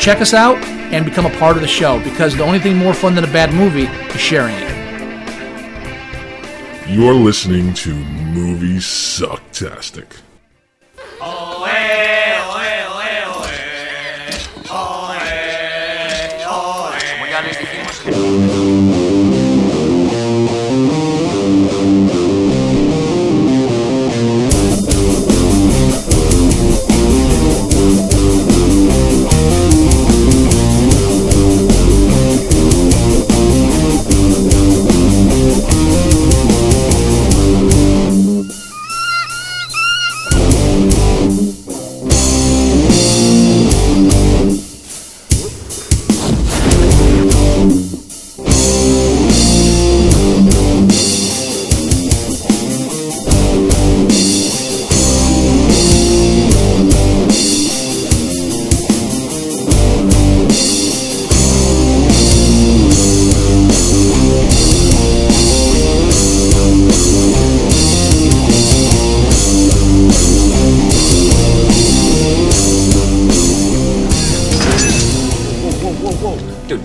[0.00, 2.94] Check us out and become a part of the show because the only thing more
[2.94, 4.80] fun than a bad movie is sharing it.
[6.88, 10.06] You're listening to Movie Sucktastic.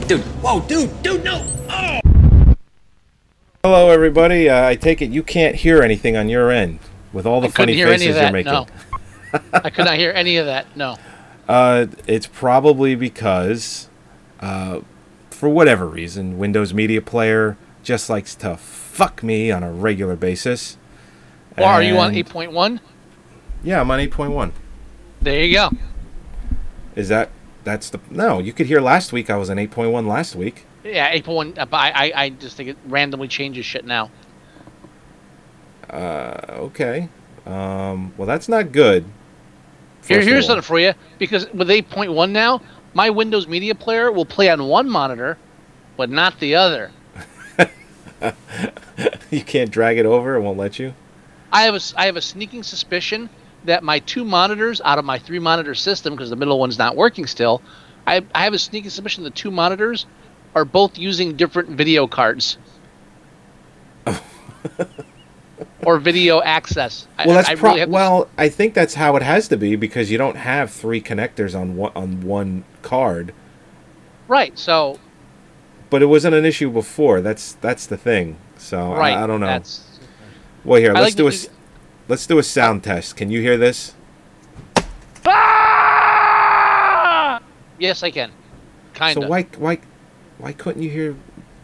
[0.08, 1.44] Dude, whoa, dude, dude, no!
[1.68, 2.00] Oh.
[3.64, 4.48] Hello, everybody.
[4.48, 6.78] Uh, I take it you can't hear anything on your end
[7.12, 8.68] with all the I funny hear faces any of you're that.
[9.34, 9.42] making.
[9.54, 10.76] No, I could not hear any of that.
[10.78, 10.98] No.
[11.48, 13.88] Uh, it's probably because,
[14.40, 14.80] uh,
[15.30, 20.76] for whatever reason, Windows Media Player just likes to fuck me on a regular basis.
[21.56, 22.82] Or are you on eight point one?
[23.64, 24.54] Yeah, I'm on 8.1.
[25.22, 25.70] There you go.
[26.96, 27.30] Is that
[27.66, 28.40] that's the no?
[28.40, 29.30] You could hear last week.
[29.30, 30.66] I was on 8.1 last week.
[30.86, 31.68] Yeah, eight point one.
[31.70, 34.12] But I, I, I just think it randomly changes shit now.
[35.90, 37.10] Uh, okay.
[37.46, 39.04] Um, well, that's not good.
[40.08, 40.94] Here, here's something for you.
[41.18, 42.62] Because with eight point one now,
[42.94, 45.38] my Windows Media Player will play on one monitor,
[45.98, 46.92] but not the other.
[49.32, 50.36] you can't drag it over.
[50.36, 50.94] It won't let you.
[51.52, 53.30] I have a, I have a sneaking suspicion
[53.66, 56.96] that my two monitors out of my three monitor system, because the middle one's not
[56.96, 57.62] working still,
[58.08, 60.06] I, I have a sneaking suspicion the two monitors
[60.54, 62.58] are both using different video cards.
[65.86, 67.08] or video access.
[67.18, 68.30] I- Well, that's I pro- really well.
[68.38, 71.76] I think that's how it has to be because you don't have three connectors on
[71.76, 73.34] one on one card.
[74.28, 74.58] right.
[74.58, 75.00] So
[75.90, 77.22] But it wasn't an issue before.
[77.22, 78.38] That's that's the thing.
[78.58, 79.18] So I- right.
[79.18, 79.48] I, don't know.
[79.48, 80.00] That's
[80.64, 81.32] well, here I let's like do a
[82.08, 83.16] let's do a sound test.
[83.16, 83.94] Can you hear this?
[87.78, 88.32] Yes, I can.
[88.94, 89.24] Kind of.
[89.24, 89.80] So why why
[90.38, 91.16] why couldn't you hear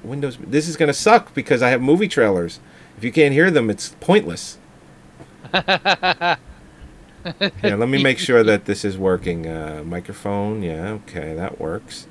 [0.04, 0.38] Windows?
[0.38, 2.60] This is gonna suck because I have movie trailers.
[2.98, 4.58] If you can't hear them, it's pointless.
[5.54, 6.38] yeah,
[7.64, 9.48] let me make sure that this is working.
[9.48, 12.08] Uh, microphone, yeah, okay, that works.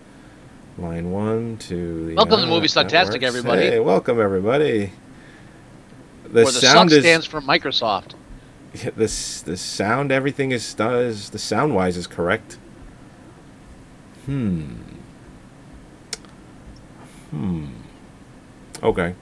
[0.78, 2.14] Line one, two.
[2.16, 3.62] Welcome to Movie that Sucktastic, everybody.
[3.62, 4.92] Hey, welcome everybody.
[6.24, 8.14] The the sound is stands for Microsoft.
[8.96, 12.58] This the sound everything is does the sound wise is correct.
[14.26, 14.74] Hmm.
[17.30, 17.66] Hmm.
[18.82, 19.14] Okay.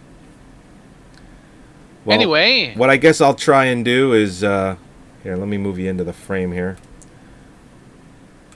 [2.04, 4.76] Well, anyway, what I guess I'll try and do is uh
[5.22, 6.76] here, let me move you into the frame here.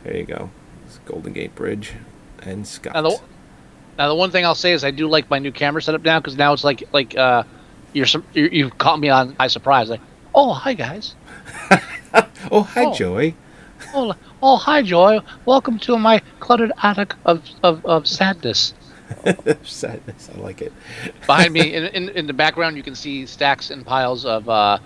[0.05, 0.51] There you go.
[0.87, 1.93] It's Golden Gate Bridge
[2.41, 2.95] and Scott.
[2.95, 3.21] Now the,
[3.99, 6.19] now the one thing I'll say is I do like my new camera setup now
[6.19, 7.45] because now it's like like uh,
[7.93, 9.91] you're, some, you you've caught me on by surprise.
[9.91, 10.01] Like,
[10.35, 11.15] oh hi guys.
[12.51, 12.95] oh, hi Oh.
[12.95, 13.35] Joey.
[13.95, 15.21] Oh oh hi Joy.
[15.45, 18.75] Welcome to my cluttered attic of of, of sadness.
[19.65, 20.31] Sadness.
[20.35, 20.73] I like it.
[21.27, 24.79] Behind me in, in in the background you can see stacks and piles of uh,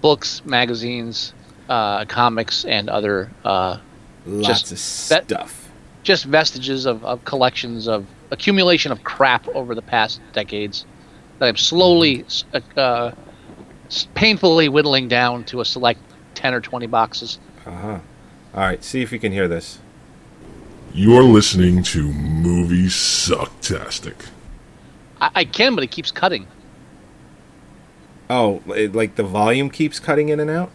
[0.00, 1.32] books, magazines,
[1.68, 3.78] uh, comics, and other uh,
[4.26, 4.78] Lots Just of
[5.10, 5.68] that- stuff.
[6.02, 10.84] just vestiges of, of collections of accumulation of crap over the past decades
[11.38, 13.14] that I'm slowly, uh, s-
[14.14, 16.00] painfully whittling down to a select
[16.34, 17.38] 10 or 20 boxes.
[17.66, 17.98] Uh-huh.
[18.54, 19.78] All right, see if you can hear this.
[20.94, 24.28] You're listening to Movie Sucktastic.
[25.20, 26.46] I, I can, but it keeps cutting.
[28.30, 30.70] Oh, it, like the volume keeps cutting in and out?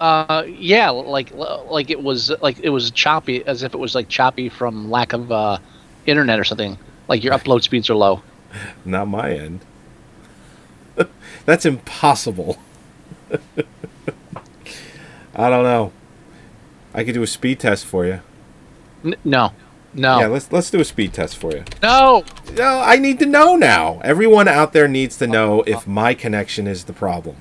[0.00, 4.08] Uh, yeah, like like it was like it was choppy, as if it was like
[4.08, 5.58] choppy from lack of uh,
[6.06, 6.78] internet or something.
[7.08, 8.22] Like your upload speeds are low.
[8.84, 9.60] Not my end.
[11.48, 12.58] That's impossible.
[15.34, 15.92] I don't know.
[16.92, 18.20] I could do a speed test for you.
[19.02, 19.54] N- no,
[19.94, 21.64] no, Yeah, let's let's do a speed test for you.
[21.82, 22.22] no.
[22.52, 23.98] No, I need to know now.
[24.04, 27.36] Everyone out there needs to know if my connection is the problem.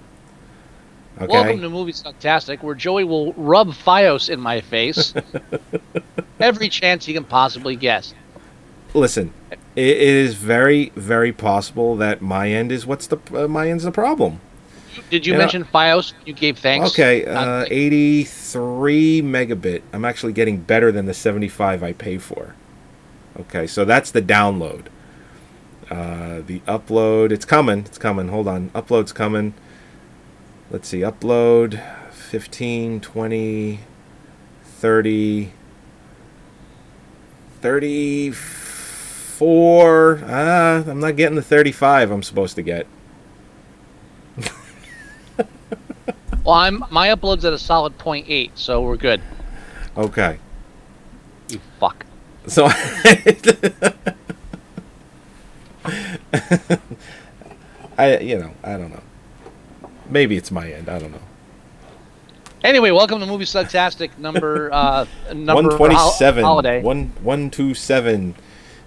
[1.19, 1.27] Okay.
[1.27, 5.13] Welcome to Movie Fantastic, where Joey will rub FiOS in my face
[6.39, 8.13] every chance he can possibly get.
[8.94, 9.33] Listen,
[9.77, 13.83] it, it is very very possible that my end is what's the uh, my end's
[13.85, 14.41] the problem.
[15.12, 15.39] Did you Yeah.
[15.39, 16.13] mention FiOS?
[16.25, 16.89] You gave thanks.
[16.89, 19.81] Okay, Uh, uh, 83 megabit.
[19.94, 22.56] I'm actually getting better than the 75 I pay for.
[23.39, 24.88] Okay, so that's the download.
[25.91, 27.80] Uh, the upload, it's coming.
[27.85, 28.30] It's coming.
[28.30, 28.71] Hold on.
[28.71, 29.53] Upload's coming.
[30.71, 31.00] Let's see.
[31.01, 31.80] Upload
[32.12, 33.80] 15, 20,
[34.65, 35.51] 30,
[37.62, 38.31] 30,
[39.48, 40.22] 34.
[40.25, 42.88] Ah, I'm not getting the 35 I'm supposed to get.
[46.44, 49.22] well, I'm my upload's at a solid 0.8, so we're good.
[49.95, 50.39] Okay.
[51.50, 52.04] You fuck.
[52.48, 52.66] So
[57.98, 59.04] I you know, I don't know.
[60.10, 61.19] Maybe it's my end, I don't know.
[62.63, 66.44] Anyway, welcome to Movie Sucktastic number uh number One twenty seven.
[66.44, 66.81] hol- holiday.
[66.81, 68.33] One one two seven.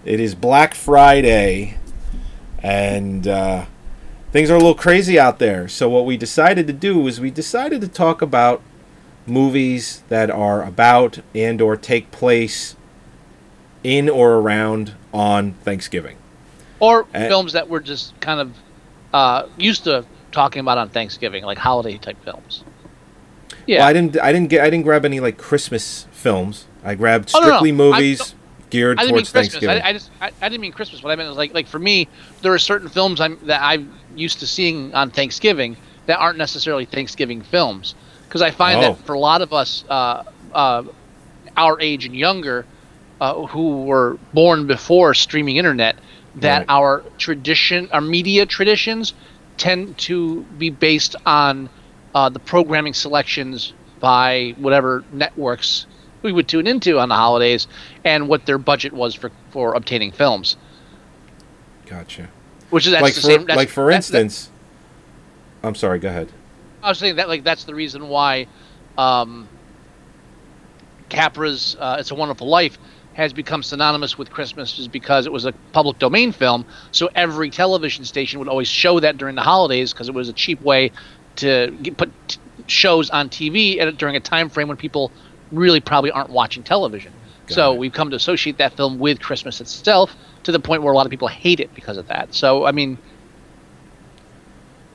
[0.05, 1.77] It is Black Friday
[2.63, 3.67] and uh
[4.33, 5.67] things are a little crazy out there.
[5.69, 8.63] So what we decided to do is we decided to talk about
[9.27, 12.77] movies that are about and or take place
[13.85, 16.17] in or around on Thanksgiving.
[16.79, 18.53] or Uh, films that we're just kind of
[19.13, 22.65] uh used to talking about on Thanksgiving, like holiday type films.
[23.67, 23.81] Yeah.
[23.81, 24.21] Well, I didn't.
[24.21, 24.63] I didn't get.
[24.63, 26.67] I didn't grab any like Christmas films.
[26.85, 27.51] I grabbed Oh, no, no.
[27.53, 28.35] strictly movies
[28.71, 29.65] geared I didn't mean towards Christmas.
[29.65, 29.83] Thanksgiving.
[29.83, 31.03] I, I just I, I didn't mean Christmas.
[31.03, 32.09] What I meant was like like for me,
[32.43, 35.77] there are certain films I'm that I'm used to seeing on Thanksgiving
[36.07, 37.95] that aren't necessarily Thanksgiving films
[38.29, 38.81] because I find Oh.
[38.83, 40.23] that for a lot of us uh,
[40.53, 40.85] uh,
[41.57, 42.67] our age and younger
[43.21, 46.01] uh, who were born before streaming internet,
[46.37, 46.67] that Right.
[46.69, 49.15] our tradition, our media traditions,
[49.57, 51.69] tend to be based on
[52.15, 55.87] uh, the programming selections by whatever networks
[56.23, 57.67] we would tune into on the holidays
[58.05, 60.57] and what their budget was for, for obtaining films.
[61.87, 62.29] gotcha.
[62.71, 63.47] Which is like for same.
[63.47, 64.51] That's, like for that's- that- instance.
[65.63, 65.99] I'm sorry.
[65.99, 66.31] Go ahead.
[66.83, 68.47] I was saying that like that's the reason why
[68.97, 69.49] um,
[71.09, 72.79] Capra's uh, "It's a Wonderful Life"
[73.15, 76.65] has become synonymous with Christmas, is because it was a public domain film.
[76.93, 80.33] So every television station would always show that during the holidays because it was a
[80.33, 80.93] cheap way
[81.37, 82.39] to get, put t-
[82.69, 85.11] shows on TV at, during a time frame when people
[85.53, 87.13] really probably aren't watching television.
[87.47, 87.79] Got so it.
[87.79, 90.15] we've come to associate that film with Christmas itself
[90.45, 92.33] to the point where a lot of people hate it because of that.
[92.35, 92.99] So I mean,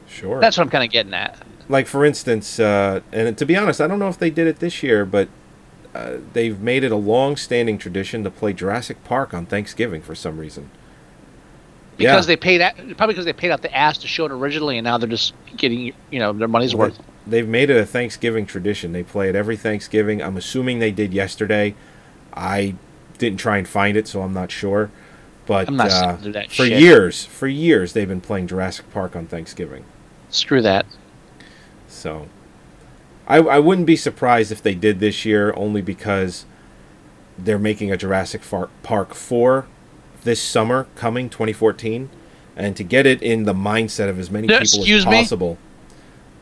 [0.07, 0.39] Sure.
[0.39, 1.37] that's what I'm kind of getting at.
[1.67, 4.59] like for instance, uh, and to be honest, I don't know if they did it
[4.59, 5.27] this year, but
[5.93, 10.37] uh, they've made it a long-standing tradition to play Jurassic Park on Thanksgiving for some
[10.37, 10.69] reason.
[11.97, 12.27] because Yeah.
[12.27, 14.85] they paid at, probably because they paid out the ass to show it originally, and
[14.85, 16.99] now they're just getting you know their money's worth.
[17.27, 18.91] They've made it a Thanksgiving tradition.
[18.91, 20.21] They play it every Thanksgiving.
[20.21, 21.75] I'm assuming they did yesterday.
[22.33, 22.75] I
[23.17, 24.91] didn't try and find it, so I'm not sure.
[25.45, 26.79] But not uh, for shit.
[26.79, 29.85] years, for years, they've been playing Jurassic Park on Thanksgiving.
[30.29, 30.85] Screw that.
[31.87, 32.27] So
[33.27, 36.45] I, I wouldn't be surprised if they did this year, only because
[37.37, 38.41] they're making a Jurassic
[38.83, 39.65] Park 4
[40.23, 42.09] this summer, coming 2014,
[42.55, 45.55] and to get it in the mindset of as many Yeah, people as me?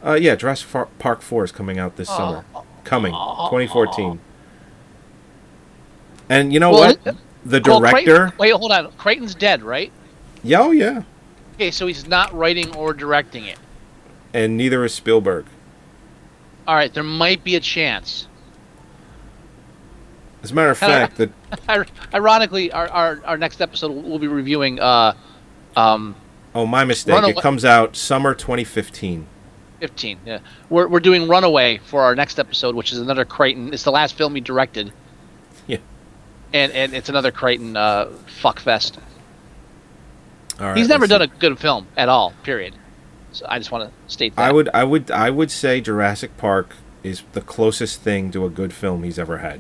[0.06, 0.70] Uh, yeah, Jurassic
[1.00, 2.44] Park 4 is coming out this summer.
[2.84, 4.20] Coming 2014.
[6.30, 7.16] And you know Well, what?
[7.46, 8.34] The Well, Crichton- director.
[8.38, 8.92] wait, hold on.
[8.94, 9.92] Crichton's dead, right?
[10.44, 11.04] Yeah, oh yeah.
[11.56, 13.58] Okay, so he's not writing or directing it.
[14.34, 15.46] And neither is Spielberg.
[16.68, 18.28] All right, there might be a chance.
[20.42, 21.30] As a matter of fact, that
[22.14, 25.14] Ironically, our, our, our next episode we'll be reviewing uh,
[25.78, 26.16] um,
[26.56, 27.14] oh my mistake.
[27.16, 29.28] Runaway- It comes out summer 2015.
[29.84, 30.20] 15.
[30.26, 33.74] Yeah, we're we're doing Runaway for our next episode, which is another Crichton.
[33.74, 34.94] It's the last film he directed.
[35.68, 35.80] Yeah.
[36.54, 38.08] And and it's another Crichton uh,
[38.42, 38.98] fuckfest.
[40.58, 41.26] All right, He's never done see.
[41.36, 42.32] a good film at all.
[42.44, 42.76] Period.
[43.34, 44.42] So I just want to state that.
[44.42, 48.50] I would, I would, I would say Jurassic Park is the closest thing to a
[48.50, 49.60] good film he's ever had.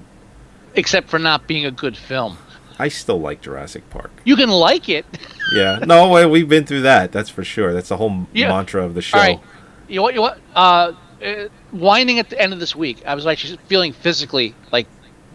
[0.75, 2.37] except for not being a good film.
[2.79, 4.11] I still like Jurassic Park.
[4.23, 5.05] You can like it.
[5.53, 7.11] Yeah, no, we've been through that.
[7.11, 7.73] That's for sure.
[7.73, 8.47] That's the whole Yeah.
[8.47, 9.17] mantra of the show.
[9.17, 9.39] All right.
[9.87, 10.13] You know what?
[10.13, 10.39] You know what?
[10.55, 14.55] Uh, uh, winding at the end of this week, I was like actually feeling physically
[14.71, 14.87] like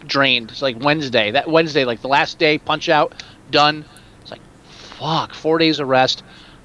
[0.05, 0.51] drained.
[0.51, 1.31] It's like Wednesday.
[1.31, 3.85] That Wednesday, like the last day, punch out, done.
[4.21, 6.23] It's like, fuck, four days of rest.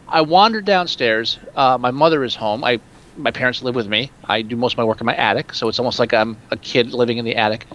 [0.09, 1.39] I wandered downstairs.
[1.57, 2.63] Uh, my mother is home.
[2.63, 2.81] I,
[3.17, 4.11] my parents live with me.
[4.25, 6.57] I do most of my work in my attic, so it's almost like I'm a
[6.57, 7.67] kid living in the attic.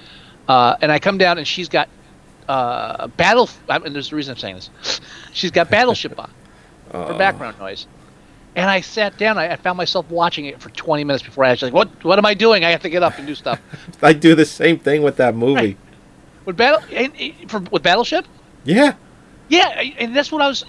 [0.48, 1.90] Uh, and I come down, and she's got
[2.48, 3.50] uh, battle.
[3.68, 5.02] And there's the reason I'm saying this.
[5.34, 6.32] she's got Battleship on
[6.92, 7.88] for background noise.
[8.60, 9.38] And I sat down.
[9.38, 11.72] I, I found myself watching it for 20 minutes before I actually.
[11.72, 12.66] Like, what What am I doing?
[12.66, 13.60] I have to get up and do stuff.
[14.02, 15.54] I do the same thing with that movie.
[15.54, 15.78] Right.
[16.46, 18.26] With battle and, and- for with Battleship.
[18.64, 18.96] Yeah.
[19.48, 20.64] Yeah, and that's what I was.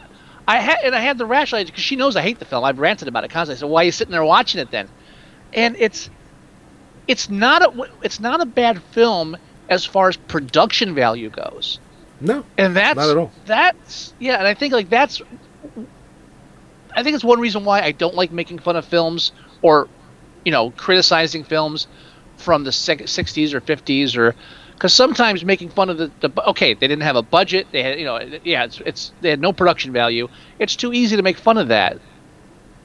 [0.49, 2.65] I had and I had the rationalize because she knows I hate the film.
[2.65, 3.59] I've ranted about it constantly.
[3.59, 4.89] I said, "Why are you sitting there watching it then?"
[5.53, 6.09] And it's
[7.07, 9.37] it's not a it's not a bad film
[9.69, 11.79] as far as production value goes.
[12.21, 12.45] No.
[12.59, 13.33] And that's Not at all.
[13.47, 15.21] That's yeah, and I think like that's
[16.97, 19.33] I think it's one reason why I don't like making fun of films
[19.63, 19.91] or
[20.45, 21.87] you know criticizing films
[22.37, 24.35] from the 60s or 50s or
[24.75, 27.99] because sometimes making fun of the, the okay they didn't have a budget they had
[27.99, 30.29] you know yeah it's, it's they had no production value.
[30.59, 31.99] It's too easy to make fun of that.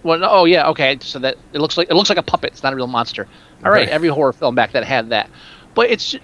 [0.04, 2.64] Well oh yeah okay so that it looks like it looks like a puppet it's
[2.64, 3.28] not a real monster.
[3.64, 3.90] All right Right.
[3.90, 5.32] every horror film back then had that.
[5.74, 6.16] But it's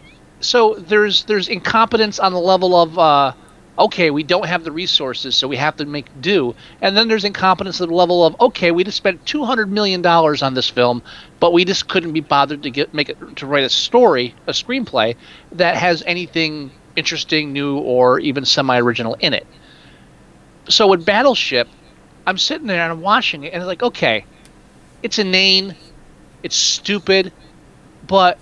[0.41, 3.33] so there's there's incompetence on the level of uh,
[3.77, 6.55] okay we don't have the resources so we have to make do.
[6.81, 10.41] And then there's incompetence at the level of okay we just spent 200 million dollars
[10.41, 11.01] on this film
[11.39, 14.51] but we just couldn't be bothered to get make it to write a story a
[14.51, 15.15] screenplay
[15.53, 19.47] that has anything interesting new or even semi-original in it.
[20.69, 21.67] So with battleship
[22.27, 24.25] i'm sitting there and i'm watching it and it's like okay
[25.03, 25.75] it's inane
[26.43, 27.31] it's stupid
[28.07, 28.37] but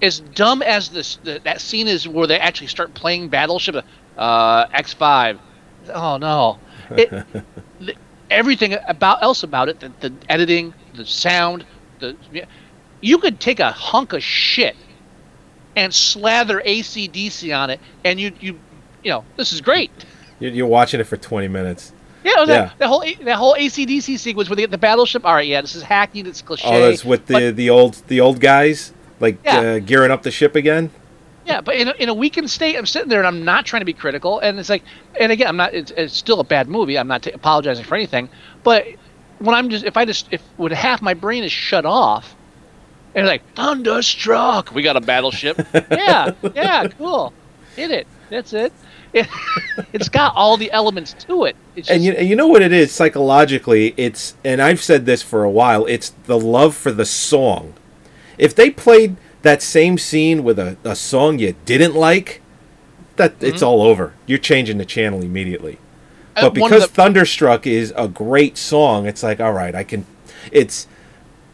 [0.00, 3.84] as dumb as this the, that scene is where they actually start playing battleship
[4.18, 5.38] uh x5
[5.94, 6.58] oh no
[6.90, 7.10] it
[7.80, 7.94] the,
[8.30, 11.64] everything about else about it the, the editing the sound
[12.00, 12.16] the
[13.00, 14.76] you could take a hunk of shit
[15.76, 18.58] and slather acdc on it and you you
[19.04, 19.90] you know this is great
[20.40, 21.92] You're, you're watching it for 20 minutes.
[22.24, 22.70] yeah, that, Yeah.
[22.78, 25.24] that whole that whole ACDC sequence where they get the battleship.
[25.24, 26.26] All right, yeah, this is hackneyed.
[26.26, 26.64] It's cliche.
[26.68, 29.58] Oh, that's with the but- the old the old guys like Yeah.
[29.58, 30.90] uh, gearing up the ship again.
[31.48, 33.80] Yeah, but in a, in a weakened state, I'm sitting there and I'm not trying
[33.80, 34.38] to be critical.
[34.40, 34.82] And it's like,
[35.18, 35.72] and again, I'm not.
[35.72, 36.98] It's, it's still a bad movie.
[36.98, 38.28] I'm not t- apologizing for anything.
[38.62, 38.86] But
[39.38, 42.36] when I'm just, if I just, if when half my brain is shut off,
[43.14, 45.58] and like thunderstruck, we got a battleship.
[45.90, 47.32] yeah, yeah, cool.
[47.76, 48.06] Hit it.
[48.28, 48.70] That's it.
[49.14, 49.26] it
[49.94, 51.56] it's got all the elements to it.
[51.76, 53.94] It's just, And you, and you know what it is psychologically?
[53.96, 55.86] It's and I've said this for a while.
[55.86, 57.72] It's the love for the song.
[58.36, 59.16] If they played
[59.48, 62.42] that same scene with a, a song you didn't like,
[63.16, 64.12] that it's all over.
[64.26, 65.78] You're changing the channel immediately.
[66.36, 70.04] uh, But because the- Thunderstruck is a great song, it's like all right, I can,
[70.52, 70.86] it's,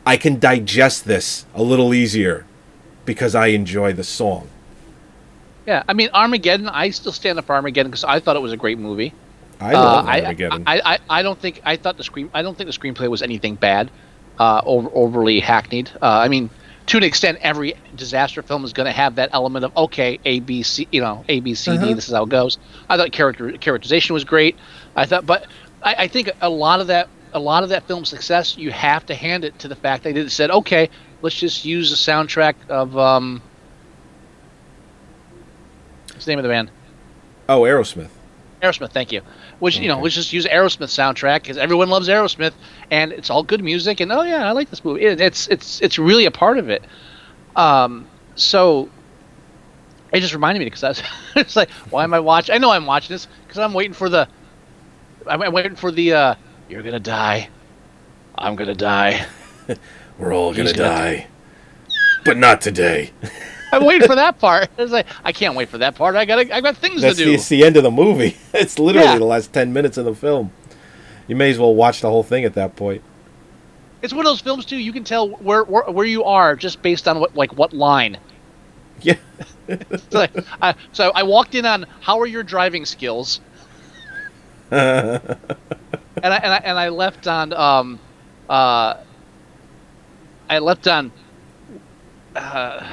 [0.05, 2.45] I can digest this a little easier
[3.05, 4.49] because I enjoy the song.
[5.67, 6.69] yeah, I mean Armageddon.
[6.69, 9.13] I still stand up for Armageddon because I thought it was a great movie.
[9.61, 10.63] I love Uh, I, Armageddon.
[10.67, 13.23] I, I, I don't think I thought the screen I don't think the screenplay was
[13.23, 13.91] anything bad,
[14.39, 15.91] uh, over, overly hackneyed.
[16.03, 16.51] Uh, I mean,
[16.87, 20.41] to an extent, every disaster film is going to have that element of okay, A
[20.41, 21.77] B C, you know, A B C D.
[21.79, 21.95] Uh-huh.
[21.95, 22.59] This is how it goes.
[22.89, 24.57] I thought character characterization was great.
[24.95, 25.47] I thought, but
[25.83, 29.05] I, I think a lot of that a lot of that film's success you have
[29.07, 30.91] to hand it to the fact they did said okay,
[31.23, 33.43] let's just use the soundtrack of um.
[36.13, 36.71] What's the name of the band?
[37.49, 38.09] oh, Aerosmith.
[38.63, 39.21] Aerosmith, thank you.
[39.61, 40.03] Which you know, Okay.
[40.03, 42.53] let's just use Aerosmith soundtrack because everyone loves Aerosmith,
[42.91, 44.01] and it's all good music.
[44.01, 45.03] And oh yeah, I like this movie.
[45.03, 46.83] It, it's it's it's really a part of it.
[47.57, 48.89] Um, so
[50.13, 51.03] it just reminded me because I was
[51.37, 52.55] it's like, why am I watching?
[52.55, 54.29] I know I'm watching this because I'm waiting for the.
[55.27, 56.13] I'm waiting for the.
[56.13, 56.35] uh
[56.69, 57.49] You're gonna die.
[58.37, 59.25] I'm gonna die.
[60.19, 61.27] We're all gonna gonna die,
[62.25, 63.13] but not today.
[63.75, 64.69] I'm waiting for that part.
[64.79, 66.15] It's like I can't wait for that part.
[66.17, 67.35] I got I got things That's to the, do.
[67.35, 68.37] it's the end of the movie.
[68.55, 69.19] It's literally Yeah.
[69.19, 70.53] the last ten minutes of the film.
[71.27, 73.03] You may as well watch the whole thing at that point.
[74.03, 74.77] It's one of those films too.
[74.77, 78.19] You can tell where where, where you are just based on what like what line.
[79.01, 79.17] Yeah,
[79.69, 80.31] so, like,
[80.63, 83.41] I, so I walked in on how are your driving skills,
[84.71, 85.37] and I
[86.23, 87.99] and I, and I left on um,
[88.49, 88.95] uh,
[90.49, 91.11] I left on.
[92.37, 92.87] Uh,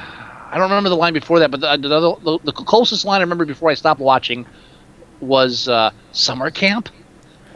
[0.52, 3.22] I don't remember the line before that, but the, the, the, the closest line I
[3.22, 4.44] remember before I stopped watching
[5.20, 6.90] was uh, summer camp.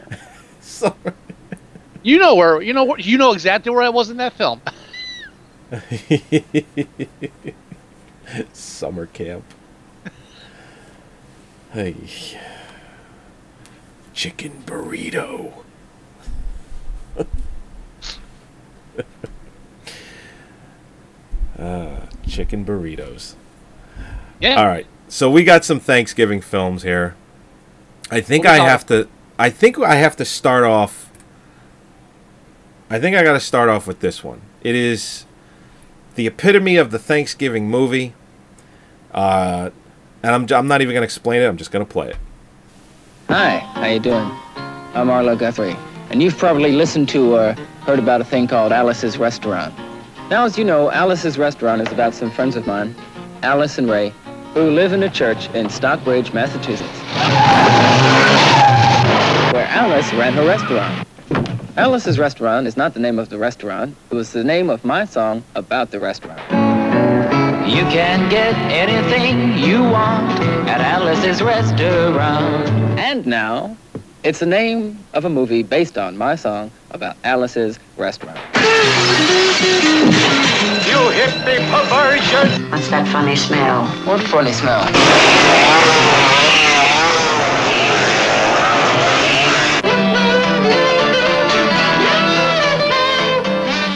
[0.61, 0.95] So-
[2.03, 4.61] You know where you know where, you know exactly where I was in that film.
[8.53, 9.43] summer camp.
[11.71, 11.95] Hey,
[14.13, 15.53] chicken burrito.
[22.27, 23.35] Chicken burritos.
[24.39, 24.59] Yeah.
[24.59, 24.85] All right.
[25.07, 27.15] So we got some Thanksgiving films here.
[28.11, 29.07] I think I call have to.
[29.39, 31.11] I think I have to start off.
[32.89, 34.41] I think I got to start off with this one.
[34.61, 35.25] It is
[36.15, 38.13] the epitome of the Thanksgiving movie.
[39.13, 39.71] Uh,
[40.23, 41.47] and I'm, I'm not even going to explain it.
[41.47, 42.17] I'm just going to play it.
[43.29, 44.31] Hi, how you doing?
[44.93, 45.75] I'm Arlo Guthrie,
[46.09, 49.73] and you've probably listened to or heard about a thing called Alice's Restaurant.
[50.29, 52.93] Now, as you know, Alice's Restaurant is about some friends of mine,
[53.43, 54.11] Alice and Ray,
[54.53, 56.99] who live in a church in Stockbridge, Massachusetts,
[59.53, 61.07] where Alice ran her restaurant.
[61.77, 63.95] Alice's Restaurant is not the name of the restaurant.
[64.11, 66.41] It was the name of my song about the restaurant.
[67.65, 72.67] You can get anything you want at Alice's Restaurant.
[72.99, 73.77] And now,
[74.27, 78.37] it's the name of a movie based on my song about Alice's Restaurant.
[80.85, 82.69] You hippie perversion!
[82.69, 83.85] What's that funny smell?
[84.05, 84.83] What funny smell?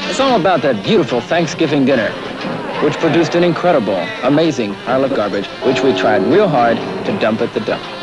[0.09, 2.09] It's all about that beautiful Thanksgiving dinner,
[2.85, 7.41] which produced an incredible, amazing pile of garbage, which we tried real hard to dump
[7.41, 8.00] at the dump.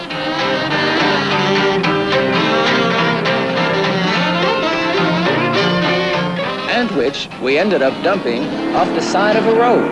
[6.98, 8.42] Which we ended up dumping
[8.74, 9.88] off the side of a road,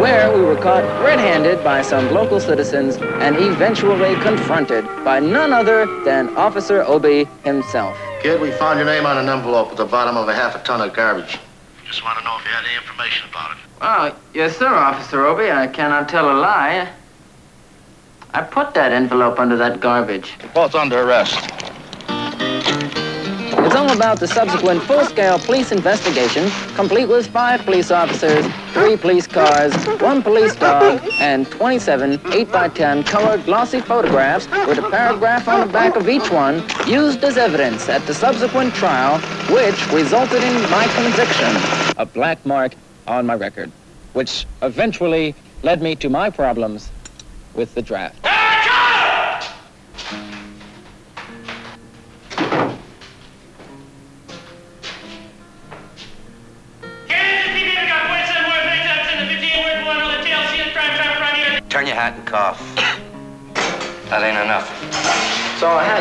[0.00, 5.84] where we were caught red-handed by some local citizens and eventually confronted by none other
[6.04, 7.98] than Officer Obie himself.
[8.22, 10.60] Kid, we found your name on an envelope at the bottom of a half a
[10.60, 11.38] ton of garbage.
[11.86, 13.58] Just want to know if you had any information about it.
[13.82, 15.50] Well, yes, sir, Officer Obie.
[15.50, 16.88] I cannot tell a lie.
[18.32, 20.32] I put that envelope under that garbage.
[20.40, 21.60] You're both under arrest.
[23.68, 29.26] It's all about the subsequent full-scale police investigation, complete with five police officers, three police
[29.26, 35.70] cars, one police dog, and 27 8x10 colored glossy photographs with a paragraph on the
[35.70, 39.18] back of each one used as evidence at the subsequent trial,
[39.52, 41.54] which resulted in my conviction.
[41.98, 42.72] A black mark
[43.06, 43.70] on my record,
[44.14, 46.88] which eventually led me to my problems
[47.52, 48.37] with the draft.
[61.98, 62.62] Hat and cough.
[64.06, 64.70] That ain't enough.
[65.58, 65.98] So I had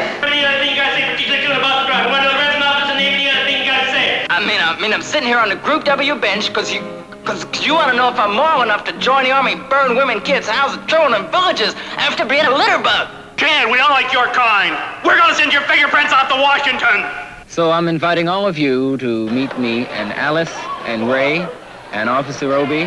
[4.29, 6.85] I mean, I mean, I'm sitting here on the Group W bench because you,
[7.25, 10.21] because you want to know if I'm moral enough to join the army, burn women,
[10.21, 13.09] kids, houses, children, and villages after being a litter bug.
[13.35, 14.77] Kid, we don't like your kind.
[15.03, 17.09] We're gonna send your fingerprints out to Washington.
[17.49, 20.53] So I'm inviting all of you to meet me and Alice
[20.85, 21.49] and Ray
[21.91, 22.85] and Officer Obie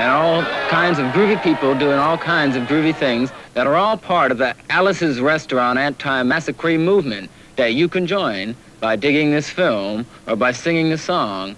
[0.00, 3.98] and all kinds of groovy people doing all kinds of groovy things that are all
[3.98, 10.06] part of the Alice's Restaurant anti-massacre movement that you can join by digging this film
[10.26, 11.54] or by singing the song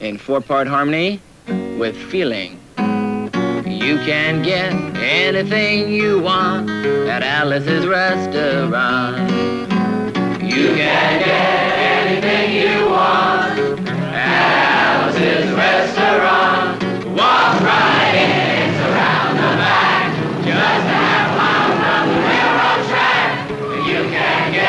[0.00, 1.20] in four-part harmony
[1.76, 2.58] with feeling.
[3.66, 9.30] You can get anything you want at Alice's Restaurant.
[10.42, 16.81] You can get anything you want at Alice's Restaurant.
[17.12, 23.50] Walk right in, surround the back, just have fun on the railroad track.
[23.86, 24.64] You can get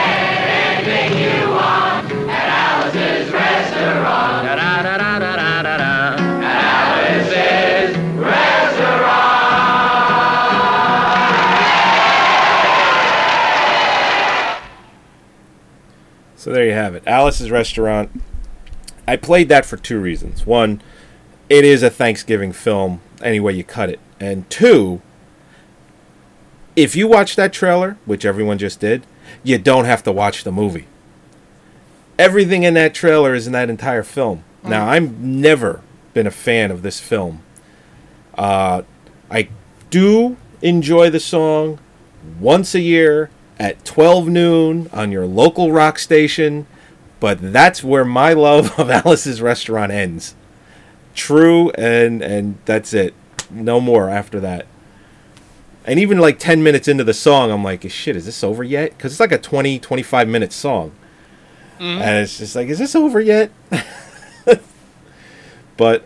[0.51, 4.43] anything you want at Alice's Restaurant.
[4.45, 5.93] Da da da da da da da da.
[6.43, 9.13] Alice's Restaurant.
[16.35, 17.03] So there you have it.
[17.07, 18.21] Alice's Restaurant.
[19.07, 20.45] I played that for two reasons.
[20.45, 20.81] One,
[21.53, 23.99] it is a Thanksgiving film, any way you cut it.
[24.19, 25.03] And two,
[26.75, 29.05] if you watch that trailer, which everyone just did,
[29.43, 30.87] you don't have to watch the movie.
[32.17, 34.43] Everything in that trailer is in that entire film.
[34.63, 35.81] Now, I've never
[36.15, 37.43] been a fan of this film.
[38.35, 38.81] Uh,
[39.29, 39.49] I
[39.91, 41.77] do enjoy the song
[42.39, 46.65] once a year at 12 noon on your local rock station,
[47.19, 50.33] but that's where my love of Alice's Restaurant ends.
[51.13, 53.13] True, and and that's it.
[53.49, 54.65] No more after that.
[55.85, 58.91] And even like 10 minutes into the song, I'm like, shit, is this over yet?
[58.91, 60.93] Because it's like a 20, 25 minute song.
[62.01, 63.51] And it's just like, is this over yet?
[65.77, 66.05] but,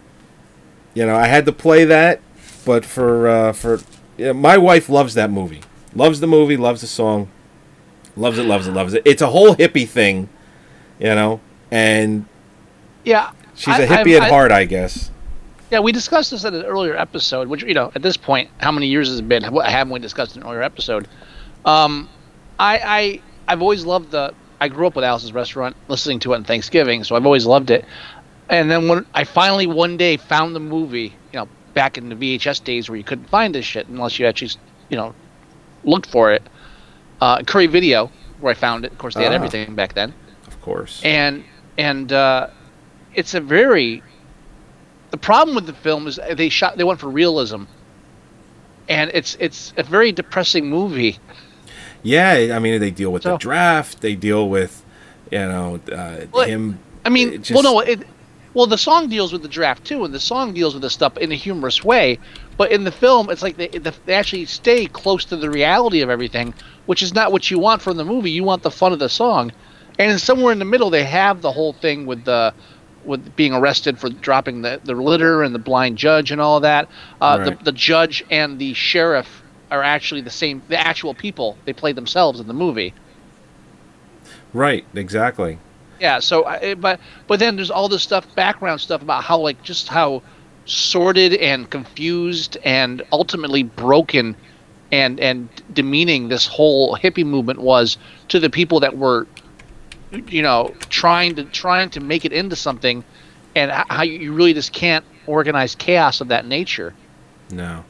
[0.96, 2.22] you know, I had to play that.
[2.66, 3.80] But for, uh, for
[4.18, 5.62] you know, my wife loves that movie.
[5.94, 7.30] Loves the movie, loves the song.
[8.16, 9.04] Loves it, loves it, loves it.
[9.06, 10.28] It's a whole hippie thing,
[11.00, 11.40] you know?
[11.70, 12.26] And
[13.06, 13.32] Yeah.
[13.58, 15.12] She's I- a hippie I'm- at I- heart, I guess.
[15.70, 18.72] Yeah, we discussed this in an earlier episode, which you know, at this point, how
[18.72, 19.44] many years has it been?
[19.46, 21.08] What haven't we discussed in an earlier episode?
[21.66, 22.08] Um,
[22.58, 24.34] I, I I've always loved the.
[24.62, 27.70] I grew up with Alice's Restaurant, listening to it on Thanksgiving, so I've always loved
[27.70, 27.84] it.
[28.50, 32.16] And then when I finally one day found the movie, you know, back in the
[32.16, 34.52] VHS days where you couldn't find this shit unless you actually,
[34.90, 35.14] you know,
[35.84, 36.42] looked for it.
[37.20, 38.92] Uh, Curry Video, where I found it.
[38.94, 39.36] Of course, they had Ah.
[39.36, 40.14] everything back then
[40.48, 41.02] Of course.
[41.04, 41.44] and
[41.78, 42.48] and uh,
[43.18, 44.02] it's a very
[45.12, 47.64] the problem with the film is they shot they went for realism
[48.88, 51.18] and it's it's a very depressing movie
[52.04, 54.00] Yeah, I mean they deal with the draft.
[54.02, 54.86] They deal with,
[55.32, 56.80] you know, uh, Well, him.
[57.04, 58.00] i mean it well no it
[58.54, 61.18] well the song deals with the draft too and the song deals with the stuff
[61.18, 62.20] in a humorous way
[62.58, 63.68] but in the film it's like they,
[64.06, 66.54] they actually stay close to the reality of everything
[66.86, 69.10] which is not what you want from the movie you want the fun of the
[69.10, 69.52] song
[70.00, 72.54] and somewhere in the middle they have the whole thing with the
[73.08, 76.64] with being arrested for dropping the, the litter and the blind judge and all of
[76.64, 76.88] that
[77.22, 77.58] uh, Right.
[77.58, 79.42] the, the judge and the sheriff
[79.72, 82.94] are actually the same the actual people they play themselves in the movie
[84.54, 84.86] Right.
[84.96, 85.60] Exactly.
[86.00, 86.20] yeah.
[86.20, 89.88] So, I- but but then there's all this stuff, background stuff about how like just
[89.88, 90.24] how
[90.66, 94.36] sordid and confused and ultimately broken
[94.92, 97.98] and and demeaning this whole hippie movement was
[98.30, 99.28] to the people that were,
[100.12, 103.04] you know, trying to trying to make it into something,
[103.56, 106.94] and how you really just can't organize chaos of that nature
[107.52, 107.84] No.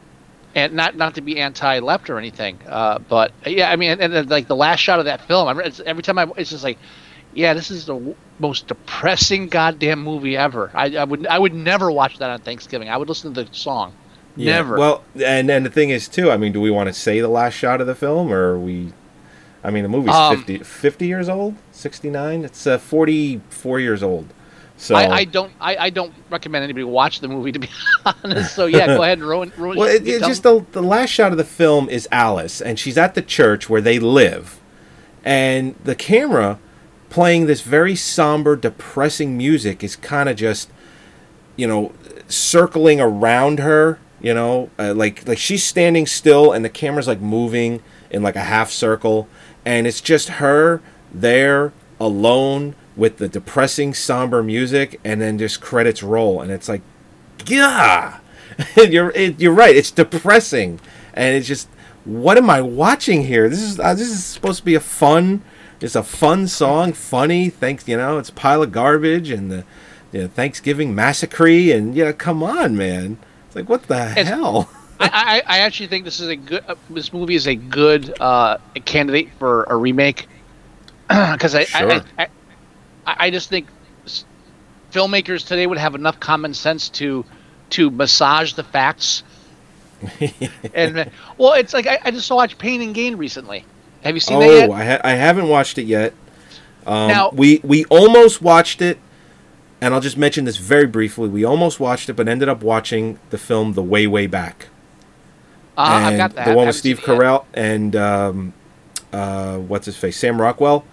[0.55, 4.29] and not not to be anti-left or anything, uh, but yeah, I mean, and, and
[4.29, 6.79] like the last shot of that film, I every time I, it's just like,
[7.33, 10.71] yeah, this is the w- most depressing goddamn movie ever.
[10.73, 12.89] I, I would I would never watch that on Thanksgiving.
[12.89, 13.93] I would listen to the song.
[14.35, 14.53] Yeah.
[14.53, 14.77] Never.
[14.77, 16.31] Well, and and the thing is too.
[16.31, 18.59] I mean, do we want to say the last shot of the film, or are
[18.59, 18.93] we?
[19.63, 22.43] I mean, the movie's Um, 50, 50 years old, sixty nine.
[22.45, 24.33] It's uh, forty four years old.
[24.79, 27.69] So I, I don't I, I don't recommend anybody watch the movie to be
[28.23, 28.55] honest.
[28.55, 29.77] So yeah, go ahead and ruin ruin.
[29.77, 32.97] Well, it, it's just the the last shot of the film is Alice, and she's
[32.97, 34.59] at the church where they live,
[35.25, 36.59] and the camera
[37.09, 40.69] playing this very somber, depressing music is kind of just,
[41.55, 41.91] you know,
[42.27, 43.99] circling around her.
[44.21, 48.35] You know, uh, like like she's standing still, and the camera's like moving in like
[48.35, 49.27] a half circle,
[49.67, 50.81] and it's just her
[51.13, 56.81] there alone with the depressing, somber music, and then just credits roll, and it's like,
[57.45, 58.19] yeah.
[58.77, 59.75] you're it, you're right.
[59.75, 60.79] It's depressing,
[61.13, 61.67] and it's just
[62.05, 63.49] what am I watching here?
[63.49, 65.43] This is uh, this is supposed to be a fun.
[65.81, 67.49] It's a fun song, funny.
[67.49, 69.63] Thanks, you know, it's a pile of garbage and the
[70.13, 73.17] you know, Thanksgiving massacre, and yeah, come on, man.
[73.47, 74.69] It's like what the It's- hell?
[74.99, 76.63] I, I, I actually think this is a good.
[76.67, 80.27] Uh, this movie is a good uh, candidate for a remake
[81.07, 81.91] because I, Sure.
[81.91, 82.27] I, I,
[83.05, 83.67] I just think
[84.91, 87.25] filmmakers today would have enough common sense to
[87.71, 89.23] to massage the facts.
[90.73, 93.65] and well, it's like I, I just watched Pain and Gain recently.
[94.03, 94.73] Have you seen that Oh?
[94.73, 96.13] I ha- I haven't watched it yet.
[96.85, 98.99] Um, Now- we we almost watched it,
[99.81, 101.29] and I'll just mention this very briefly.
[101.29, 104.67] We almost watched it, but ended up watching the film The Way Way Back.
[105.77, 106.47] Uh, I've got that.
[106.47, 107.21] the one with Steve seen it yet.
[107.21, 108.53] Carell and um,
[109.13, 110.83] uh, what's his face, Sam Rockwell.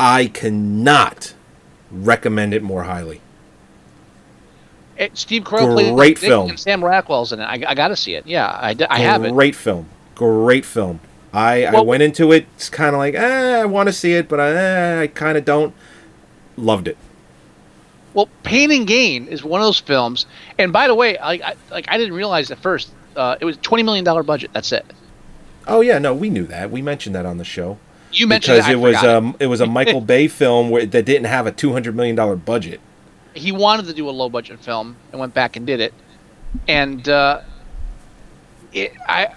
[0.00, 1.34] I cannot
[1.90, 3.20] recommend it more highly.
[4.96, 6.50] It, Steve Carell played Great Dick film.
[6.50, 7.44] and Sam Rockwell's in it.
[7.44, 8.26] I, I got to see it.
[8.26, 9.32] Yeah, I have it.
[9.32, 9.88] Great film.
[10.14, 11.00] Great film.
[11.32, 12.46] I, I went into it.
[12.56, 15.38] It's kind of like, eh, I want to see it, but I, eh, I kind
[15.38, 15.74] of don't.
[16.56, 16.98] Loved it.
[18.12, 20.26] Well, Pain and Gain is one of those films.
[20.58, 23.56] And by the way, I, I like I didn't realize at first uh, it was
[23.58, 24.50] twenty million dollar budget.
[24.52, 24.84] That's it.
[25.66, 26.70] Oh yeah, no, we knew that.
[26.70, 27.78] We mentioned that on the show.
[28.12, 31.26] You mentioned because it, was um it was a Michael Bay film where that didn't
[31.26, 32.80] have a two hundred million dollar budget.
[33.34, 35.94] he wanted to do a low budget film and went back and did it.
[36.66, 37.42] And uh,
[38.72, 39.32] it, I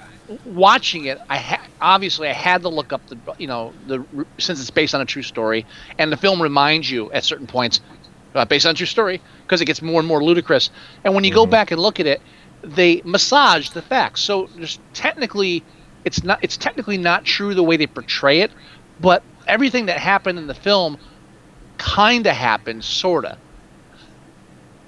[0.46, 4.04] watching it, I ha- obviously I had to look up the you know the
[4.40, 5.66] since it's based on a true story,
[6.00, 7.82] and the film reminds you at certain points
[8.34, 10.72] uh, based on true story because it gets more and more ludicrous.
[11.04, 12.22] And when you go back and look at it,
[12.63, 14.21] they massage the facts.
[14.21, 15.63] So there's technically
[16.06, 18.52] it's not it's technically not true the way they portray it,
[18.99, 20.97] but everything that happened in the film
[21.78, 23.38] kind of happened, sorta.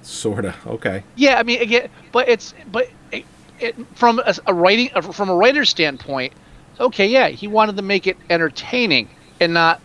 [0.01, 0.55] Sorta.
[0.67, 1.03] Okay.
[1.15, 3.25] Yeah, I mean, again, but it's but it,
[3.59, 6.33] it, from a, a writing uh, from a writer's standpoint,
[6.79, 9.09] okay, yeah, he wanted to make it entertaining
[9.39, 9.81] and not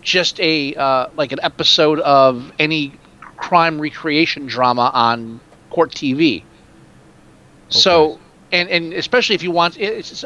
[0.00, 2.92] just a uh, like an episode of any
[3.36, 5.40] crime recreation drama on
[5.70, 6.42] court TV.
[7.70, 8.18] So,
[8.52, 10.24] and and especially if you want, it- it's.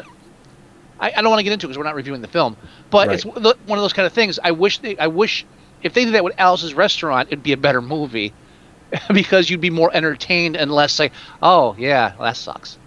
[0.99, 2.55] I, I don't want to get into it because we're not reviewing the film,
[2.89, 3.35] but it's Right.
[3.35, 4.39] one of those kind of things.
[4.43, 5.45] I wish they, I wish
[5.83, 8.33] if they did that with Alice's Restaurant, it'd be a better movie
[9.13, 12.77] because you'd be more entertained and less like, oh yeah, well, that sucks.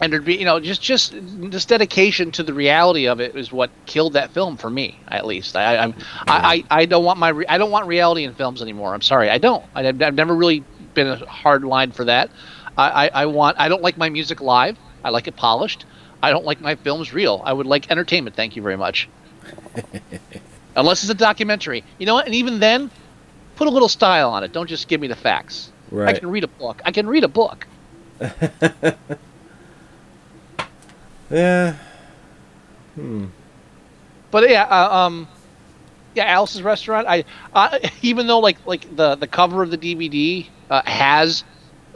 [0.00, 3.52] and there'd be, you know, just just this dedication to the reality of it is
[3.52, 5.56] what killed that film for me, at least.
[5.56, 5.94] I I'm,
[6.28, 8.94] I, I I don't want my re- I don't want reality in films anymore.
[8.94, 9.64] I'm sorry, I don't.
[9.74, 10.62] I, I've never really
[10.94, 12.30] been a hard line for that.
[12.76, 14.78] I, I I want I don't like my music live.
[15.04, 15.84] I like it polished.
[16.22, 17.42] I don't like my films real.
[17.44, 18.34] I would like entertainment.
[18.34, 19.08] Thank you very much.
[20.76, 21.84] Unless it's a documentary.
[21.98, 22.26] You know what?
[22.26, 22.90] And even then,
[23.56, 24.52] put a little style on it.
[24.52, 25.70] Don't just give me the facts.
[25.96, 26.82] I can read a book.
[26.84, 27.66] I can read a book.
[31.30, 31.76] Yeah.
[32.94, 33.26] Hmm.
[34.30, 35.28] But yeah, uh, um,
[36.14, 37.06] yeah, Alice's Restaurant.
[37.06, 41.44] I uh, even though like like the the cover of the DVD uh, has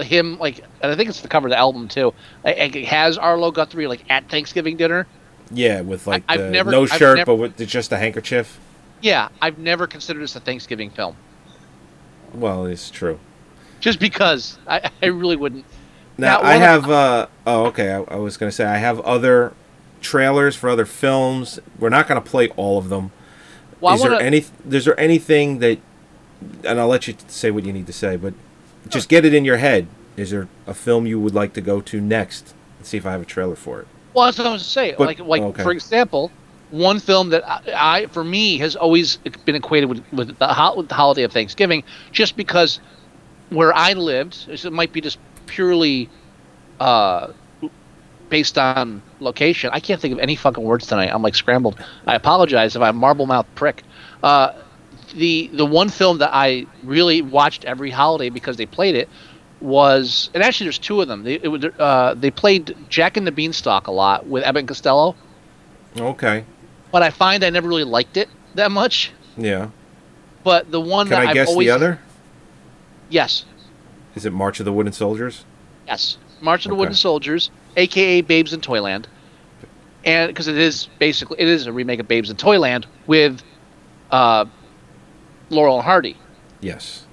[0.00, 2.14] him like, and I think it's the cover of the album too.
[2.44, 5.06] It has Arlo Guthrie like at Thanksgiving dinner.
[5.50, 8.58] Yeah, with like I've the never- no shirt, never- but with just a handkerchief.
[9.02, 11.16] Yeah, I've never considered this a Thanksgiving film,
[12.32, 13.18] Well, it's true.
[13.80, 15.64] just because I, I really wouldn't.
[16.16, 16.88] Now, Now, I have.
[16.90, 17.92] Uh, oh, okay.
[17.92, 19.52] I, I was gonna say I have other
[20.00, 21.58] trailers for other films.
[21.78, 23.10] We're not gonna play all of them.
[23.80, 24.44] Well, is wanna, there any?
[24.70, 25.78] Is there anything that?
[26.64, 28.34] And I'll let you say what you need to say, but
[28.88, 29.86] just get it in your head.
[30.16, 32.54] Is there a film you would like to go to next?
[32.78, 33.86] Let's see if I have a trailer for it.
[34.14, 34.96] Well, that's what I was saying.
[34.98, 35.62] But- like, like okay.
[35.62, 36.30] for example,
[36.70, 40.76] one film that I, I, for me, has always been equated with with the, ho-
[40.76, 42.80] with the holiday of Thanksgiving, just because
[43.50, 46.08] where I lived, it might be just purely
[46.80, 47.32] uh,
[48.28, 49.70] based on location.
[49.72, 51.10] I can't think of any fucking words tonight.
[51.12, 51.78] I'm like scrambled.
[52.06, 53.82] I apologize if I'm a marble mouth prick.
[54.22, 54.54] Uh,
[55.12, 59.08] the the one film that I really watched every holiday because they played it
[59.60, 61.22] was, and actually there's two of them.
[61.22, 65.14] They it, uh, they played Jack and the Beanstalk a lot with Abbott and Costello,
[65.98, 66.44] Okay.
[66.90, 69.12] but I find I never really liked it that much.
[69.36, 69.68] Yeah.
[70.44, 71.98] But the one Can that I I've guess always the other?
[73.08, 73.44] yes
[74.16, 75.44] Is it March of the Wooden Soldiers?
[75.86, 76.80] yes March of the Okay.
[76.80, 79.06] Wooden Soldiers, aka Babes in Toyland,
[80.04, 83.40] and because it is basically it is a remake of Babes in Toyland with
[84.10, 84.44] uh,
[85.52, 86.16] Laurel and Hardy.
[86.60, 87.04] Yes.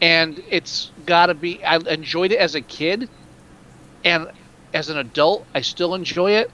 [0.00, 3.08] and it's got to be i enjoyed it as a kid
[4.04, 4.26] and
[4.74, 6.50] as an adult i still enjoy it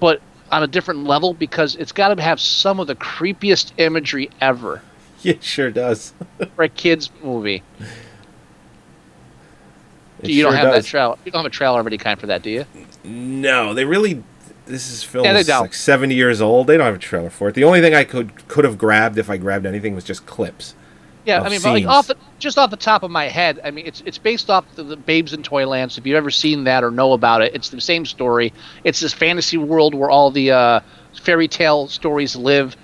[0.00, 0.20] but
[0.52, 4.80] on a different level because it's got to have some of the creepiest imagery ever
[5.24, 6.12] it sure does.
[6.56, 7.62] for a kids movie
[10.22, 10.84] It you don't have does.
[10.84, 12.64] that trailer you don't have a trailer of any kind for that do you
[13.04, 14.22] No, they really.
[14.68, 16.66] This is film Yeah, is like seventy years old.
[16.66, 17.54] They don't have a trailer for it.
[17.54, 20.74] The only thing I could could have grabbed if I grabbed anything was just clips.
[21.24, 23.70] yeah i mean but like off the, just off the top of my head i
[23.70, 26.64] mean it's it's based off the, the babes in toyland so if you've ever seen
[26.64, 28.52] that or know about it it's the same story
[28.84, 30.80] it's this fantasy world where all the uh,
[31.22, 32.76] fairy tale stories live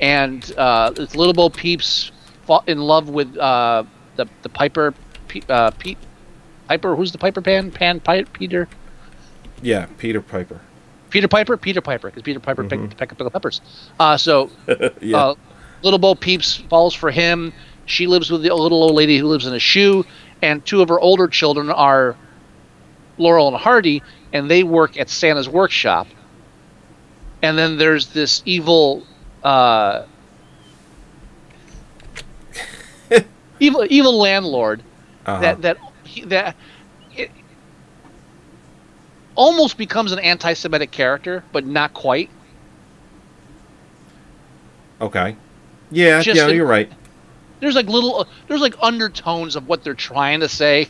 [0.00, 2.10] and uh, little bo peeps
[2.44, 3.84] fall in love with uh,
[4.16, 4.94] the the piper
[5.28, 5.98] Pe- uh, pete
[6.68, 8.68] piper who's the piper pan pan Pi- peter
[9.62, 10.60] Yeah, Peter Piper.
[11.16, 13.60] Peter piper peter piper because peter piper picked a peck pickle peppers
[14.00, 14.50] uh, so
[15.00, 15.16] Yeah.
[15.18, 15.34] uh,
[15.82, 17.52] little Bo Peeps falls for him.
[17.86, 20.04] She lives with the little old lady who lives in a shoe,
[20.42, 22.16] and two of her older children are
[23.18, 24.02] Laurel and Hardy,
[24.32, 26.06] and they work at Santa's workshop.
[27.42, 29.04] And then there's this evil,
[29.44, 30.04] uh,
[33.60, 34.82] evil, evil landlord
[35.26, 35.40] Uh-huh.
[35.40, 36.56] that that he, that
[39.36, 42.30] almost becomes an anti-Semitic character, but not quite.
[45.00, 45.36] okay.
[45.90, 46.90] Yeah, just yeah, in- you're right.
[47.60, 50.88] there's like little there's like undertones of what they're trying to say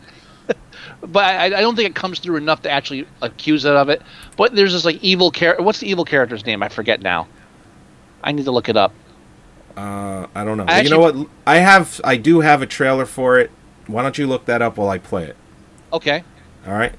[1.02, 4.00] but I, I don't think it comes through enough to actually accuse it of it
[4.36, 7.28] but there's this like evil character what's the evil character's name i forget now
[8.24, 8.92] i need to look it up
[9.76, 10.64] Uh, I don't know.
[10.66, 11.28] I you know what?
[11.46, 13.50] I have, I do have a trailer for it.
[13.86, 15.36] Why don't you look that up while I play it?
[15.92, 16.24] okay
[16.66, 16.94] All right.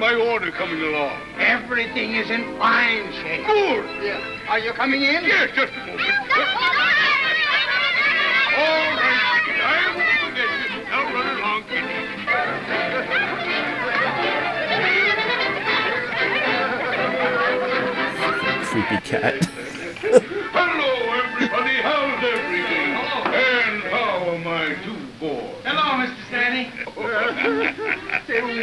[0.00, 1.12] My order coming along?
[1.38, 3.44] Everything is in fine shape.
[3.46, 3.84] Good.
[4.02, 4.48] Yeah.
[4.48, 5.24] Are you coming in?
[5.24, 6.00] Yes, just a moment.
[6.00, 6.46] All
[8.96, 9.60] right, kid.
[9.60, 10.80] I won't forget you.
[10.88, 11.84] Now run along, kid.
[18.70, 19.44] Creepy cat.
[20.56, 21.76] Hello, everybody.
[21.82, 22.90] How's everything?
[23.36, 25.54] And how are my two boys?
[25.64, 26.16] Hello, Mr.
[26.28, 26.72] Stanley.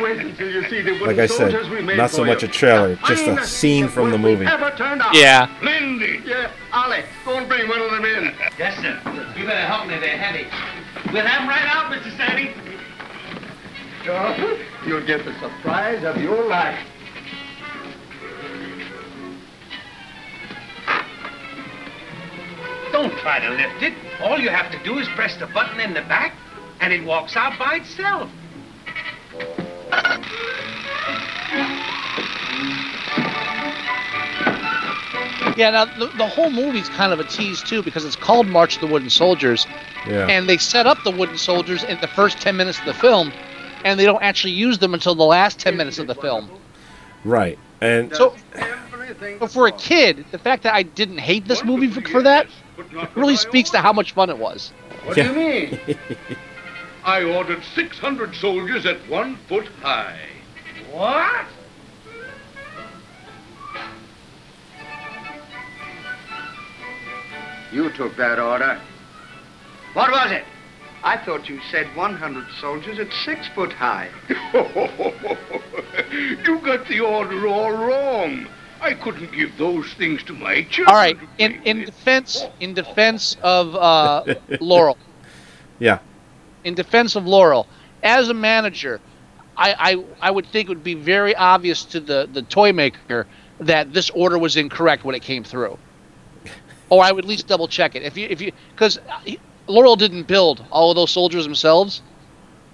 [0.01, 1.53] Wait until you see the Like I said,
[1.95, 4.45] not so much a trailer, just a scene from the movie.
[4.45, 5.15] Ever turned out?
[5.15, 6.21] yeah Lindy.
[6.25, 8.33] Yeah, Ollie, go and bring one of them in.
[8.57, 8.99] Yes, sir.
[9.37, 9.99] You better help me.
[9.99, 10.47] They're heavy.
[11.13, 12.13] We'll have them right out, Mr.
[12.15, 12.53] Stanley.
[14.87, 16.79] You'll get the surprise of your life.
[22.91, 23.93] Don't try to lift it.
[24.21, 26.33] All you have to do is press the button in the back,
[26.79, 28.29] and it walks out by itself.
[35.55, 38.75] Yeah, now the, the whole movie's kind of a tease too because it's called March
[38.75, 39.65] of the Wooden Soldiers,
[40.07, 40.27] Yeah.
[40.27, 43.31] and they set up the wooden soldiers in the first ten minutes of the film,
[43.83, 46.49] and they don't actually use them until the last ten minutes of the film.
[47.23, 47.57] right.
[47.81, 48.35] And So,
[49.39, 52.47] but for a kid, the fact that I didn't hate this movie for, for that
[53.15, 54.71] really speaks to how much fun it was.
[55.05, 55.79] What do you mean?
[57.07, 60.19] I ordered 600 soldiers at one foot high.
[60.91, 61.45] What?
[67.71, 68.81] You took that order.
[69.93, 70.43] What was it?
[71.01, 74.09] I thought you said 100 soldiers at six foot high.
[74.27, 74.35] you
[76.59, 78.47] got the order all wrong.
[78.81, 80.89] I couldn't give those things to my children.
[80.89, 84.23] All right, in in defense in defense of uh,
[84.59, 84.97] Laurel,
[85.79, 85.99] yeah.
[86.63, 87.67] In defense of Laurel,
[88.03, 89.01] as a manager,
[89.57, 93.27] I, I I would think it would be very obvious to the the toy maker
[93.59, 95.79] that this order was incorrect when it came through,
[96.89, 98.03] or I would at least double check it.
[98.03, 98.99] If you if you because
[99.67, 102.01] Laurel didn't build all of those soldiers themselves,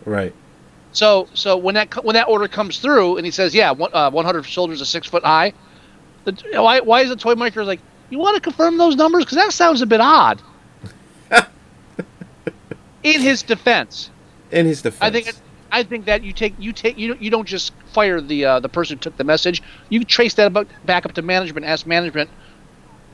[0.06, 0.36] Right.
[0.92, 4.12] so so when that when that order comes through and he says yeah one, uh,
[4.12, 5.54] 100 soldiers are six foot high,
[6.26, 9.38] the, why why is the toy maker like you want to confirm those numbers because
[9.38, 10.42] that sounds a bit odd.
[13.04, 14.10] In his defense,
[14.52, 15.02] In his defense.
[15.02, 17.74] I think it- I think that you take you take you don't- you don't just
[17.94, 19.62] fire the uh, the person who took the message.
[19.90, 21.66] You trace that about, back up to management.
[21.66, 22.30] Ask management,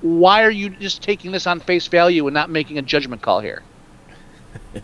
[0.02, 3.40] why are you just taking this on face value and not making a judgment call
[3.40, 3.64] here?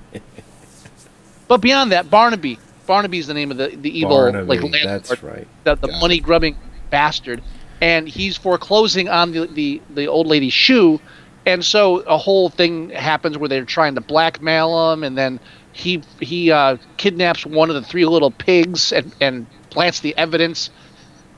[1.50, 2.60] but beyond that, Barnaby.
[2.88, 5.48] Barnaby is the name of the the evil Barnaby, like landlord, that's right.
[5.64, 6.56] the, the money grubbing
[6.92, 7.42] bastard,
[7.82, 11.02] and he's foreclosing on the, the the old lady's shoe,
[11.46, 15.40] and so a whole thing happens where they're trying to blackmail him, and then
[15.74, 20.70] he he uh, kidnaps one of the three little pigs and and plants the evidence.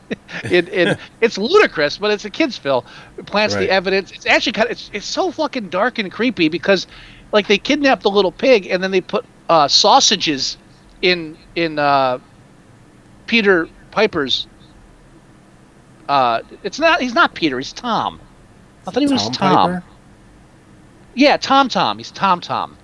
[0.45, 2.85] it, it it's ludicrous, but it's a kids' film.
[3.17, 3.61] It plants Right.
[3.61, 4.11] the evidence.
[4.11, 6.87] It's actually kind of it's, it's so fucking dark and creepy because,
[7.31, 10.57] like, they kidnap the little pig and then they put uh, sausages
[11.01, 12.19] in in uh,
[13.25, 14.47] Peter Piper's.
[16.07, 17.01] Uh, it's not.
[17.01, 17.57] He's not Peter.
[17.57, 18.21] He's Tom.
[18.85, 19.83] I thought he was Tom Tom.
[21.17, 21.67] Yeah, Tom.
[21.67, 21.97] Tom.
[21.97, 22.39] He's Tom.
[22.41, 22.77] Tom.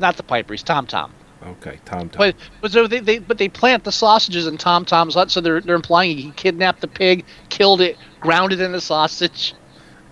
[0.00, 0.52] Not the Piper.
[0.52, 0.86] He's Tom.
[0.86, 1.12] Tom.
[1.46, 2.18] Okay, Tom Tom.
[2.18, 5.40] But but so they, they but they plant the sausages in Tom Tom's hut, so
[5.40, 9.54] they're they're implying he kidnapped the pig, killed it, ground it in a sausage.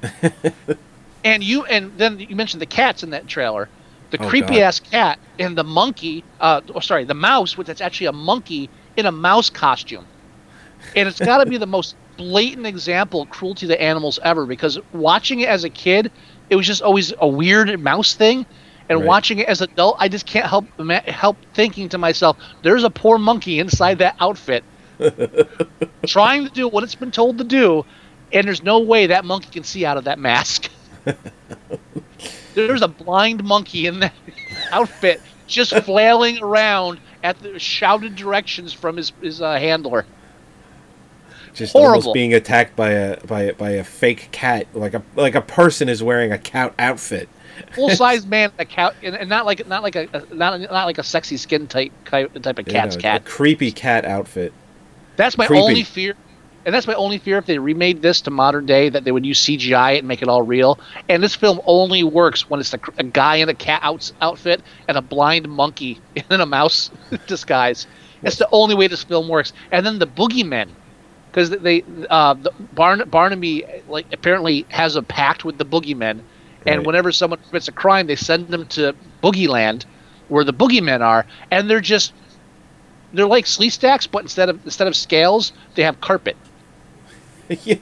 [1.24, 3.68] and you and then you mentioned the cats in that trailer,
[4.10, 4.58] the Oh, creepy God.
[4.60, 6.22] ass cat and the monkey.
[6.40, 10.06] Uh, oh, sorry, the mouse, which is actually a monkey in a mouse costume,
[10.94, 14.46] and it's got to be the most blatant example of cruelty to animals ever.
[14.46, 16.12] Because watching it as a kid,
[16.50, 18.46] it was just always a weird mouse thing.
[18.88, 19.04] And Right.
[19.04, 20.66] watching it as an adult, I just can't help
[21.06, 24.64] help thinking to myself, "There's a poor monkey inside that outfit,
[26.06, 27.84] trying to do what it's been told to do,
[28.32, 30.70] and there's no way that monkey can see out of that mask.
[32.54, 34.14] there's a blind monkey in that
[34.72, 40.06] outfit, just flailing around at the shouted directions from his his uh, handler.
[41.56, 41.94] Just horrible.
[41.94, 45.40] almost being attacked by a by a, by a fake cat, like a like a
[45.40, 47.28] person is wearing a cat outfit.
[47.74, 51.02] Full size man, a cat, and, not like not like a, not not like a
[51.02, 53.22] sexy skin type type of You cat's know, cat.
[53.22, 54.52] A creepy cat outfit.
[55.16, 55.62] That's my Creepy.
[55.62, 56.14] only fear.
[56.66, 59.24] And that's my only fear if they remade this to modern day that they would
[59.24, 60.80] use CGI and make it all real.
[61.08, 64.62] And this film only works when it's a, a guy in a cat outs, outfit
[64.88, 66.90] and a blind monkey in a mouse
[67.28, 67.86] disguise.
[68.22, 69.52] That's the only way this film works.
[69.70, 70.68] And then the boogeymen,
[71.36, 76.20] because they uh, the Barn, Barnaby like apparently has a pact with the boogeymen,
[76.64, 76.86] and Right.
[76.86, 79.84] whenever someone commits a crime, they send them to Boogeyland,
[80.28, 82.14] where the boogeymen are, and they're just
[83.12, 86.38] they're like Sleestaks, but instead of instead of scales, they have carpet.
[87.64, 87.76] yeah.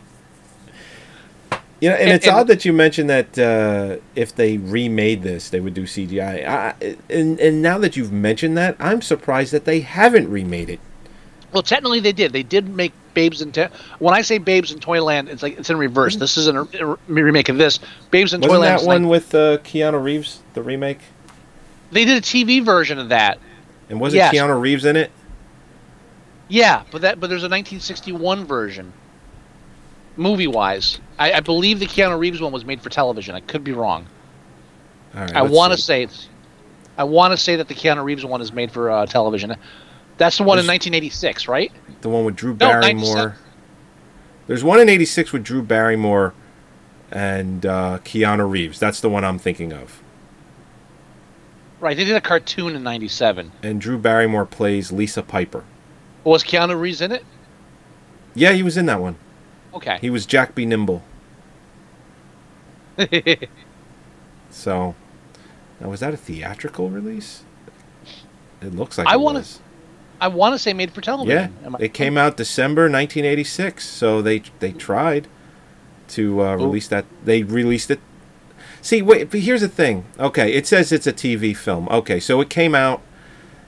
[1.80, 5.22] You know, and, And- it's and- odd that you mentioned that uh, if they remade
[5.22, 6.44] this, they would do CGI.
[6.44, 6.74] I,
[7.08, 10.80] and and now that you've mentioned that, I'm surprised that they haven't remade it.
[11.54, 12.32] Well, technically they did.
[12.32, 13.68] They did make Babes in Toy.
[14.00, 16.16] When I say Babes in Toyland, it's like it's in reverse.
[16.16, 17.78] This isn't a, a remake of this.
[18.10, 18.80] Babes in Wasn't Toyland.
[18.80, 20.98] that one like- with uh, Keanu Reeves, the remake?
[21.92, 23.38] they did a TV version of that.
[23.88, 24.34] And was Yes.
[24.34, 25.12] it Keanu Reeves in it?
[26.48, 28.92] Yeah, but that but there's a 1961 version.
[30.16, 33.34] Movie wise, I, I believe the Keanu Reeves one was made for television.
[33.36, 34.06] I could be wrong.
[35.14, 36.28] All right, I want to say it's.
[36.98, 39.54] I want to say that the Keanu Reeves one is made for uh, television.
[40.16, 41.72] That's the one in 1986, right?
[42.00, 42.82] The one with Drew Barrymore.
[42.82, 43.32] 97.
[44.46, 46.34] There's one in '86 with Drew Barrymore
[47.10, 48.78] and uh, Keanu Reeves.
[48.78, 50.02] That's the one I'm thinking of.
[51.80, 51.96] Right.
[51.96, 53.52] They did a cartoon in '97.
[53.62, 55.64] And Drew Barrymore plays Lisa Piper.
[56.24, 57.24] Was Keanu Reeves in it?
[58.34, 59.16] Yeah, he was in that one.
[59.74, 59.98] Okay.
[60.00, 60.64] He was Jack B.
[60.66, 61.02] Nimble.
[64.50, 64.94] So,
[65.80, 67.42] now was that a theatrical release?
[68.60, 69.60] It looks like I it wanna- was.
[70.24, 71.54] I want to say made for television.
[71.62, 73.86] Yeah, it came out December 1986.
[73.86, 75.28] So they they tried
[76.08, 77.04] to uh, release that.
[77.22, 78.00] They released it.
[78.80, 80.06] See, wait, but here's the thing.
[80.18, 81.90] Okay, it says it's a TV film.
[81.90, 83.02] Okay, so it came out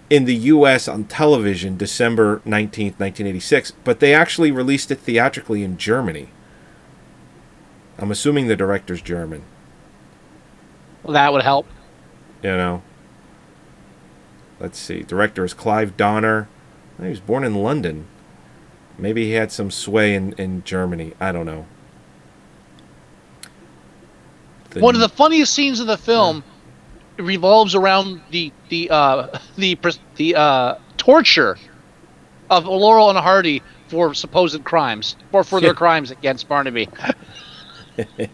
[0.08, 0.88] in the U.S.
[0.88, 6.30] on television December 19th, 1986, but they actually released it theatrically in Germany.
[7.98, 9.42] I'm assuming the director's German.
[11.02, 11.66] Well, that would help.
[12.42, 12.82] You know.
[14.58, 15.02] Let's see.
[15.02, 16.48] Director is Clive Donner.
[17.00, 18.06] He was born in London.
[18.98, 21.12] Maybe he had some sway in, in Germany.
[21.20, 21.66] I don't know.
[24.70, 26.42] The- One of the funniest scenes of the film
[27.18, 29.78] revolves around the the uh, the
[30.16, 31.58] the uh, torture
[32.50, 36.88] of Laurel and Hardy for supposed crimes or for their crimes against Barnaby.
[37.96, 38.28] the,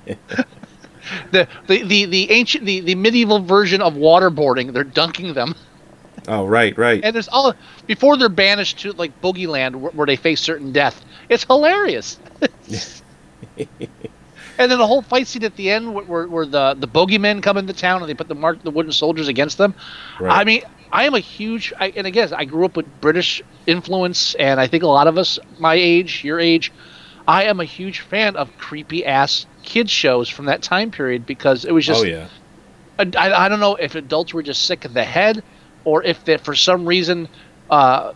[1.67, 5.55] the, the, the ancient the, the medieval version of waterboarding, they're dunking them.
[6.29, 7.01] Oh, right, right.
[7.03, 7.55] And there's all
[7.87, 11.05] before they're banished to like Boogie Land where, where they face certain death.
[11.29, 12.19] It's hilarious.
[13.59, 17.43] and then the whole fight scene at the end where, where, where the the bogeymen
[17.43, 19.75] come into town and they put the mark the wooden soldiers against them.
[20.21, 20.41] Right.
[20.41, 20.63] I mean,
[20.93, 24.69] I am a huge I, and again I grew up with British influence and I
[24.69, 26.73] think a lot of us my age, your age,
[27.27, 31.65] I am a huge fan of creepy ass kids shows from that time period because
[31.65, 32.29] it was oh, just oh, yeah.
[32.99, 35.43] I, I I don't know if adults were just sick in the head
[35.85, 37.29] or if that for some reason
[37.71, 38.13] uh,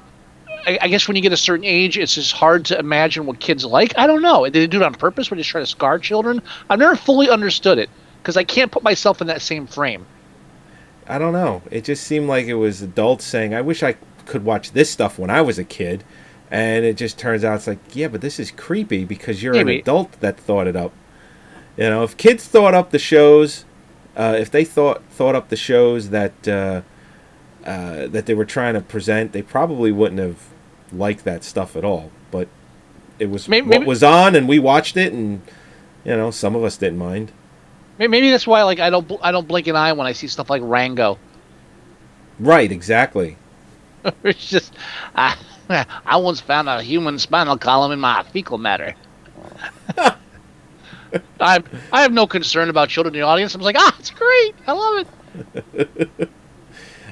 [0.66, 3.40] I, I guess when you get a certain age it's just hard to imagine what
[3.40, 5.66] kids like i don't know did they do it on purpose when they try to
[5.66, 7.90] scar children i've never fully understood it
[8.22, 10.06] because i can't put myself in that same frame
[11.08, 11.62] I don't know.
[11.70, 13.96] It just seemed like it was adults saying, I wish I
[14.26, 16.04] could watch this stuff when I was a kid.
[16.50, 19.68] And it just turns out it's like, yeah, but this is creepy because you're an
[19.68, 20.92] adult that thought it up.
[21.76, 23.64] You know, if kids thought up the shows,
[24.16, 26.82] uh, if they thought thought up the shows that uh,
[27.66, 30.38] uh, that they were trying to present, they probably wouldn't have
[30.92, 32.10] liked that stuff at all.
[32.30, 32.48] But
[33.18, 35.42] it was Maybe- what maybe- was on, and we watched it, and
[36.04, 37.32] you know, some of us didn't mind.
[37.98, 40.50] Maybe that's why like i don't i don't blink an eye when i see stuff
[40.50, 41.18] like rango
[42.38, 42.70] Right?
[42.70, 43.38] Exactly.
[44.22, 44.74] it's just
[45.14, 45.34] I,
[46.04, 48.94] I once found a human spinal column in my fecal matter
[51.40, 51.62] I
[51.92, 53.54] I have no concern about children in the audience.
[53.54, 54.54] I'm like, ah, it's great.
[54.66, 55.06] I love
[55.74, 56.28] it.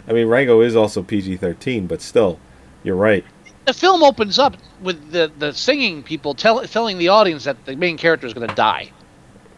[0.09, 2.39] I mean, Rango is also PG thirteen, but still,
[2.83, 3.25] you're right.
[3.65, 7.75] The film opens up with the, the singing people tell, telling the audience that the
[7.77, 8.91] main character is going to die.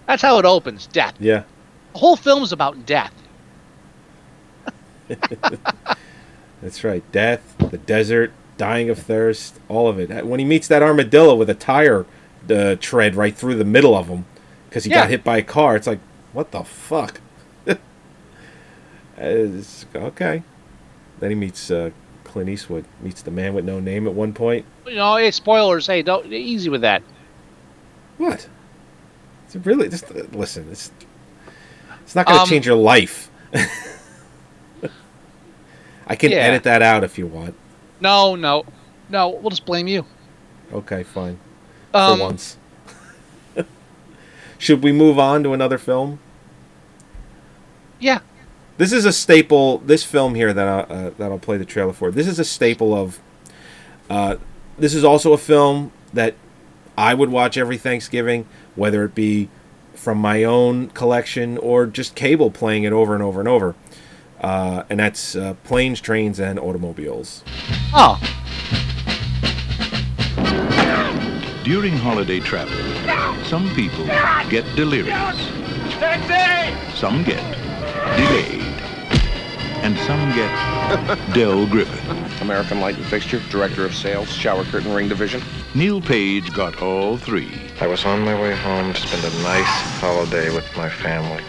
[0.07, 0.87] That's how it opens.
[0.87, 1.15] Death.
[1.19, 1.43] Yeah.
[1.93, 3.13] The whole film is about death.
[6.63, 7.03] That's right.
[7.13, 10.25] Death, the desert, dying of thirst, all of it.
[10.27, 12.07] When he meets that armadillo with a tire
[12.51, 14.25] uh, tread right through the middle of him
[14.69, 15.01] because he Yeah.
[15.03, 16.01] got hit by a car, it's like,
[16.33, 17.21] what the fuck?
[19.19, 20.43] It's- okay.
[21.21, 21.91] Then he meets uh,
[22.25, 24.65] Clint Eastwood, meets the man with no name at one point.
[24.87, 25.87] You know, hey, spoilers.
[25.87, 27.03] Hey, don't easy with that.
[28.19, 28.49] What?
[29.47, 30.69] It's really just uh, listen.
[30.71, 30.91] It's
[32.03, 33.31] it's not going to Um, change your life.
[36.07, 36.39] I can Yeah.
[36.39, 37.55] edit that out if you want.
[38.01, 38.65] No, no,
[39.09, 39.31] no.
[39.31, 40.05] We'll just blame you.
[40.73, 41.39] Okay, fine.
[41.95, 42.57] Um, For once.
[44.59, 46.19] Should we move on to another film?
[47.99, 48.21] Yeah.
[48.79, 49.79] This is a staple.
[49.79, 52.11] This film here that I, uh, that I'll play the trailer for.
[52.11, 53.21] This is a staple of.
[54.11, 54.37] Uh,
[54.79, 56.35] this is also a film that
[56.97, 59.49] I would watch every Thanksgiving, whether it be
[59.95, 63.75] from my own collection or just cable playing it over and over and over.
[64.41, 67.43] Uh, and that's uh, Planes, Trains, and Automobiles.
[67.95, 68.21] Oh.
[71.65, 72.77] During holiday travel,
[73.45, 74.05] some people
[74.49, 75.37] get delirious,
[76.95, 77.66] some get
[78.17, 78.63] delayed,
[79.83, 80.55] and some get
[81.35, 82.41] Del Griffith.
[82.41, 85.43] American Light and Fixture, Director of Sales, Shower Curtain Ring Division.
[85.75, 87.51] Neil Page got all three.
[87.81, 89.67] I was on my way home to spend a nice
[90.01, 91.43] holiday with my family.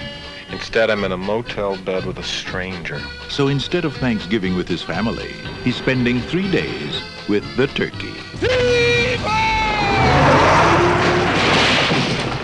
[0.49, 3.01] Instead, I'm in a motel bed with a stranger.
[3.29, 5.33] So instead of Thanksgiving with his family,
[5.63, 8.13] he's spending three days with the turkey.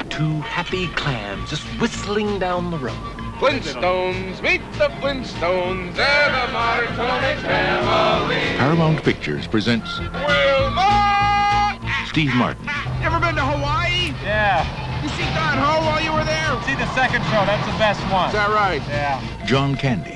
[0.09, 3.22] Two happy clams just whistling down the road.
[3.43, 8.35] Flintstones, meet the Flintstones, they're the Marconi family.
[8.57, 11.77] Paramount Pictures presents Wilma!
[12.05, 14.13] Steve Martin, You ever been to Hawaii?
[14.23, 14.63] Yeah.
[15.03, 16.63] You see Don Ho while you were there?
[16.63, 17.43] See the second show.
[17.45, 18.27] That's the best one.
[18.27, 18.81] Is that right?
[18.87, 19.45] Yeah.
[19.45, 20.11] John Candy,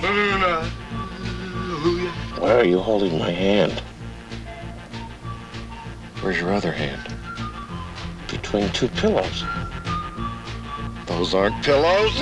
[2.39, 3.83] Why are you holding my hand?
[6.21, 7.13] Where's your other hand?
[8.29, 9.43] Between two pillows.
[11.07, 12.19] Those aren't pillows.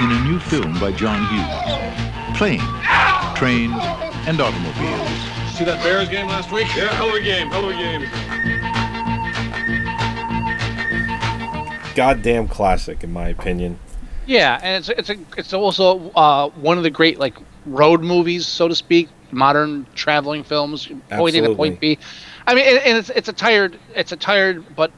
[0.00, 2.36] in a new film by John Hughes.
[2.36, 2.62] Planes,
[3.36, 3.72] trains,
[4.28, 5.08] and automobiles.
[5.56, 6.68] See that Bears game last week?
[6.76, 8.02] Yeah, hell of a game, hell of a game.
[11.96, 13.78] Goddamn classic, in my opinion.
[14.26, 18.46] Yeah, and it's it's a, it's also uh, one of the great like road movies,
[18.46, 21.98] so to speak, modern traveling films, point A to point B.
[22.46, 24.92] I mean, and, and it's it's a tired it's a tired but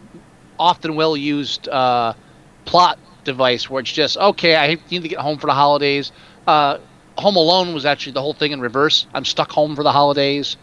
[0.59, 2.13] often well used uh,
[2.65, 2.99] plot
[3.31, 4.57] device where it's just okay.
[4.57, 6.13] I need to get home for the holidays.
[6.47, 6.79] Uh,
[7.17, 9.07] home Alone was actually the whole thing in reverse.
[9.15, 10.57] I'm stuck home for the holidays.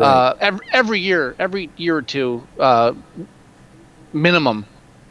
[0.00, 2.92] Uh, every, every year, every year or two, uh,
[4.12, 4.66] minimum,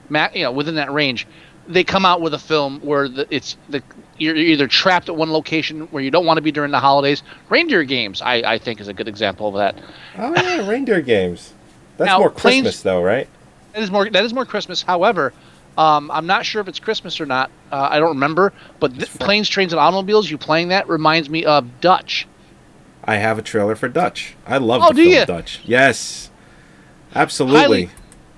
[0.10, 1.26] ma- you know, within that range,
[1.68, 3.82] they come out with a film where the, it's the
[4.18, 7.24] you're either trapped at one location where you don't want to be during the holidays.
[7.50, 9.76] Reindeer Games, I, I think, is a good example of that.
[10.18, 11.54] Oh yeah, reindeer games.
[11.98, 13.28] That's Now, more planes- Christmas though, right?
[13.74, 14.82] That is more that is more Christmas.
[14.82, 15.34] However,
[15.78, 17.50] um, I'm not sure if it's Christmas or not.
[17.72, 18.54] Uh, I don't remember.
[18.80, 20.30] But th- planes, trains, and automobiles.
[20.30, 22.28] You playing that reminds me of Dutch.
[23.04, 24.36] I have a trailer for Dutch.
[24.48, 25.26] I love Oh, the film ya?
[25.26, 25.62] Dutch.
[25.66, 26.32] Yes,
[27.14, 27.90] absolutely.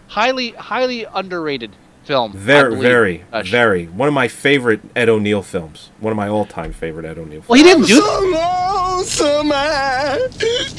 [0.08, 1.72] Highly, highly, highly underrated
[2.04, 2.34] film.
[2.34, 3.50] Very, very, Dutch.
[3.50, 3.86] very.
[3.86, 5.92] One of my favorite Ed O'Neill films.
[6.00, 7.42] One of my all-time favorite Ed O'Neill.
[7.44, 7.50] Films.
[7.50, 8.00] Well, he didn't do.
[8.34, 10.28] lonesome I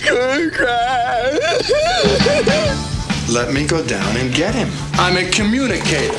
[0.03, 1.39] could cry.
[3.33, 4.69] Let me go down and get him.
[4.95, 6.17] I'm a communicator.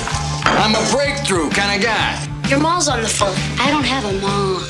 [0.58, 2.28] I'm a breakthrough kind of guy.
[2.47, 3.36] Your mom's on the phone.
[3.60, 4.64] I don't have a mom.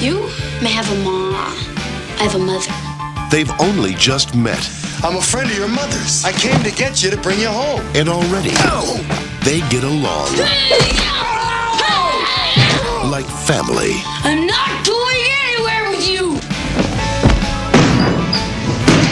[0.00, 0.28] You
[0.62, 1.34] may have a mom.
[1.34, 2.72] I have a mother.
[3.30, 4.68] They've only just met.
[5.04, 6.24] I'm a friend of your mother's.
[6.24, 7.80] I came to get you to bring you home.
[7.94, 8.50] And already,
[9.44, 10.28] they get along
[13.12, 13.92] like family.
[14.24, 16.32] I'm not going anywhere with you.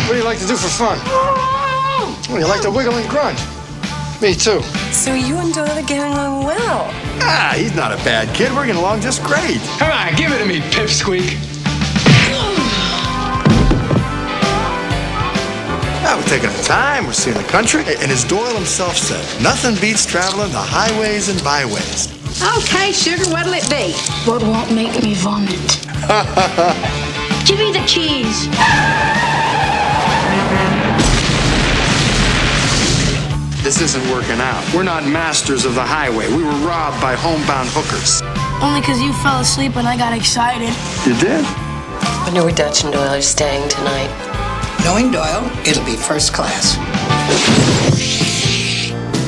[0.07, 0.99] What do you like to do for fun?
[1.05, 3.39] Oh, you like to wiggle and grunt.
[4.21, 4.61] Me too.
[4.93, 6.89] So you and Doyle are getting along well.
[7.23, 8.53] Ah, he's not a bad kid.
[8.53, 9.61] We're getting along just great.
[9.79, 11.39] Come on, give it to me, Pipsqueak.
[16.03, 17.07] Yeah, we're taking our time.
[17.07, 17.81] We're seeing the country.
[17.81, 22.09] And as Doyle himself said, nothing beats traveling the highways and byways.
[22.59, 23.93] Okay, sugar, what'll it be?
[24.29, 25.51] What won't make me vomit?
[27.47, 28.49] Give me the keys.
[33.63, 34.65] This isn't working out.
[34.75, 36.29] We're not masters of the highway.
[36.29, 38.23] We were robbed by homebound hookers.
[38.65, 40.73] Only because you fell asleep and I got excited.
[41.07, 41.45] You did?
[41.45, 44.09] I know where Dutch and Doyle are staying tonight.
[44.83, 46.77] Knowing Doyle, it'll be first class.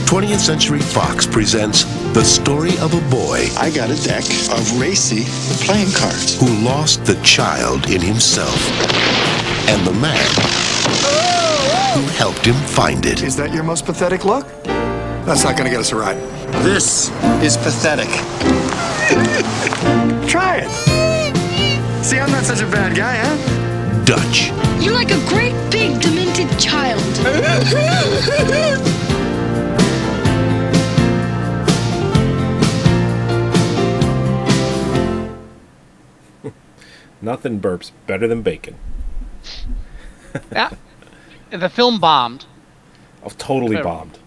[0.09, 3.49] 20th Century Fox presents the story of a boy.
[3.59, 5.25] I got a deck of racy
[5.67, 6.41] playing cards.
[6.41, 8.57] Who lost the child in himself.
[9.69, 10.62] And the man
[12.03, 13.23] who helped him find it.
[13.23, 14.49] Is that your most pathetic look?
[15.25, 16.17] That's not going to get us a ride.
[16.65, 17.11] This
[17.43, 18.09] is pathetic.
[20.29, 22.05] Try it.
[22.05, 24.05] See, I'm not such a bad guy, huh?
[24.05, 24.51] Dutch.
[24.83, 27.01] You're like a great big demented child.
[37.23, 38.75] Nothing burps better than bacon.
[40.51, 40.71] yeah.
[41.53, 42.45] The film bombed.
[43.25, 44.19] Oh, totally bombed.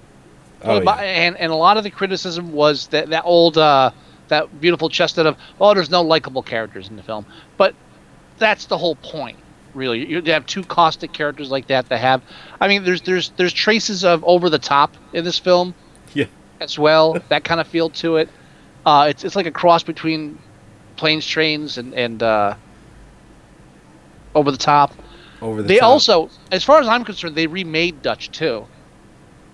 [0.63, 3.91] Oh, but- and and a lot of the criticism was that that old uh,
[4.29, 7.25] that beautiful chestnut of oh there's no likable characters in the film,
[7.57, 7.75] but
[8.37, 9.37] that's the whole point
[9.73, 9.99] really.
[10.07, 12.21] You you have two caustic characters like that that have,
[12.61, 15.75] I mean there's there's there's traces of over the top in this film
[16.13, 16.25] Yeah.
[16.61, 18.29] as well that kind of feel to it.
[18.85, 20.39] Uh, it's it's like a cross between
[20.95, 22.55] planes, trains, and and uh,
[24.33, 24.93] over the top.
[25.41, 25.89] Over the they top.
[25.89, 28.65] also, as far as I'm concerned, they remade Dutch too.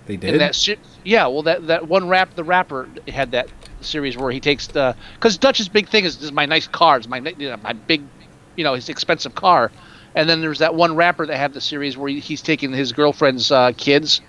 [0.05, 0.41] They In did.
[0.41, 3.49] that se- yeah, well, that that one rap, the rapper had that
[3.81, 7.17] series where he takes the because Dutch's big thing is, is my nice cars, my
[7.37, 8.01] you know, my big,
[8.55, 9.71] you know, his expensive car,
[10.15, 12.91] and then there's that one rapper that had the series where he, he's taking his
[12.91, 14.21] girlfriend's uh, kids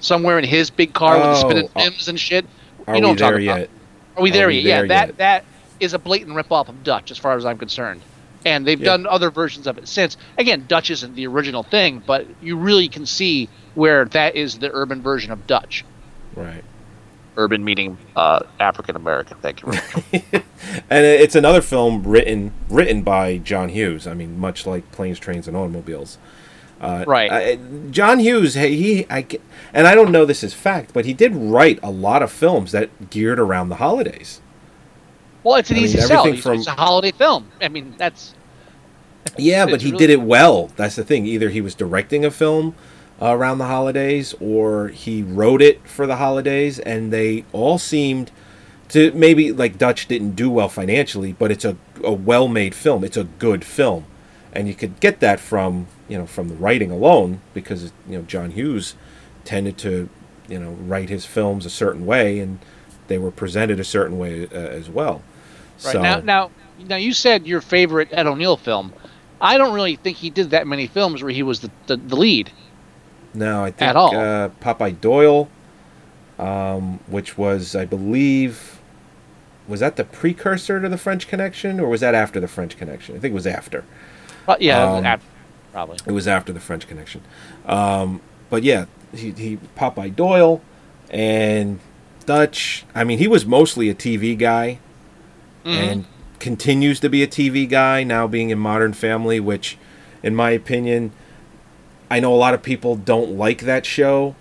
[0.00, 2.44] somewhere in his big car with the spinning Oh, uh, rims and shit.
[2.86, 3.60] Are you know we there talking about.
[3.60, 3.70] yet?
[4.16, 4.62] Are we there we yet?
[4.64, 5.44] Yeah, there that that
[5.80, 8.00] is a blatant ripoff of Dutch, as far as I'm concerned.
[8.46, 8.86] And they've Yeah.
[8.96, 10.16] done other versions of it since.
[10.38, 14.70] Again, Dutch isn't the original thing, but you really can see where that is the
[14.72, 15.84] urban version of Dutch.
[16.34, 16.64] Right.
[17.38, 19.36] urban meaning uh, African American.
[19.42, 19.70] Thank you.
[19.72, 19.84] Very
[20.32, 20.42] much.
[20.88, 24.06] and it's another film written written by John Hughes.
[24.06, 26.16] I mean, much like Planes, Trains, and Automobiles.
[26.80, 27.30] Uh, Right.
[27.30, 27.58] I-
[27.90, 29.26] John Hughes, hey, he, I,
[29.74, 32.72] and I don't know this is fact, but he did write a lot of films
[32.72, 34.40] that geared around the holidays.
[35.42, 36.20] well, it's an I mean, easy sell.
[36.20, 37.48] everything It's, from- it's a holiday film.
[37.60, 38.32] I mean, that's
[39.38, 40.70] Yeah, but he really- did it well.
[40.76, 41.26] That's the thing.
[41.26, 42.74] Either he was directing a film
[43.20, 48.30] uh, around the holidays, or he wrote it for the holidays, and they all seemed
[48.90, 53.04] to maybe like Dutch didn't do well financially, but it's a, a well-made film.
[53.04, 54.04] It's a good film,
[54.52, 58.22] and you could get that from you know from the writing alone because you know
[58.22, 58.94] John Hughes
[59.44, 60.08] tended to
[60.48, 62.58] you know write his films a certain way, and
[63.08, 65.22] they were presented a certain way uh, as well.
[65.84, 66.20] right So now.
[66.20, 66.50] Now,
[66.86, 68.92] now you said your favorite Ed O'Neill film.
[69.40, 72.16] I don't really think he did that many films where he was the, the, the
[72.16, 72.50] lead.
[73.34, 74.16] No, I think At all.
[74.16, 75.48] Uh, Popeye Doyle,
[76.38, 78.80] um, which was, I believe,
[79.68, 83.16] was that the precursor to the French Connection, or was that after the French Connection?
[83.16, 83.84] I think it was after.
[84.46, 85.24] But yeah, Um, af-
[85.72, 85.98] probably.
[86.06, 87.22] It was after the French Connection.
[87.66, 90.62] Um, but yeah, he, he Popeye Doyle
[91.10, 91.80] and
[92.24, 92.84] Dutch.
[92.94, 94.78] I mean, he was mostly a TV guy,
[95.64, 95.74] Mhm.
[95.92, 96.04] and
[96.38, 99.78] continues to be a TV guy now, being in Modern Family, which,
[100.22, 101.12] in my opinion,
[102.10, 104.36] I know a lot of people don't like that show.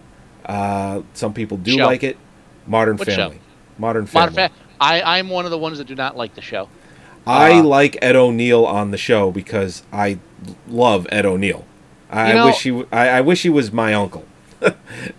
[0.46, 1.86] Uh, some people do Show.
[1.86, 2.18] like it.
[2.68, 3.16] Modern What show?
[3.16, 3.40] Family.
[3.78, 4.36] Modern Family.
[4.36, 6.70] Modern Fa- I, I'm one of the ones that do not like the show.
[7.26, 10.20] I Uh, like Ed O'Neill on the show because I
[10.68, 11.66] love Ed O'Neill.
[12.12, 12.70] I, You know- wish he.
[12.70, 14.26] w- I, I wish he was my uncle.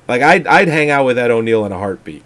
[0.09, 2.23] like I'd I'd hang out with Ed O'Neill in a heartbeat.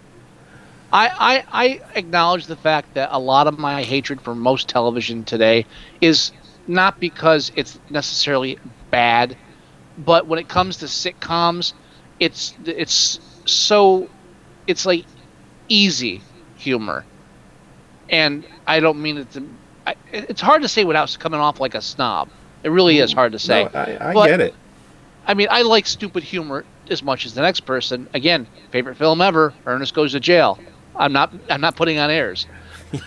[0.93, 5.23] I, I, I acknowledge the fact that a lot of my hatred for most television
[5.23, 5.65] today
[6.01, 6.31] is
[6.67, 8.57] not because it's necessarily
[8.89, 9.37] bad,
[9.97, 11.73] but when it comes to sitcoms,
[12.19, 14.09] it's it's so
[14.67, 15.05] it's like
[15.69, 16.21] easy
[16.55, 17.05] humor,
[18.09, 19.47] and I don't mean it to.
[19.87, 22.29] I, it's hard to say without coming off like a snob.
[22.63, 23.63] It really is hard to say.
[23.73, 24.53] No, I, I But- get it.
[25.25, 28.09] I mean, I like stupid humor as much as the next person.
[28.13, 30.59] Again, favorite film ever: Ernest Goes to Jail.
[31.01, 31.33] I'm not.
[31.49, 32.47] I'm not putting on airs.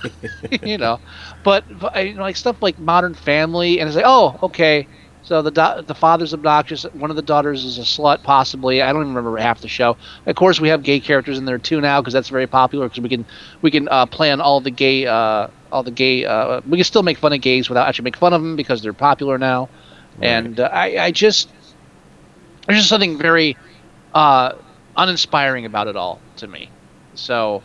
[0.64, 1.00] you know,
[1.44, 4.88] but, but you know, like stuff like Modern Family, and it's like, oh, okay.
[5.22, 6.82] So the do- the father's obnoxious.
[6.92, 8.82] One of the daughters is a slut, possibly.
[8.82, 9.96] I don't even remember half the show.
[10.26, 12.88] Of course, we have gay characters in there too now because that's very popular.
[12.88, 13.24] Because we can
[13.62, 16.26] we can uh, play on all the gay uh, all the gay.
[16.26, 18.82] Uh, we can still make fun of gays without actually make fun of them because
[18.82, 19.70] they're popular now.
[20.20, 21.48] And uh, I I just
[22.66, 23.56] there's just something very
[24.14, 24.52] uh,
[24.96, 26.70] uninspiring about it all to me.
[27.14, 27.62] So,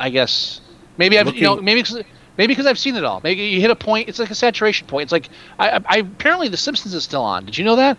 [0.00, 0.60] I guess
[0.98, 2.02] maybe I've you know Looking- maybe 'cause-
[2.36, 3.20] maybe because I've seen it all.
[3.22, 4.08] Maybe you hit a point.
[4.08, 5.04] It's like a saturation point.
[5.04, 5.28] It's like
[5.58, 7.44] I, I, I apparently The Simpsons is still on.
[7.44, 7.96] Did you know that?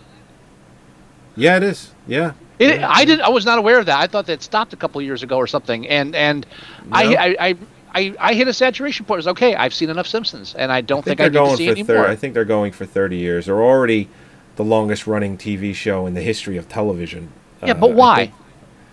[1.36, 1.92] Yeah, it is.
[2.08, 2.34] Yeah.
[2.60, 3.20] It, I did.
[3.20, 4.00] I was not aware of that.
[4.00, 5.88] I thought that stopped a couple years ago or something.
[5.90, 6.46] And and
[6.86, 6.96] No.
[6.96, 7.56] I, I I
[7.94, 9.18] I I hit a saturation point.
[9.18, 9.56] It was okay.
[9.56, 11.66] I've seen enough Simpsons, and I don't I think think, I they're need to see
[11.68, 12.08] for any thir- more.
[12.08, 13.48] I think they're going for thirty years.
[13.48, 14.08] They're already
[14.56, 17.30] the longest running TV show in the history of television.
[17.62, 18.16] Yeah, Uh, but why?
[18.28, 18.34] think-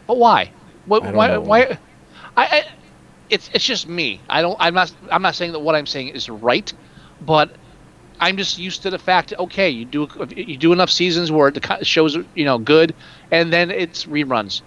[0.08, 0.50] But why?
[0.86, 1.36] What, I why?
[1.38, 1.78] Why?
[2.36, 2.64] I, I.
[3.32, 4.20] It's it's just me.
[4.28, 4.58] I don't.
[4.60, 4.92] I'm not.
[5.10, 6.70] I'm not saying that what I'm saying is right,
[7.22, 7.50] but
[8.20, 9.30] I'm just used to the fact.
[9.30, 10.06] that, Okay, you do
[10.36, 12.94] you do enough seasons where the shows are you know good,
[13.30, 14.60] and then it's reruns.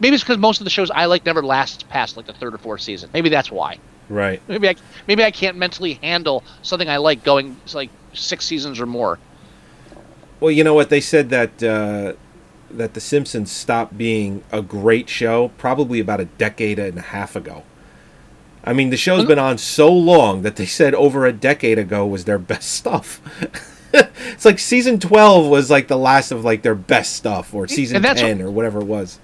[0.00, 2.52] Maybe it's because most of the shows I like never last past like the third
[2.52, 3.10] or fourth season.
[3.14, 3.78] Maybe that's why.
[4.08, 4.42] Right.
[4.48, 4.74] Maybe I
[5.06, 9.20] maybe I can't mentally handle something I like going like six seasons or more.
[10.40, 12.14] Well, you know what they said that uh,
[12.76, 17.36] that The Simpsons stopped being a great show probably about a decade and a half
[17.36, 17.62] ago.
[18.64, 22.04] I mean, the show's been on so long that they said over a decade ago
[22.04, 23.20] was their best stuff.
[23.92, 27.96] it's like season twelve was like the last of like their best stuff, or season
[27.96, 29.20] And that's ten, or whatever it was.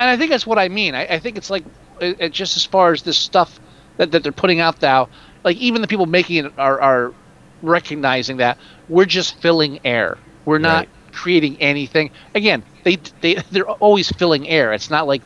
[0.00, 0.94] and I think that's what I mean.
[0.94, 1.64] I, I think it's like
[2.00, 3.60] it, it just as far as this stuff
[3.96, 5.08] that, that they're putting out now,
[5.44, 7.14] like even the people making it are, are
[7.62, 10.18] recognizing that we're just filling air.
[10.44, 12.10] We're not creating anything.
[12.34, 14.72] Again, they they they're always filling air.
[14.72, 15.22] It's not like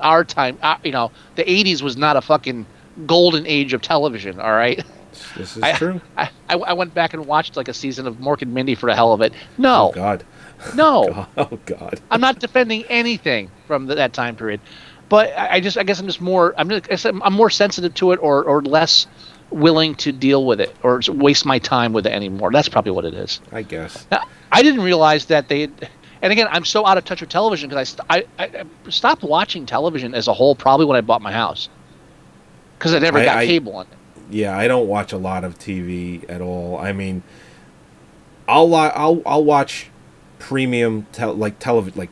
[0.00, 0.58] our time.
[0.62, 2.66] Uh, you know, the '80s was not a fucking
[3.06, 4.40] golden age of television.
[4.40, 4.84] All right.
[5.36, 6.00] This is I, true.
[6.16, 8.88] I, I I went back and watched like a season of Mork and Mindy for
[8.88, 9.32] the hell of it.
[9.58, 9.88] No.
[9.88, 10.24] Oh God.
[10.74, 11.26] No.
[11.36, 12.00] Oh God.
[12.10, 14.60] I'm not defending anything from th- that time period,
[15.08, 17.32] but I, I just I guess I'm just more I'm just, I guess I'm I'm
[17.32, 19.06] more sensitive to it or or less
[19.50, 22.52] willing to deal with it or waste my time with it anymore.
[22.52, 23.40] That's probably what it is.
[23.52, 24.06] I guess.
[24.10, 25.68] Now, I didn't realize that they.
[26.22, 29.64] And again, I'm so out of touch with television because I, I, I stopped watching
[29.64, 31.68] television as a whole probably when I bought my house
[32.78, 33.96] because I never I- got I- cable on it.
[34.32, 36.78] Yeah, I don't watch a lot of TV at all.
[36.78, 37.22] I mean,
[38.46, 39.88] I'll I'll I'll watch
[40.38, 42.10] premium tel- like television like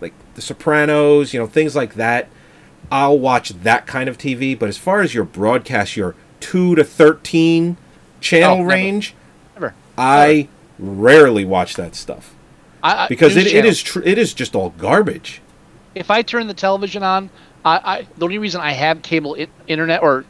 [0.00, 2.28] like The Sopranos, you know, things like that.
[2.90, 4.58] I'll watch that kind of TV.
[4.58, 7.76] But as far as your broadcast, your two to thirteen
[8.20, 8.68] channel Oh, never.
[8.70, 9.14] range,
[9.54, 9.74] Never.
[9.98, 10.48] I
[10.78, 12.34] rarely watch that stuff
[12.82, 13.82] I, I, because it, it channels.
[13.82, 15.40] tr- it is just all garbage.
[15.94, 17.30] if I turn the television on,
[17.64, 20.24] I, I the only reason I have cable I- internet or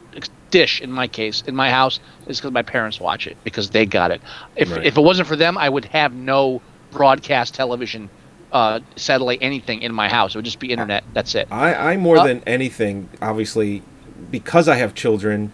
[0.49, 3.85] dish in my case in my house is because my parents watch it because they
[3.85, 4.21] got it.
[4.55, 4.85] If Right.
[4.85, 8.09] if it wasn't for them, I would have no broadcast television,
[8.53, 10.33] uh, satellite, anything in my house.
[10.33, 11.03] It would just be internet.
[11.13, 11.49] That's it.
[11.51, 13.83] I, I more Uh, than anything, obviously,
[14.31, 15.51] because I have children,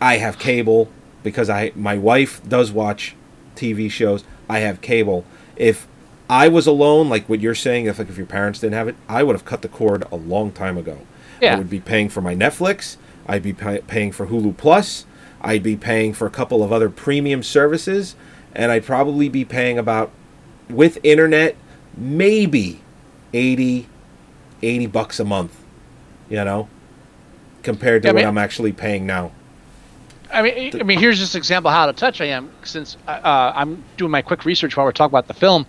[0.00, 0.88] I have cable.
[1.24, 3.14] Because I my wife does watch
[3.56, 5.24] TV shows, I have cable.
[5.56, 5.86] If
[6.30, 8.96] I was alone, like what you're saying, if like if your parents didn't have it,
[9.08, 10.98] I would have cut the cord a long time ago.
[11.40, 11.54] Yeah.
[11.54, 12.96] I would be paying for my Netflix.
[13.26, 15.06] I'd be pay- paying for Hulu Plus.
[15.40, 18.14] I'd be paying for a couple of other premium services,
[18.54, 20.10] and I'd probably be paying about
[20.70, 21.56] with internet
[21.96, 22.80] maybe
[23.34, 23.86] 80
[24.62, 25.58] 80 bucks a month
[26.30, 26.68] you know
[27.62, 28.28] compared to Yeah, what man.
[28.28, 29.32] i'm actually paying now
[30.32, 32.50] I mean, I mean, here's just an example of how to touch I am.
[32.64, 35.66] Since uh, I'm doing my quick research while we're talking about the film,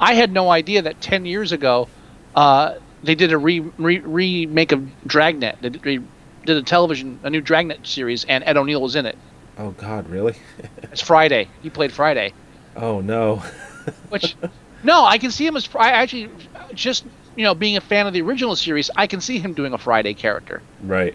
[0.00, 1.88] I had no idea that 10 years ago
[2.34, 5.58] uh, they did a re, re, remake of Dragnet.
[5.60, 5.98] They did, they
[6.44, 9.16] did a television, a new Dragnet series, and Ed O'Neill was in it.
[9.58, 10.34] oh god really
[10.92, 11.48] It's Friday.
[11.62, 12.32] He played Friday.
[12.76, 13.42] oh no
[14.08, 14.36] Which,
[14.82, 15.68] no, I can see him as.
[15.74, 16.28] I actually,
[16.74, 17.04] just
[17.36, 19.78] you know, being a fan of the original series, I can see him doing a
[19.78, 20.62] Friday character.
[20.82, 21.14] right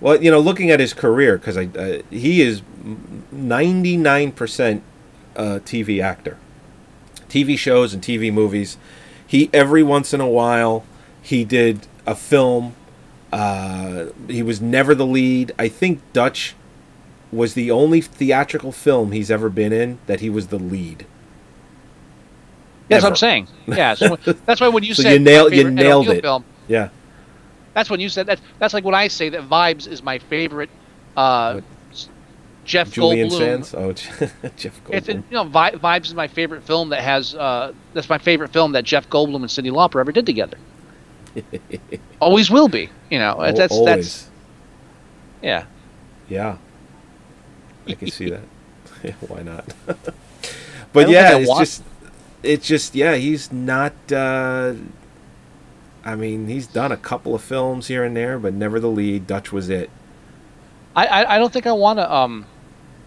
[0.00, 2.62] well you know looking at his career because i uh, he is
[3.34, 4.80] 99%
[5.36, 6.36] uh, tv actor.
[7.28, 8.76] Tv shows and tv movies.
[9.26, 10.84] He every once in a while
[11.22, 12.74] he did a film
[13.32, 15.52] uh, he was never the lead.
[15.58, 16.56] I think dutch
[17.30, 21.06] was the only theatrical film he's ever been in that he was the lead.
[22.88, 23.46] That's what I'm saying.
[23.68, 26.22] Yeah, so that's why when you So said you nail- you nailed it.
[26.22, 26.88] film, yeah
[27.74, 28.40] That's when you said that.
[28.58, 30.70] That's like when I say that Vibes is my favorite.
[31.16, 31.60] Uh,
[32.62, 33.38] Jeff julian Goldblum.
[33.64, 33.92] sands oh
[34.56, 35.14] jeff It's Goldblum.
[35.30, 37.34] you know Vi- Vibes is my favorite film that has.
[37.34, 40.56] Uh, that's my favorite film that Jeff Goldblum and Cyndi Lauper ever did together.
[42.20, 42.88] Always will be.
[43.10, 43.86] You know Al- that's always.
[43.86, 44.30] that's
[45.42, 45.64] yeah.
[46.28, 46.58] Yeah,
[47.88, 48.42] I can see that.
[49.28, 49.64] Why not?
[50.92, 51.82] But yeah, it's want- just,
[52.42, 53.94] it's just yeah, he's not.
[54.12, 54.74] Uh,
[56.04, 59.26] I mean, he's done a couple of films here and there, but never the lead.
[59.26, 59.90] Dutch was it.
[60.96, 62.46] I I, I don't think I want to um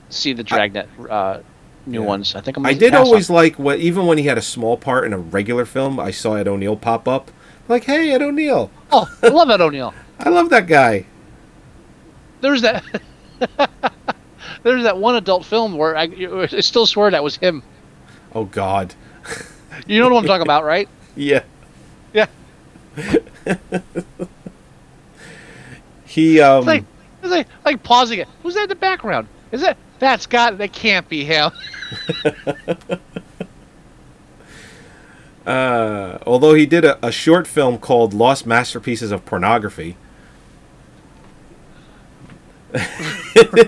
[0.09, 1.39] see the Dragnet uh,
[1.85, 2.35] new ones.
[2.35, 2.65] I think I'm.
[2.65, 5.13] I did pass on always like what, even when he had a small part in
[5.13, 7.31] a regular film, I saw Ed O'Neill pop up.
[7.67, 8.69] Like, hey, Ed O'Neill.
[8.91, 9.93] Oh, I love Ed O'Neill.
[10.19, 11.05] I love that guy.
[12.41, 12.83] There's that.
[14.63, 17.63] There's that one adult film where I, I still swear that was him.
[18.33, 18.95] Oh God.
[19.87, 20.87] You know what I'm talking about, right?
[21.15, 21.43] Yeah.
[22.13, 22.27] Yeah.
[26.05, 26.59] He um.
[26.59, 26.83] It's like,
[27.23, 28.27] it's like, like pausing it.
[28.43, 29.27] Who's that in the background?
[29.51, 31.51] Is that that's got that can't be him?
[35.45, 39.97] Uh, although he did a, a short film called Lost Masterpieces of Pornography.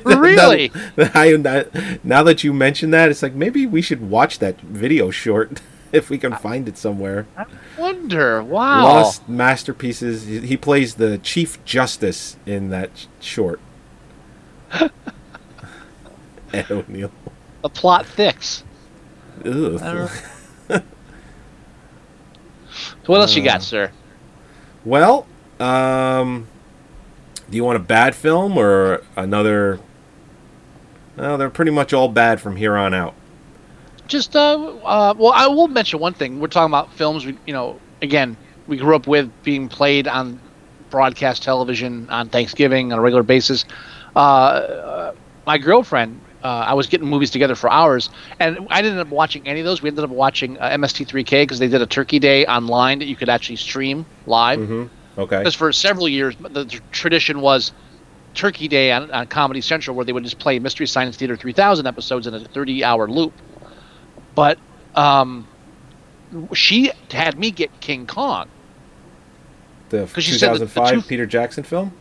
[0.06, 0.72] Really?
[0.96, 1.64] now, now-
[2.04, 5.60] now that you mention that, it's like maybe we should watch that video short
[5.98, 7.26] if we can find it somewhere.
[7.38, 7.46] I
[7.78, 8.44] wonder.
[8.44, 8.84] Wow.
[8.84, 10.26] Lost Masterpieces.
[10.26, 13.60] He plays the Chief Justice in that short.
[16.54, 17.12] Ed O'Neill.
[17.64, 18.64] The plot thicks.
[19.46, 20.10] Ugh.
[23.04, 23.92] So what else you Uh, got, sir?
[24.84, 25.28] Well,
[25.60, 26.48] um,
[27.50, 29.80] do you want a bad film or another?
[31.16, 33.14] Well, they're pretty much all bad from here on out.
[34.08, 34.40] Just uh,
[34.84, 36.40] uh, well, I will mention one thing.
[36.40, 37.26] We're talking about films.
[37.26, 38.38] We, you know, again,
[38.68, 40.40] we grew up with being played on
[40.90, 43.66] broadcast television on Thanksgiving on a regular basis.
[44.16, 45.12] Uh, uh,
[45.46, 49.14] my girlfriend, uh, I was getting movies together for hours, and I didn't end up
[49.14, 49.82] watching any of those.
[49.82, 53.16] We ended up watching uh, MST3K because they did a Turkey Day online that you
[53.16, 54.60] could actually stream live.
[54.60, 55.20] Mm-hmm.
[55.20, 55.38] Okay.
[55.40, 57.72] Because for several years, the tr- tradition was
[58.36, 61.88] Turkey Day on, on Comedy Central, where they would just play Mystery Science Theater 3000
[61.88, 63.34] episodes in a 30 hour loop.
[64.36, 64.60] But
[64.96, 65.48] um,
[66.54, 68.48] she had me get King Kong.
[69.90, 71.92] The 'Cause she said the 2005 two- Peter Jackson film.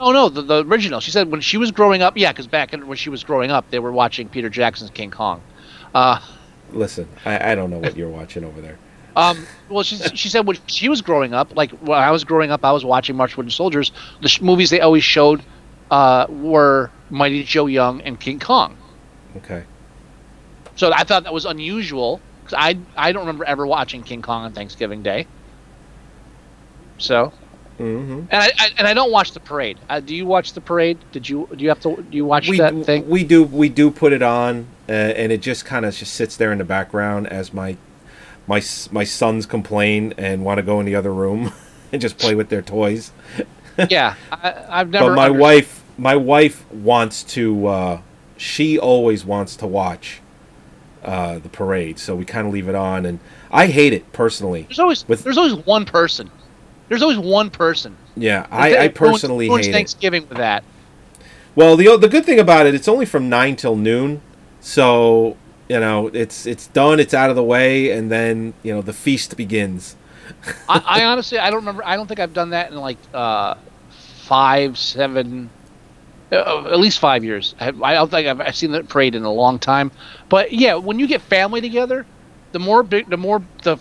[0.00, 0.98] Oh, no, the, the original.
[1.00, 3.52] She said when she was growing up, yeah, because back in, when she was growing
[3.52, 5.40] up, they were watching Peter Jackson's King Kong.
[5.94, 6.18] Uh,
[6.72, 8.78] Listen, I, I don't know what you're watching over there.
[9.14, 12.50] Um, well, she, she said when she was growing up, like when I was growing
[12.50, 13.92] up, I was watching March Wooden Soldiers.
[14.22, 15.42] The sh- movies they always showed
[15.90, 18.74] uh, were Mighty Joe Young and King Kong.
[19.36, 19.64] Okay.
[20.76, 24.44] So I thought that was unusual because I I don't remember ever watching King Kong
[24.44, 25.26] on Thanksgiving Day.
[26.98, 27.32] So
[27.82, 28.26] Mm-hmm.
[28.30, 29.78] And I, I and I don't watch the parade.
[29.88, 30.98] Uh, do you watch the parade?
[31.10, 33.08] Did you do you have to do you watch we, that thing?
[33.08, 36.36] We do we do put it on, uh, and it just kind of just sits
[36.36, 37.76] there in the background as my
[38.46, 38.62] my
[38.92, 41.52] my sons complain and want to go in the other room
[41.92, 43.10] and just play with their toys.
[43.90, 45.08] yeah, I, I've never.
[45.08, 47.66] but my under- wife my wife wants to.
[47.66, 48.00] Uh,
[48.36, 50.20] she always wants to watch
[51.02, 53.18] uh, the parade, so we kind of leave it on, and
[53.50, 54.62] I hate it personally.
[54.62, 56.30] There's always there's always one person.
[56.88, 57.96] There's always one person.
[58.16, 59.74] Yeah, I, I personally ruins hate it.
[59.74, 60.64] Thanksgiving with that.
[61.54, 64.22] Well, the the good thing about it, it's only from nine till noon,
[64.60, 65.36] so
[65.68, 68.92] you know it's it's done, it's out of the way, and then you know the
[68.92, 69.96] feast begins.
[70.68, 71.84] I, I honestly I don't remember.
[71.84, 73.54] I don't think I've done that in like uh,
[73.90, 75.50] five, seven,
[76.32, 77.54] uh, at least five years.
[77.60, 79.92] I, I don't think I've, I've seen the parade in a long time.
[80.28, 82.06] But yeah, when you get family together,
[82.52, 83.76] the more big, the more the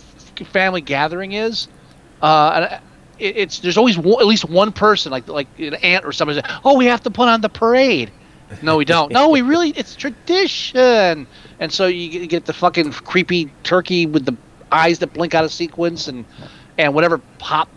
[0.51, 1.67] family gathering is.
[2.21, 2.79] Uh,
[3.19, 6.41] it, it's there's always one, at least one person like like an aunt or somebody.
[6.63, 8.11] Oh, we have to put on the parade.
[8.61, 9.11] No, we don't.
[9.13, 9.69] No, we really.
[9.69, 11.25] It's tradition.
[11.59, 14.35] And so you get the fucking creepy turkey with the
[14.71, 16.25] eyes that blink out of sequence, and
[16.77, 17.69] and whatever pop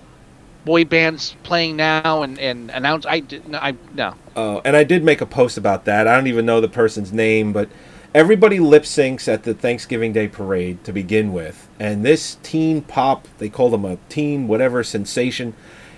[0.64, 3.06] boy bands playing now, and and announce.
[3.06, 3.48] I did.
[3.48, 4.14] no, I no.
[4.34, 6.06] Uh, and I did make a post about that.
[6.08, 7.68] I don't even know the person's name, but
[8.14, 11.68] everybody lip syncs at the Thanksgiving Day parade to begin with.
[11.78, 15.54] And this teen pop, they called him a teen whatever sensation,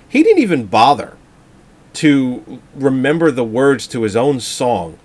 [0.09, 1.17] he didn't even bother
[1.95, 4.99] to remember the words to his own song.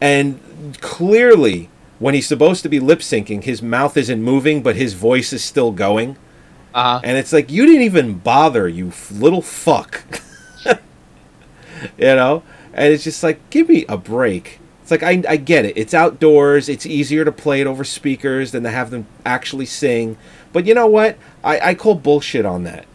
[0.00, 0.40] And
[0.80, 5.32] clearly, when he's supposed to be lip syncing, his mouth isn't moving, but his voice
[5.32, 6.16] is still going.
[6.74, 7.00] Uh-huh.
[7.02, 10.04] And it's like, you didn't even bother, you little fuck.
[10.66, 10.76] you
[11.98, 12.42] know?
[12.72, 14.60] And it's just like, give me a break.
[14.82, 15.76] It's like, I, I get it.
[15.76, 16.68] It's outdoors.
[16.68, 20.16] It's easier to play it over speakers than to have them actually sing.
[20.52, 21.16] But you know what?
[21.44, 22.86] I, I call bullshit on that.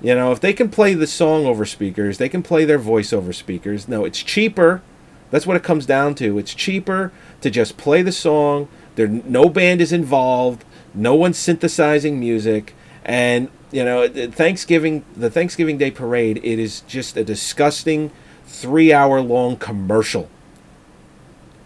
[0.00, 3.12] You know, if they can play the song over speakers, they can play their voice
[3.12, 3.88] over speakers.
[3.88, 4.82] No, it's cheaper.
[5.30, 6.38] That's what it comes down to.
[6.38, 8.68] It's cheaper to just play the song.
[8.94, 10.64] There, no band is involved.
[10.94, 12.74] No one's synthesizing music,
[13.06, 16.38] and you know, the Thanksgiving, the Thanksgiving Day parade.
[16.44, 18.10] It is just a disgusting
[18.46, 20.28] three-hour-long commercial.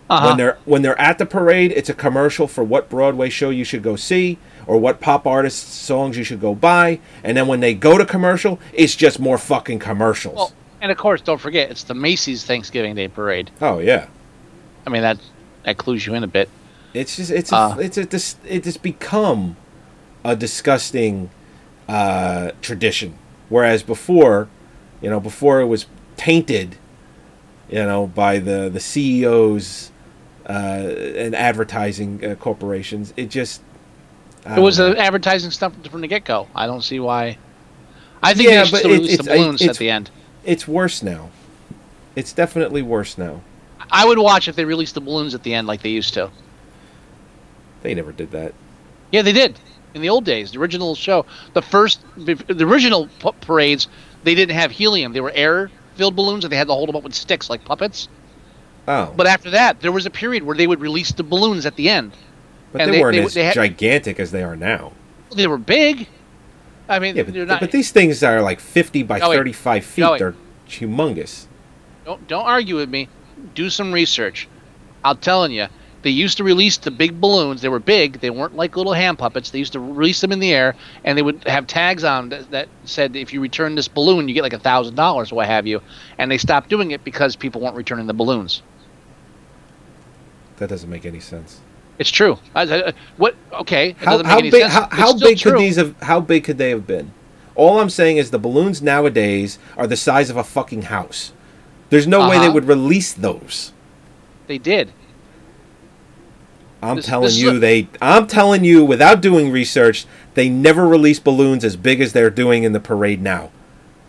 [0.09, 0.26] Uh-huh.
[0.28, 3.62] When they're when they're at the parade, it's a commercial for what Broadway show you
[3.64, 6.99] should go see or what pop artists songs you should go buy.
[7.22, 10.34] And then when they go to commercial, it's just more fucking commercials.
[10.34, 13.51] Well, and of course, don't forget it's the Macy's Thanksgiving Day Parade.
[13.61, 14.09] oh yeah.
[14.86, 15.18] I mean that
[15.64, 16.49] that clues you in a bit.
[16.93, 17.76] It's just it's a, Uh.
[17.78, 19.57] it's a dis, it has become
[20.25, 21.31] a disgusting
[21.89, 23.16] uh, tradition.
[23.49, 24.49] Whereas before,
[25.03, 26.77] you know, before it was tainted,
[27.68, 29.91] you know, by the the CEOs
[30.49, 33.62] uh, and advertising uh, corporations, it just
[34.47, 34.93] It was know.
[34.93, 36.49] an advertising stuff from the get go.
[36.55, 37.39] I don't see why.
[38.23, 40.11] I think Yeah, but it- release the it's- balloons it's- at the end.
[40.45, 41.31] It's worse now.
[42.16, 43.43] It's definitely worse now.
[43.91, 46.31] I would watch if they released the balloons at the end like they used to.
[47.83, 48.53] They never did that.
[49.11, 49.59] Yeah, they did
[49.95, 50.53] in the old days.
[50.53, 53.88] The original show, the first, the original p- parades,
[54.24, 55.12] they didn't have helium.
[55.12, 58.09] They were air-filled balloons, and they had to hold them up with sticks like puppets.
[58.88, 61.76] Oh, But after that, there was a period where they would release the balloons at
[61.76, 62.12] the end.
[62.72, 64.93] but they, they- weren't they- as they had- gigantic as they are now.
[65.34, 66.09] They were big.
[66.88, 67.61] I mean, Yeah, but, they're not.
[67.61, 70.03] but these things are like 50 by oh, Joey, 35 feet.
[70.03, 70.18] Joey.
[70.18, 70.34] They're
[70.68, 71.47] humongous.
[72.05, 73.09] don't don't argue with me.
[73.55, 74.49] Do some research.
[75.05, 75.66] I'm telling you,
[76.03, 77.61] they used to release the big balloons.
[77.61, 78.20] They were big.
[78.20, 79.51] They weren't like little hand puppets.
[79.51, 80.74] They used to release them in the air,
[81.05, 84.34] and they would have tags on that, that said, "If you return this balloon, you
[84.34, 85.82] get like a thousand dollars, or what have you."
[86.18, 88.62] And they stopped doing it because people weren't returning the balloons.
[90.57, 91.61] That doesn't make any sense.
[91.98, 92.38] It's true.
[92.55, 93.34] I, I, what?
[93.53, 93.94] Okay.
[93.98, 94.53] How, how big?
[94.53, 94.72] sense.
[94.72, 95.53] How, how big true.
[95.53, 96.01] could these have?
[96.01, 97.12] How big could they have been?
[97.55, 101.32] All I'm saying is the balloons nowadays are the size of a fucking house.
[101.90, 102.53] There's no way they Uh-huh.
[102.55, 103.72] would release those.
[104.46, 104.92] They did.
[106.83, 107.89] I'm This- telling this you, a- they.
[108.01, 112.64] I'm telling you, without doing research, they never release balloons as big as they're doing
[112.64, 113.51] in the parade now.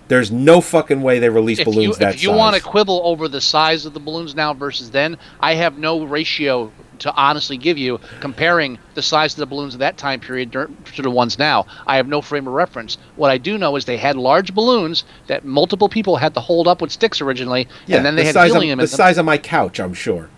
[0.07, 2.38] There's no fucking way they release If balloons you, that if you size.
[2.38, 6.03] want to quibble over the size of the balloons now versus then, I have no
[6.03, 10.51] ratio to honestly give you comparing the size of the balloons of that time period
[10.51, 11.65] to the ones now.
[11.88, 12.97] I have no frame of reference.
[13.15, 16.67] What I do know is they had large balloons that multiple people had to hold
[16.67, 18.97] up with sticks originally, yeah, and then they the had helium of, in the them.
[18.97, 20.30] size of my couch, I'm sure.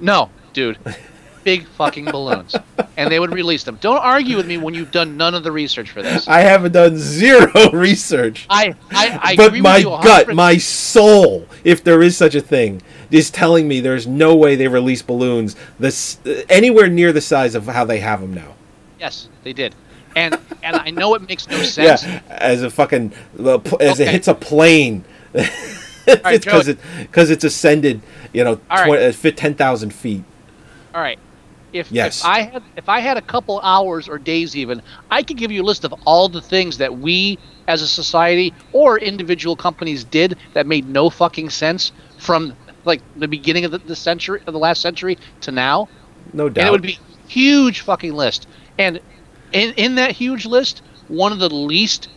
[0.00, 0.78] No, dude.
[1.48, 2.54] Big fucking balloons.
[2.98, 3.78] And they would release them.
[3.80, 6.28] Don't argue with me when you've done none of the research for this.
[6.28, 8.46] I haven't done zero research.
[8.50, 12.82] I, I, I but agree my gut, my soul, if there is such a thing,
[13.10, 17.54] is telling me there's no way they release balloons this uh, anywhere near the size
[17.54, 18.54] of how they have them now.
[19.00, 19.74] Yes, they did.
[20.14, 22.04] and and I know it makes no sense.
[22.04, 23.12] Yeah, as a fucking
[23.80, 25.02] as it hits a plane.
[25.32, 26.72] because Joey.
[26.72, 28.02] it because it's ascended.
[28.34, 29.00] You know, right.
[29.00, 30.24] uh, fit ten thousand feet.
[30.94, 31.18] All right.
[31.72, 32.20] If, Yes.
[32.20, 35.50] if I had if I had a couple hours or days even, I could give
[35.52, 40.04] you a list of all the things that we as a society or individual companies
[40.04, 42.54] did that made no fucking sense from
[42.84, 45.88] like the beginning of the, the century of the last century to now.
[46.32, 46.62] No doubt.
[46.62, 48.46] And it would be a huge fucking list.
[48.78, 49.00] And
[49.52, 52.08] in in that huge list, one of the least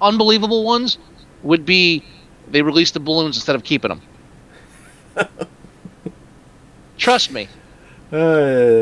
[0.00, 0.98] unbelievable ones
[1.42, 2.04] would be
[2.46, 4.02] they released the balloons instead of keeping them.
[6.96, 7.48] Trust me.
[8.12, 8.16] Uh,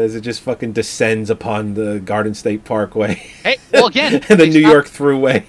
[0.04, 3.14] as it just fucking descends upon the Garden State Parkway.
[3.14, 5.44] Hey, well again, and the New stopped- York Thruway.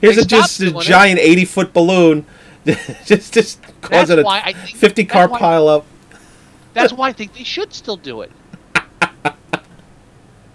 [0.00, 2.24] Here's a just a giant eighty foot balloon,
[3.04, 5.84] just just causing a fifty car why- pile up.
[6.72, 8.30] That's why I think they should still do it.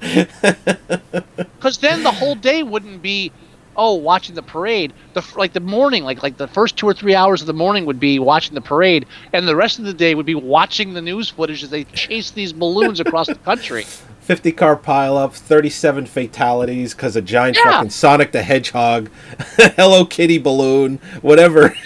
[0.02, 3.32] Because then the whole day wouldn't be,
[3.76, 4.94] oh, watching the parade.
[5.14, 7.86] The like the morning, like like the first two or three hours of the morning
[7.86, 11.02] would be watching the parade, and the rest of the day would be watching the
[11.02, 13.86] news footage as they chase these balloons across the country.
[14.22, 17.72] 50 car pile up, 37 fatalities because a giant Yeah.
[17.72, 19.10] fucking Sonic the Hedgehog,
[19.76, 21.76] Hello Kitty balloon, whatever.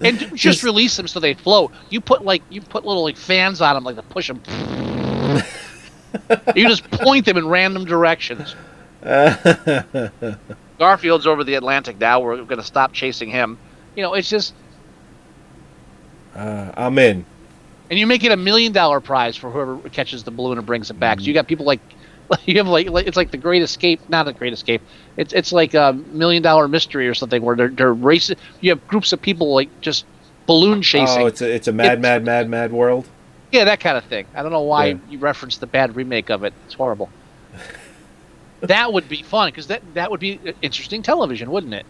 [0.00, 1.72] And just, just release them so they float.
[1.90, 4.40] You put like you put little like fans on them, like to push them.
[6.54, 8.54] you just point them in random directions.
[10.78, 12.20] Garfield's over the Atlantic now.
[12.20, 13.58] We're going to stop chasing him.
[13.96, 14.54] You know, it's just,
[16.34, 17.24] Uh, I'm in.
[17.90, 20.90] and you make it a million dollar prize for whoever catches the balloon and brings
[20.90, 21.18] it back.
[21.20, 21.80] So you got people like,
[22.44, 24.82] you have like, it's like the Great Escape, not a Great Escape.
[25.16, 28.36] It's it's like a million dollar mystery or something where they're they're racing.
[28.60, 30.04] You have groups of people like just
[30.46, 31.22] balloon chasing.
[31.22, 33.08] Oh, it's a, it's a mad, It- mad, mad, mad world.
[33.50, 34.26] Yeah, that kind of thing.
[34.34, 34.96] I don't know why Yeah.
[35.08, 36.52] you referenced the bad remake of it.
[36.66, 37.08] It's horrible.
[38.60, 41.86] That would be fun because that that would be interesting television, wouldn't it?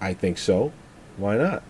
[0.00, 0.72] I think so.
[1.16, 1.62] Why not?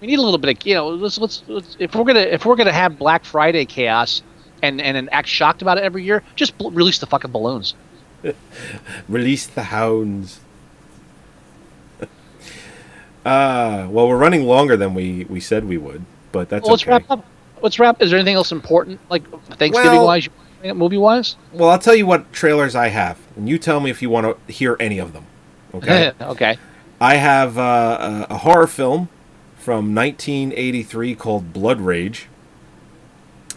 [0.00, 0.88] We need a little bit of you know.
[0.88, 4.22] Let's, let's let's if we're gonna if we're gonna have Black Friday chaos
[4.62, 7.74] and and then act shocked about it every year, just bl- release the fucking balloons.
[9.08, 10.40] Release the hounds.
[12.02, 16.82] uh, well, we're running longer than we, we said we would, but that's well, let's
[16.82, 16.90] okay.
[16.90, 17.24] wrap up.
[17.62, 18.02] Let's wrap.
[18.02, 20.28] Is there anything else important like Thanksgiving Well- wise,
[20.64, 21.36] movie wise?
[21.52, 24.46] Well, I'll tell you what trailers I have, and you tell me if you want
[24.46, 25.24] to hear any of them.
[25.72, 26.12] Okay.
[26.20, 26.58] okay.
[27.00, 29.08] I have uh, a, a horror film
[29.56, 32.26] from 1983 called Blood Rage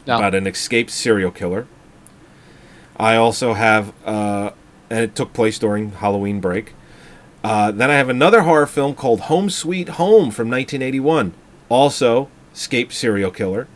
[0.05, 0.17] No.
[0.17, 1.67] about an escaped serial killer.
[2.95, 4.51] I also have, uh,
[4.91, 6.73] and it took place during Halloween break.
[7.43, 11.33] Uh, then I have another horror film called Home Sweet Home from 1981,
[11.69, 13.67] also escaped serial killer.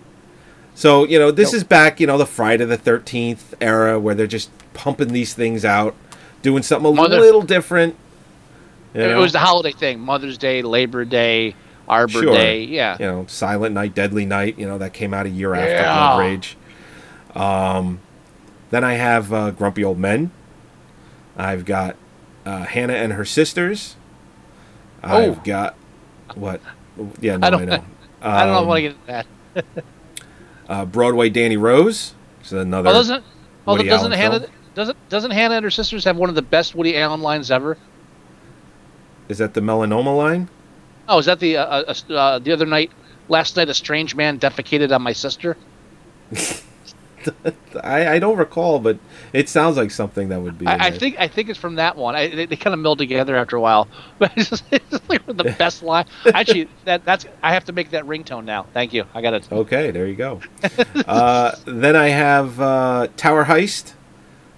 [0.76, 4.28] So you know this is back, you know, the Friday the 13th era where they're
[4.28, 5.96] just pumping these things out,
[6.44, 7.96] doing something a Mother- little different.
[8.94, 11.56] you It was the holiday thing: Mother's Day, Labor Day,
[11.90, 12.34] Arbor Sure.
[12.34, 12.64] Day.
[12.64, 12.98] Yeah.
[13.00, 14.60] You know, Silent Night, Deadly Night.
[14.60, 15.96] You know, that came out a year after Yeah.
[16.16, 16.58] Blood Rage.
[17.36, 18.00] Um,
[18.70, 20.32] then I have uh, Grumpy Old Men.
[21.38, 21.96] I've got
[22.46, 23.96] uh, Hannah and her sisters.
[25.04, 25.42] I've Oh.
[25.44, 25.76] got
[26.36, 26.62] what?
[27.20, 27.66] Yeah, no, I don't.
[27.66, 27.84] know.
[28.22, 29.84] I don't know if I Um, want to get into that.
[30.70, 32.14] uh, Broadway Danny Rose.
[32.44, 32.90] Is another.
[32.90, 33.24] Oh, doesn't
[33.68, 34.52] oh, doesn't Hannah film.
[34.76, 37.78] Doesn't doesn't Hannah and her sisters have one of the best Woody Allen lines ever?
[39.28, 40.50] Is that the melanoma line?
[41.08, 42.92] Oh, is that the uh, uh, uh, the other night?
[43.28, 45.58] Last night, a strange man defecated on my sister.
[47.84, 49.00] I, I don't recall, but
[49.34, 50.68] it sounds like something that would be.
[50.68, 52.16] I, I think I think it's from that one.
[52.16, 53.88] I, they, they kind of meld together after a while,
[54.20, 56.06] but it's, just, it's just like the best line.
[56.26, 58.68] Actually, that that's I have to make that ringtone now.
[58.74, 59.06] Thank you.
[59.16, 59.52] I got it.
[59.52, 60.42] Okay, there you go.
[61.08, 63.94] uh, then I have uh, Tower Heist,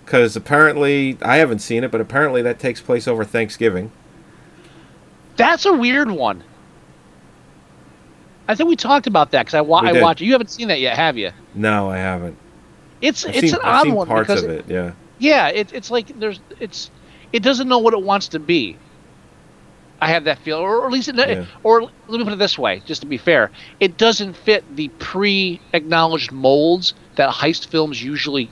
[0.08, 3.91] because apparently I haven't seen it, but apparently that takes place over Thanksgiving.
[5.36, 6.45] That's a weird one.
[8.47, 10.22] I think we talked about that because I, wa- I watched.
[10.22, 10.26] it.
[10.26, 11.32] You haven't seen that yet, have you?
[11.53, 12.38] No, I haven't.
[13.01, 14.66] It's I've it's seen, an I've odd one parts because of it.
[14.70, 14.93] Yeah.
[15.20, 16.89] Yeah, it, it's like there's it's
[17.34, 18.78] it doesn't know what it wants to be.
[19.99, 21.45] I have that feel, or at least, it, Yeah.
[21.64, 23.51] or let me put it this way, just to be fair,
[23.82, 28.49] it doesn't fit the pre-acknowledged molds that heist films usually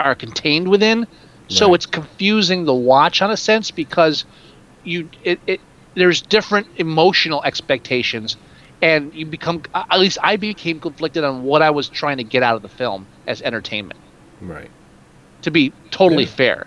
[0.00, 1.06] are contained within.
[1.50, 4.26] So it's confusing the watch on a sense because
[4.84, 5.60] you it, it
[5.94, 8.36] there's different emotional expectations,
[8.82, 12.42] and you become at least I became conflicted on what I was trying to get
[12.42, 13.98] out of the film as entertainment
[14.42, 14.70] Right.
[15.42, 16.28] to be totally Yeah.
[16.30, 16.66] fair,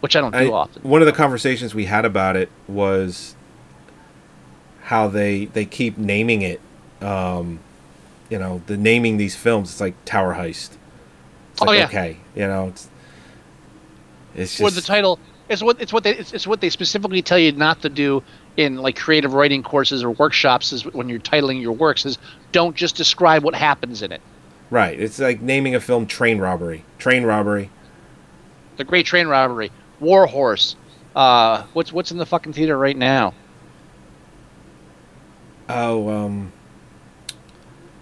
[0.00, 0.82] which I don't do I- often.
[0.82, 3.34] One of the conversations we had about it was
[4.82, 6.60] how they they keep naming it.
[7.00, 7.60] Um,
[8.30, 9.70] you know, the naming these films.
[9.70, 10.76] It's like Tower Heist.
[11.52, 11.84] It's Oh, yeah.
[11.84, 12.88] Okay, you know, it's
[14.34, 15.18] It's just Or the title
[15.48, 18.22] it's what it's what they it's, it's what they specifically tell you not to do
[18.56, 22.18] in like creative writing courses or workshops is when you're titling your works is
[22.52, 24.22] don't just describe what happens in it.
[24.70, 24.98] right.
[24.98, 27.70] It's like naming a film "Train Robbery." Train robbery.
[28.76, 29.70] The Great Train Robbery,
[30.00, 30.76] War Horse.
[31.14, 33.34] Uh, what's what's in the fucking theater right now?
[35.68, 36.52] Oh, um,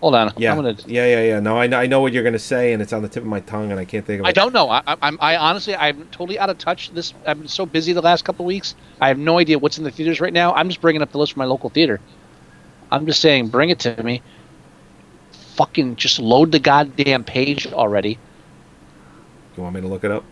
[0.02, 0.32] Hold on.
[0.36, 0.76] yeah, gonna.
[0.88, 1.38] yeah, yeah, yeah.
[1.38, 3.28] No, I know, I know what you're gonna say, and it's on the tip of
[3.28, 4.28] my tongue, and I can't think of it.
[4.28, 4.68] I don't know.
[4.68, 5.16] I, I'm.
[5.20, 6.90] I honestly, I'm totally out of touch.
[6.90, 7.14] This.
[7.24, 8.74] I've been so busy the last couple of weeks.
[9.00, 10.54] I have no idea what's in the theaters right now.
[10.54, 12.00] I'm just bringing up the list for my local theater.
[12.90, 14.22] I'm just saying, bring it to me.
[15.54, 18.18] Fucking just load the goddamn page already.
[19.56, 20.24] You want me to look it up?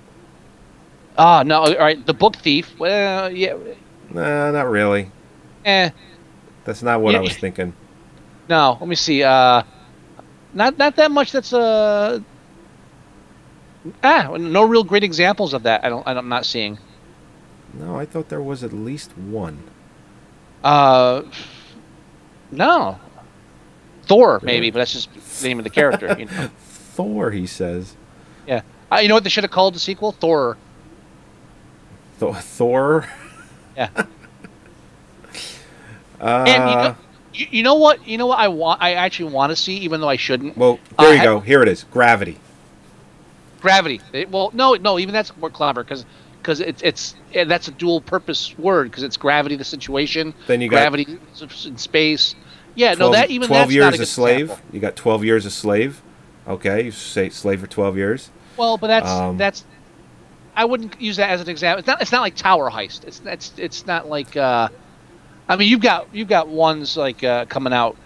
[1.16, 1.60] Ah, no.
[1.60, 2.04] All right.
[2.04, 2.76] The Book Thief.
[2.76, 3.56] Well, yeah.
[4.10, 5.12] Nah, not really.
[5.64, 5.90] Eh.
[6.64, 7.72] That's not what I was thinking.
[8.50, 8.76] No.
[8.80, 9.22] Let me see.
[9.22, 9.62] Uh,
[10.52, 11.32] not not that much.
[11.32, 12.18] That's uh.
[14.02, 15.84] Ah, no real great examples of that.
[15.84, 16.06] I don't.
[16.06, 16.78] I'm not seeing.
[17.72, 19.62] No, I thought there was at least one.
[20.64, 21.22] Uh,
[22.50, 22.98] no.
[24.02, 26.16] Thor, maybe, but that's just the name of the character.
[26.18, 26.50] You know?
[26.58, 27.94] Thor, he says.
[28.46, 28.62] Yeah.
[28.90, 30.10] Uh, you know what they should have called the sequel?
[30.10, 30.58] Thor.
[32.18, 33.08] Th- Thor.
[33.76, 33.88] Yeah.
[36.20, 36.96] Uh, and you know,
[37.34, 38.06] you, you know what?
[38.06, 38.82] You know what I want?
[38.82, 40.56] I actually want to see, even though I shouldn't.
[40.56, 41.40] well, there Uh, you ha- go.
[41.40, 41.84] Here it is.
[41.90, 42.38] Gravity.
[43.60, 44.00] Gravity.
[44.12, 44.98] It- well, no, no.
[44.98, 46.04] Even that's more clever because
[46.40, 50.32] because it's it's that's a dual purpose word because it's gravity, the situation.
[50.46, 51.18] Then you got- gravity
[51.66, 52.34] in space.
[52.74, 52.94] Yeah.
[52.94, 54.40] no, that even 12 that's years not a a slave.
[54.42, 54.66] example.
[54.72, 56.00] You got 12 years a slave.
[56.48, 58.30] Okay, you say slave for 12 years.
[58.56, 59.64] Well, but that's Um, that's.
[60.56, 61.78] I wouldn't use that as an example.
[61.80, 62.00] It's not.
[62.02, 63.04] It's not like Tower Heist.
[63.04, 64.36] It's it's it's not like.
[64.36, 64.68] Uh,
[65.50, 67.96] I mean, you've got you've got ones like uh, coming out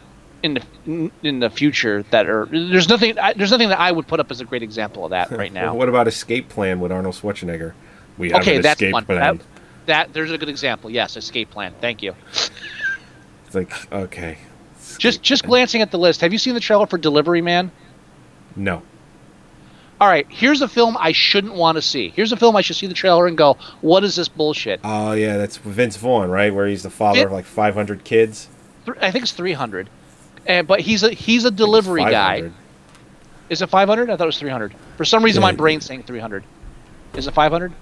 [0.43, 2.47] in the in the future that are.
[2.47, 3.19] There's nothing.
[3.19, 5.53] I, there's nothing that I would put up as a great example of that right
[5.53, 5.67] now.
[5.67, 7.75] Well, what about Escape Plan with Arnold Schwarzenegger?
[8.17, 9.05] We have okay, an that's escape one.
[9.05, 9.37] plan.
[9.37, 9.47] That,
[9.87, 10.89] that there's a good example.
[10.89, 11.75] Yes, escape plan.
[11.83, 12.15] Thank you.
[13.47, 14.39] It's like, okay,
[14.97, 17.71] Just just glancing at the list, have you seen the trailer for Delivery Man?
[18.57, 18.83] no.
[20.05, 22.11] All right, here's a film I shouldn't want to see.
[22.11, 25.13] Here's a film I should see the trailer and go, "What is this bullshit?" Oh
[25.13, 26.55] yeah, that's Vince Vaughn, right?
[26.55, 28.49] Where he's the father Vin- of like 500 kids.
[28.85, 29.89] Th- I think it's 300.
[30.45, 32.51] And but he's a he's a delivery guy.
[33.49, 34.11] Is it 500?
[34.11, 34.75] I thought it was 300.
[34.99, 35.49] For some reason, Yeah.
[35.49, 36.45] my brain's saying 300.
[37.17, 37.73] Is it 500?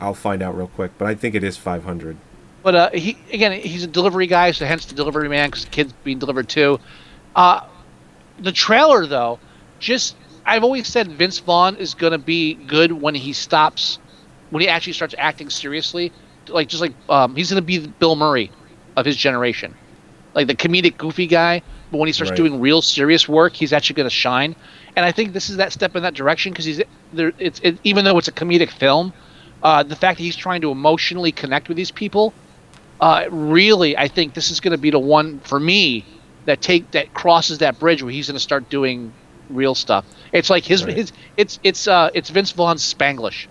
[0.00, 2.16] I'll find out real quick, but I think it is 500.
[2.62, 5.70] But uh, he again, he's a delivery guy, so hence the delivery man because the
[5.70, 6.80] kid's being delivered too.
[7.36, 7.60] Uh,
[8.38, 9.38] the trailer though,
[9.80, 13.98] just I've always said Vince Vaughn is gonna be good when he stops,
[14.50, 16.12] when he actually starts acting seriously.
[16.48, 18.52] Like just like um, he's gonna be Bill Murray
[18.96, 19.76] of his generation,
[20.34, 21.62] like the comedic goofy guy.
[21.90, 22.32] But when he starts Right.
[22.32, 24.56] doing real serious work, he's actually gonna shine.
[24.96, 26.82] And I think this is that step in that direction because he's
[27.12, 27.32] there.
[27.38, 29.12] It's it, even though it's a comedic film,
[29.62, 32.36] uh, the fact that he's trying to emotionally connect with these people
[33.00, 36.06] uh, really, I think this is going to be the one for me
[36.44, 39.14] that take that crosses that bridge where he's going to start doing
[39.48, 40.06] real stuff.
[40.32, 40.96] It's like his, Right.
[40.96, 43.46] his it's it's uh it's Vince Vaughn's Spanglish.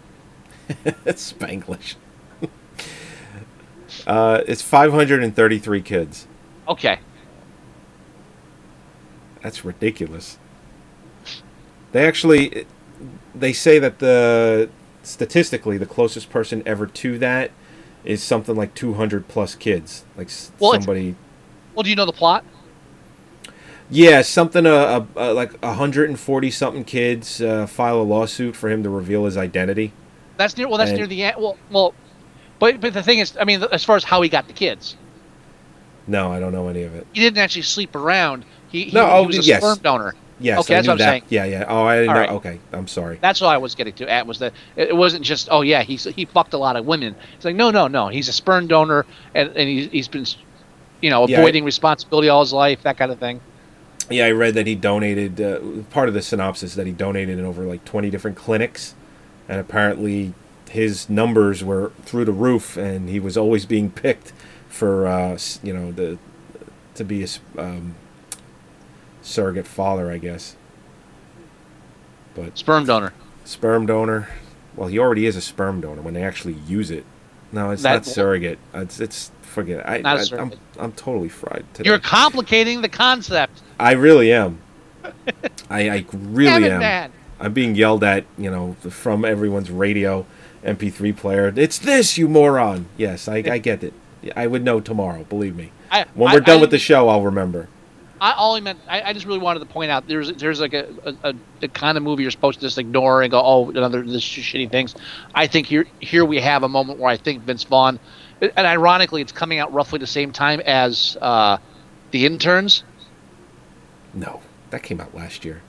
[1.05, 1.95] it's Spanglish.
[4.07, 6.27] uh, it's 533 kids.
[6.67, 6.99] Okay,
[9.41, 10.37] That's ridiculous.
[11.91, 12.65] They actually,
[13.35, 14.69] they say that the
[15.03, 17.51] statistically the closest person ever to that
[18.05, 20.05] is something like 200 plus kids.
[20.15, 20.29] Like
[20.59, 21.15] Well, somebody.
[21.75, 22.45] well, do you know the plot?
[23.93, 28.83] Yeah, something uh, uh, uh, like 140 something kids uh, file a lawsuit for him
[28.83, 29.91] to reveal his identity.
[30.37, 31.35] That's near well, that's And- near the end.
[31.37, 31.93] Well, well,
[32.59, 34.95] but but the thing is, I mean, as far as how he got the kids,
[36.07, 37.05] No, I don't know any of it.
[37.13, 38.45] he didn't actually sleep around.
[38.69, 39.61] He, he, No, he oh, was a yes.
[39.61, 40.15] sperm donor.
[40.39, 41.09] Yes, okay, I that's what I'm that.
[41.09, 41.23] saying.
[41.29, 41.65] Yeah, yeah.
[41.67, 42.19] Oh, I didn't know.
[42.19, 42.29] right.
[42.31, 43.19] Okay, I'm sorry.
[43.21, 44.09] That's what I was getting to.
[44.11, 47.13] At was that it wasn't just oh yeah he's he fucked a lot of women.
[47.35, 49.05] It's like no no no he's a sperm donor
[49.35, 50.25] and and he's, he's been
[51.01, 53.39] you know Yeah, I- avoiding responsibility all his life that kind of thing.
[54.09, 55.59] Yeah, I read that he donated uh,
[55.89, 58.95] part of the synopsis that he donated in over like 20 different clinics,
[59.47, 60.33] and apparently
[60.69, 64.33] his numbers were through the roof, and he was always being picked
[64.69, 66.17] for uh, you know the
[66.95, 67.95] to be a um,
[69.21, 70.55] surrogate father, I guess.
[72.35, 73.13] But sperm donor.
[73.43, 74.29] Sperm donor.
[74.75, 77.05] Well, he already is a sperm donor when they actually use it.
[77.51, 78.59] No, it's That- not surrogate.
[78.73, 79.79] It's it's forget.
[79.79, 79.85] It.
[79.87, 80.59] I, Not I, I'm surrogate.
[80.79, 81.89] I'm totally fried today.
[81.89, 83.61] You're complicating the concept.
[83.79, 84.59] I really am.
[85.69, 86.79] I, I really it, am.
[86.79, 87.11] man.
[87.39, 90.25] I'm being yelled at, you know, from everyone's radio
[90.63, 91.51] MP3 player.
[91.55, 92.87] It's this, you moron.
[92.97, 93.93] Yes, I, I get it.
[94.35, 95.23] I would know tomorrow.
[95.23, 95.71] Believe me.
[95.89, 97.67] I- when we're done I- with the show, I'll remember.
[98.21, 100.75] I all I meant, I, I just really wanted to point out there's there's like
[100.75, 103.71] a, a, a the kind of movie you're supposed to just ignore and go, oh,
[103.71, 104.93] another this shitty things.
[105.33, 107.99] I think here here we have a moment where I think Vince Vaughn,
[108.41, 111.57] and ironically, it's coming out roughly the same time as uh,
[112.11, 112.83] the interns.
[114.13, 114.41] No,
[114.71, 115.61] that came out last year.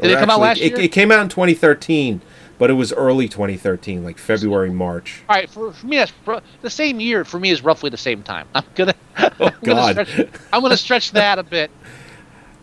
[0.00, 0.80] Did Or it come out last it, year?
[0.80, 2.20] It came out in 2013,
[2.58, 5.22] but it was early 2013, like February, March.
[5.28, 6.12] All right, for, for me, that's
[6.60, 7.24] the same year.
[7.24, 8.46] For me, is roughly the same time.
[8.54, 9.96] I'm gonna, I'm Oh, God.
[9.96, 11.70] Gonna stretch, I'm gonna stretch that a bit.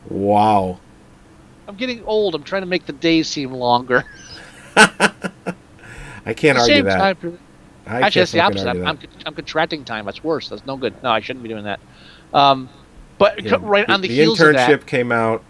[0.09, 0.79] Wow.
[1.67, 2.35] I'm getting old.
[2.35, 4.03] I'm trying to make the days seem longer.
[4.75, 6.97] I can't The argue same that.
[6.97, 7.37] time for-
[7.85, 8.67] I Actually, that's the opposite.
[8.67, 10.05] I'm, I'm, I'm contracting time.
[10.05, 10.49] That's worse.
[10.49, 11.01] That's no good.
[11.03, 11.79] No, I shouldn't be doing that.
[12.33, 12.69] Um,
[13.17, 15.43] but Yeah, right on the, the heels of that, The internship came out.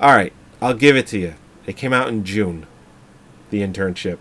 [0.00, 1.34] All right, I'll give it to you.
[1.66, 2.66] It came out in June.
[3.50, 4.18] The internship.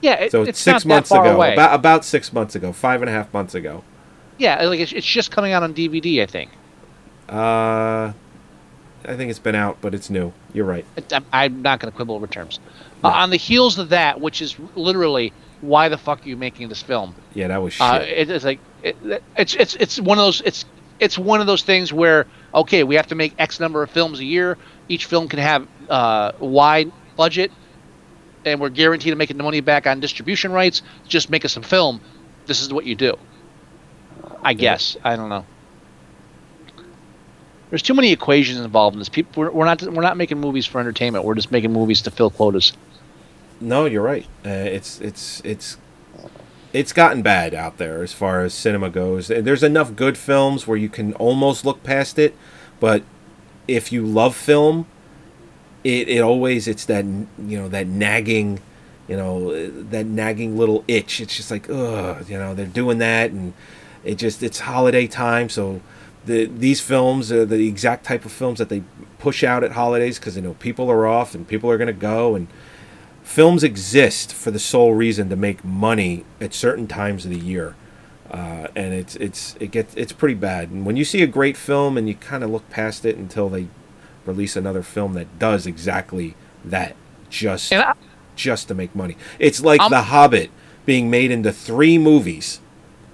[0.00, 1.52] yeah, it, so it's six not months that far ago, away.
[1.52, 3.84] about about six months ago, five and a half months ago.
[4.38, 6.22] yeah, like it's, it's just coming out on DVD.
[6.22, 6.50] I think.
[7.28, 8.12] Uh,
[9.04, 10.32] I think it's been out, but it's new.
[10.52, 10.84] You're right.
[11.12, 12.60] I'm, I'm not going to quibble over terms.
[13.02, 15.32] Uh, on the heels of that, which is literally
[15.62, 17.14] why the fuck are you making this film?
[17.32, 17.82] Yeah, that was shit.
[17.82, 18.96] Uh, it, it's like it,
[19.36, 20.66] it's it's it's one of those it's
[21.00, 24.20] it's one of those things where okay, we have to make X number of films
[24.20, 24.58] a year.
[24.88, 27.52] Each film can have uh, wide budget,
[28.44, 30.82] and we're guaranteed to making the money back on distribution rights.
[31.08, 32.00] Just make us a film.
[32.46, 33.16] This is what you do.
[34.42, 35.46] I guess I don't know.
[37.70, 39.08] There's too many equations involved in this.
[39.08, 41.24] People, we're, we're not we're not making movies for entertainment.
[41.24, 42.72] We're just making movies to fill quotas.
[43.62, 44.26] No, you're right.
[44.44, 45.76] Uh, it's it's it's
[46.72, 49.28] it's gotten bad out there as far as cinema goes.
[49.28, 52.34] There's enough good films where you can almost look past it,
[52.80, 53.04] but
[53.68, 54.86] if you love film,
[55.84, 58.60] it, it always it's that you know that nagging,
[59.06, 61.20] you know that nagging little itch.
[61.20, 63.54] It's just like ugh, you know they're doing that, and
[64.02, 65.80] it just it's holiday time, so
[66.26, 68.82] the these films are the exact type of films that they
[69.20, 72.34] push out at holidays because you know people are off and people are gonna go
[72.34, 72.48] and
[73.22, 77.74] films exist for the sole reason to make money at certain times of the year,
[78.30, 80.70] uh, and it's it's it gets it's pretty bad.
[80.70, 83.48] And when you see a great film and you kind of look past it until
[83.48, 83.68] they
[84.26, 86.34] release another film that does exactly
[86.64, 86.94] that,
[87.30, 87.72] just
[88.36, 89.16] just to make money.
[89.38, 90.50] It's like The Hobbit
[90.86, 92.60] being made into three movies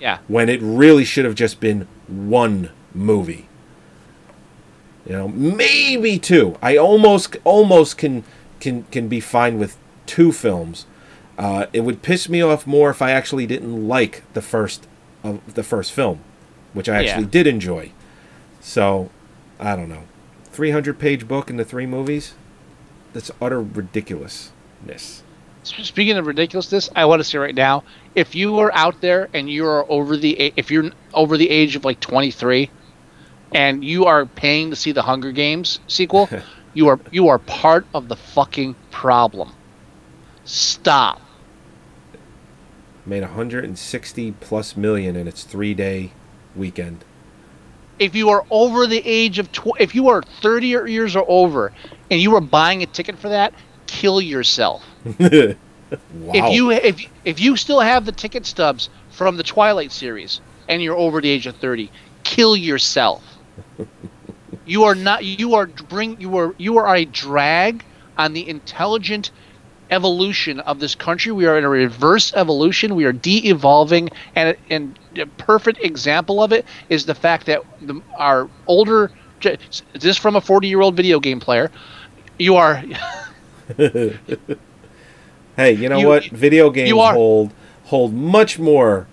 [0.01, 0.19] Yeah.
[0.29, 3.47] when it really should have just been one movie.
[5.07, 6.57] You know, maybe two.
[6.63, 8.25] I almost almost can
[8.61, 9.77] can can be fine with
[10.09, 10.87] two films.
[11.39, 14.89] Uh, it would piss me off more if I actually didn't like the first
[15.23, 16.21] of the first film,
[16.73, 17.31] which I actually Yeah.
[17.31, 17.93] did enjoy.
[18.61, 19.11] So,
[19.61, 20.03] I don't know.
[20.53, 22.35] 300 page book into three movies?
[23.13, 25.23] That's utter ridiculousness.
[25.63, 29.51] Speaking of ridiculousness, I want to say right now, if you are out there and
[29.51, 32.71] you are over the if you're over the age of like 23,
[33.55, 36.29] and you are paying to see the Hunger Games sequel,
[36.75, 39.53] you are you are part of the fucking problem.
[40.49, 41.21] Stop.
[43.05, 46.13] Made 160 plus million in its three day
[46.57, 47.05] weekend.
[47.99, 51.73] If you are over the age of tw- if you are 30 years or over,
[52.11, 53.53] and you are buying a ticket for that,
[53.87, 54.83] kill yourself.
[55.05, 55.55] wow.
[56.33, 60.83] If you if if you still have the ticket stubs from the Twilight series and
[60.83, 61.91] you're over the age of 30,
[62.25, 63.23] kill yourself.
[64.65, 67.85] you are not you are bring you are you are a drag
[68.17, 69.31] on the intelligent
[69.91, 71.33] evolution of this country.
[71.33, 72.95] We are in a reverse evolution.
[72.95, 78.01] We are de-evolving, and and a perfect example of it is the fact that the,
[78.17, 79.11] our older
[79.95, 81.71] this from a 40 year old video game player.
[82.39, 82.83] You are
[83.77, 84.19] hey,
[85.73, 86.25] you know You- what?
[86.27, 87.53] Video games are- hold
[87.85, 89.07] hold much more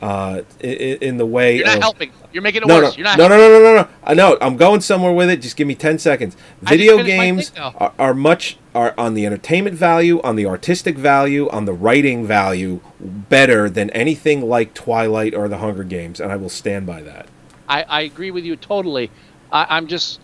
[0.00, 2.12] uh, in, in the way you're not of helping.
[2.32, 2.92] You're making it no, worse.
[2.92, 3.88] no, you're not no, no, no, no, no, no.
[4.04, 4.38] I know.
[4.40, 5.42] I'm going somewhere with it.
[5.42, 6.36] Just give me ten seconds.
[6.62, 11.48] Video games thing, are, are much are on the entertainment value, on the artistic value,
[11.50, 16.36] on the writing value, better than anything like Twilight or the Hunger Games, and I
[16.36, 17.26] will stand by that.
[17.68, 19.10] I, I agree with you totally.
[19.52, 20.20] I, I'm just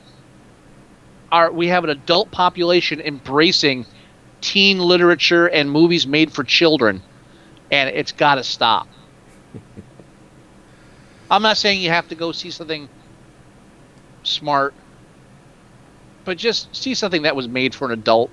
[1.32, 3.84] our we have an adult population embracing
[4.40, 7.02] teen literature and movies made for children,
[7.70, 8.88] and it's got to stop.
[11.30, 12.88] I'm not saying you have to go see something
[14.22, 14.74] smart,
[16.24, 18.30] but just see something that was made for an adult,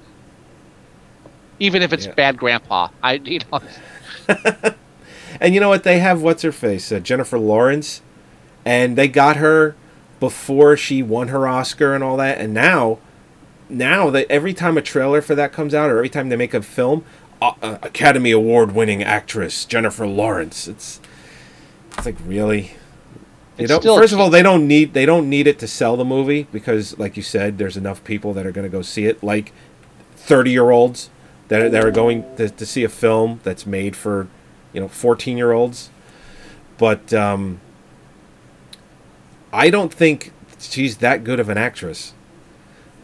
[1.60, 2.14] even if it's Yeah.
[2.14, 2.90] bad grandpa.
[3.02, 3.62] I you know.
[5.42, 5.84] And you know what?
[5.84, 8.02] They have what's her face, uh, Jennifer Lawrence,
[8.66, 9.76] and they got her
[10.20, 12.38] before she won her Oscar and all that.
[12.38, 13.00] And now,
[13.68, 16.54] now that every time a trailer for that comes out, or every time they make
[16.54, 17.04] a film,
[17.42, 20.68] uh, uh, Academy Award winning actress Jennifer Lawrence.
[20.68, 21.02] It's
[21.98, 22.72] it's like really,
[23.58, 25.96] It's know, still- first of all, they don't need they don't need it to sell
[25.98, 29.06] the movie because, like you said, there's enough people that are going to go see
[29.06, 29.52] it, like
[30.16, 31.10] thirty year olds
[31.50, 34.28] that are, that are going to, to see a film that's made for,
[34.74, 35.90] you know, fourteen year olds.
[36.78, 37.60] But um,
[39.52, 42.14] I don't think she's that good of an actress.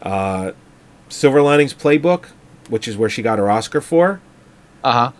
[0.02, 0.53] Uh,
[1.10, 2.26] Silver Linings Playbook,
[2.70, 4.22] which is where she got her Oscar for,
[4.84, 5.11] Uh huh.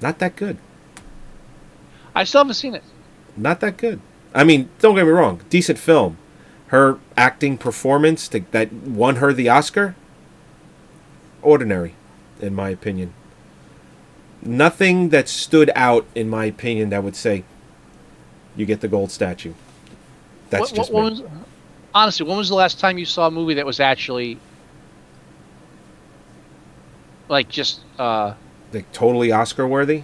[0.00, 0.56] not that good.
[2.18, 2.82] I still haven't seen it.
[3.36, 4.00] not that good.
[4.34, 6.18] I mean, don't get me wrong, decent film.
[6.68, 9.94] Her acting performance to, that won her the Oscar,
[11.42, 11.94] ordinary,
[12.40, 13.14] in my opinion.
[14.42, 17.44] Nothing that stood out, in my opinion, that would say
[18.56, 19.54] you get the gold statue.
[20.50, 21.10] That's What- just what- me.
[21.22, 21.22] was-
[21.94, 24.38] honestly, when was the last time you saw a movie that was actually
[27.28, 28.34] like just uh
[28.72, 30.02] like totally Oscar worthy.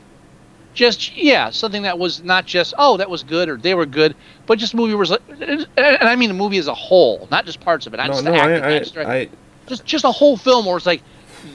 [0.74, 4.14] Just yeah something that was not just oh that was good or they were good
[4.46, 7.60] but just movie was like and I mean the movie as a whole not just
[7.60, 7.98] parts of it.
[7.98, 9.28] Not No, just no, the I- acting, I- not just, I-
[9.66, 11.02] just just a whole film where it's like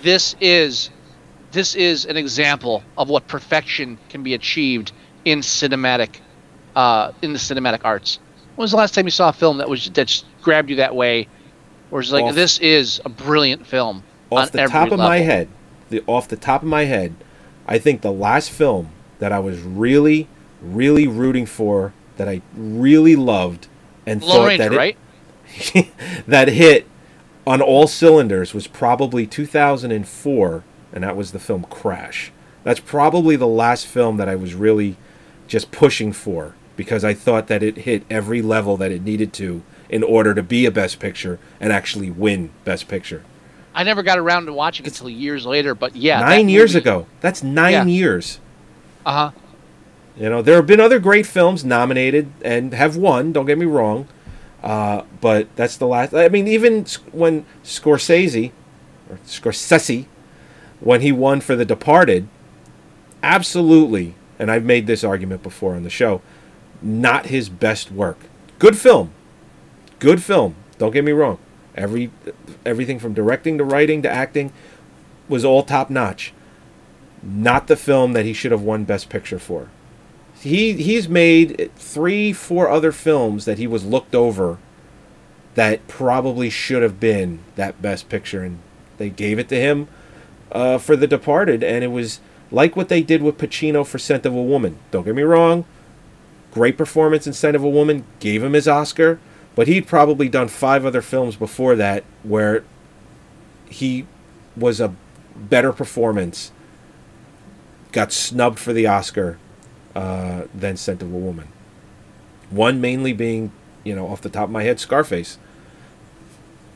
[0.01, 0.89] this is
[1.51, 4.91] this is an example of what perfection can be achieved
[5.25, 6.17] in cinematic
[6.75, 8.19] uh in the cinematic arts.
[8.55, 10.77] When was the last time you saw a film that was that just grabbed you
[10.77, 11.27] that way
[11.89, 15.49] where it's like Off- this is a brilliant film Off the top of my head,
[15.89, 17.15] the off the top of my head,
[17.67, 20.27] I think the last film that I was really,
[20.61, 23.67] really rooting for, that I really loved,
[24.05, 24.97] and Lone thought Ranger, that it, right?
[26.27, 26.87] that hit
[27.45, 30.63] on all cylinders was probably 2004,
[30.93, 32.31] and that was the film Crash.
[32.63, 34.97] That's probably the last film that I was really
[35.47, 39.63] just pushing for because I thought that it hit every level that it needed to
[39.89, 43.23] in order to be a Best Picture and actually win Best Picture.
[43.73, 47.07] I never got around to watching it until years later, but yeah, nine years ago.
[47.21, 47.85] That's nine Yeah.
[47.85, 48.39] years.
[49.09, 49.31] Uh huh.
[50.15, 53.33] You know, there have been other great films nominated and have won.
[53.33, 54.07] Don't get me wrong,
[54.61, 56.13] uh, but that's the last.
[56.13, 58.51] I mean, even when Scorsese
[59.09, 60.05] or Scorsese,
[60.79, 62.27] when he won for The Departed,
[63.23, 66.21] absolutely, and I've made this argument before on the show,
[66.79, 68.19] not his best work.
[68.59, 69.11] Good film,
[69.97, 70.53] good film.
[70.77, 71.39] Don't get me wrong.
[71.73, 72.11] Every
[72.63, 74.53] everything from directing to writing to acting
[75.27, 76.31] was all top notch.
[77.21, 79.69] Not the film that he should have won Best Picture for.
[80.41, 84.57] He he's made three, four other films that he was looked over
[85.55, 88.59] that probably should have been that Best Picture, and
[88.97, 89.87] they gave it to him
[90.51, 92.21] uh, for The Departed, and it was
[92.51, 94.77] like what they did with Pacino for Scent of a Woman.
[94.91, 95.65] Don't get me wrong,
[96.51, 99.19] great performance in Scent of a Woman, gave him his Oscar,
[99.55, 102.63] but he'd probably done five other films before that where
[103.69, 104.05] he
[104.55, 104.93] was a
[105.35, 106.51] better performance,
[107.91, 109.37] got snubbed for the Oscar
[109.95, 111.47] uh, than Scent of a Woman.
[112.49, 113.51] One mainly being,
[113.83, 115.37] you know, off the top of my head, Scarface.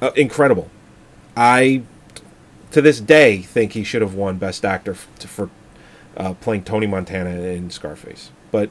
[0.02, 0.70] Uh, incredible.
[1.36, 1.84] I,
[2.72, 5.50] to this day, think he should have won Best Actor f- to, for
[6.18, 8.32] uh, playing Tony Montana in Scarface.
[8.52, 8.70] But,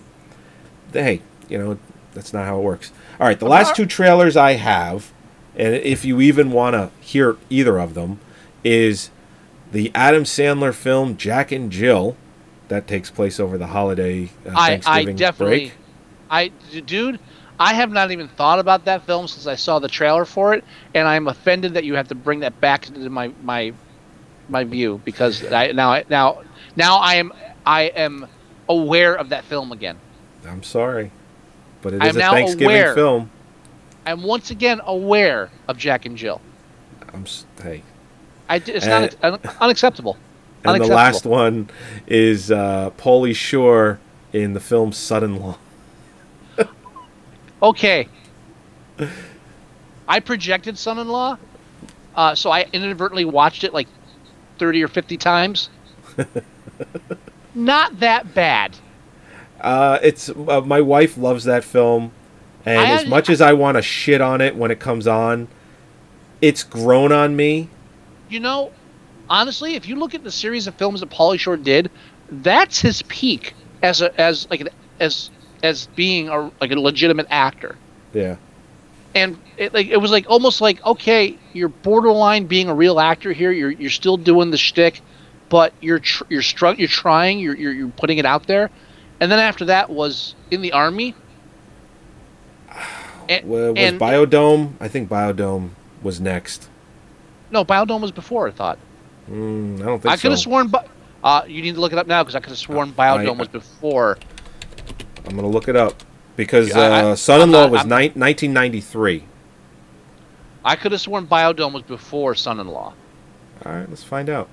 [0.92, 1.78] hey, you know,
[2.12, 2.92] that's not how it works.
[3.18, 5.12] All right, the last two trailers I have,
[5.56, 8.20] and if you even want to hear either of them,
[8.62, 9.10] is
[9.72, 12.16] the Adam Sandler film Jack and Jill.
[12.72, 15.72] That takes place over the holiday uh, I, I Thanksgiving definitely, break.
[16.30, 16.48] I,
[16.86, 17.20] dude,
[17.60, 20.64] I have not even thought about that film since I saw the trailer for it,
[20.94, 23.74] and I'm offended that you have to bring that back into my my
[24.48, 26.44] my view because I now I now
[26.74, 27.34] now I am
[27.66, 28.26] I am
[28.70, 29.98] aware of that film again.
[30.48, 31.10] I'm sorry,
[31.82, 32.94] but it is I'm a Thanksgiving aware.
[32.94, 33.30] film.
[34.06, 36.40] I'm once again aware of Jack and Jill.
[37.12, 37.26] I'm
[37.62, 37.82] hey,
[38.48, 40.16] I, it's And- not un- unacceptable.
[40.64, 41.68] And the last one
[42.06, 43.98] is uh, Pauly Shore
[44.32, 45.58] in the film Son-in-Law.
[47.62, 48.08] Okay.
[50.08, 51.38] I projected Son-in-Law,
[52.16, 53.86] uh, so I inadvertently watched it like
[54.58, 55.70] thirty or fifty times.
[57.54, 58.76] Not that bad.
[59.60, 62.10] Uh, it's uh, my wife loves that film,
[62.66, 65.46] and I- as much as I want to shit on it when it comes on,
[66.40, 67.68] it's grown on me.
[68.28, 68.72] You know,
[69.32, 71.90] honestly, if you look at the series of films that Pauly Shore did,
[72.30, 74.68] that's his peak as a as like an,
[75.00, 75.30] as
[75.64, 77.76] as being a like a legitimate actor.
[78.12, 78.36] Yeah,
[79.14, 83.32] and it like it was like almost like okay, you're borderline being a real actor
[83.32, 83.50] here.
[83.50, 85.00] You're you're still doing the shtick,
[85.48, 87.40] but you're tr- you're str- you're trying.
[87.40, 88.70] You're, you're you're putting it out there,
[89.20, 91.14] and then after that was in the army.
[93.28, 94.72] And, Wa- was and- Biodome?
[94.80, 95.70] I think Biodome
[96.02, 96.68] was next.
[97.52, 98.48] no, Biodome was before.
[98.48, 98.78] I thought
[99.30, 100.44] Mm, I don't think I could have so.
[100.44, 100.68] sworn.
[100.68, 100.86] Bi-
[101.24, 103.38] uh, you need to look it up now because I could have sworn Biodome I-
[103.38, 104.18] was before.
[105.28, 105.94] I'm gonna look it up.
[106.34, 109.24] because Yeah, I- uh, Son-in-Law not- was ni- 1993.
[110.64, 112.94] I could have sworn Biodome was before Son-in-Law.
[113.66, 114.48] All right, let's find out.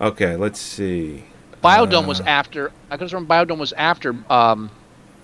[0.00, 1.24] Okay, let's see.
[1.64, 2.70] Biodome was Uh, after.
[2.90, 4.14] I could have sworn Biodome was after.
[4.28, 4.70] Um,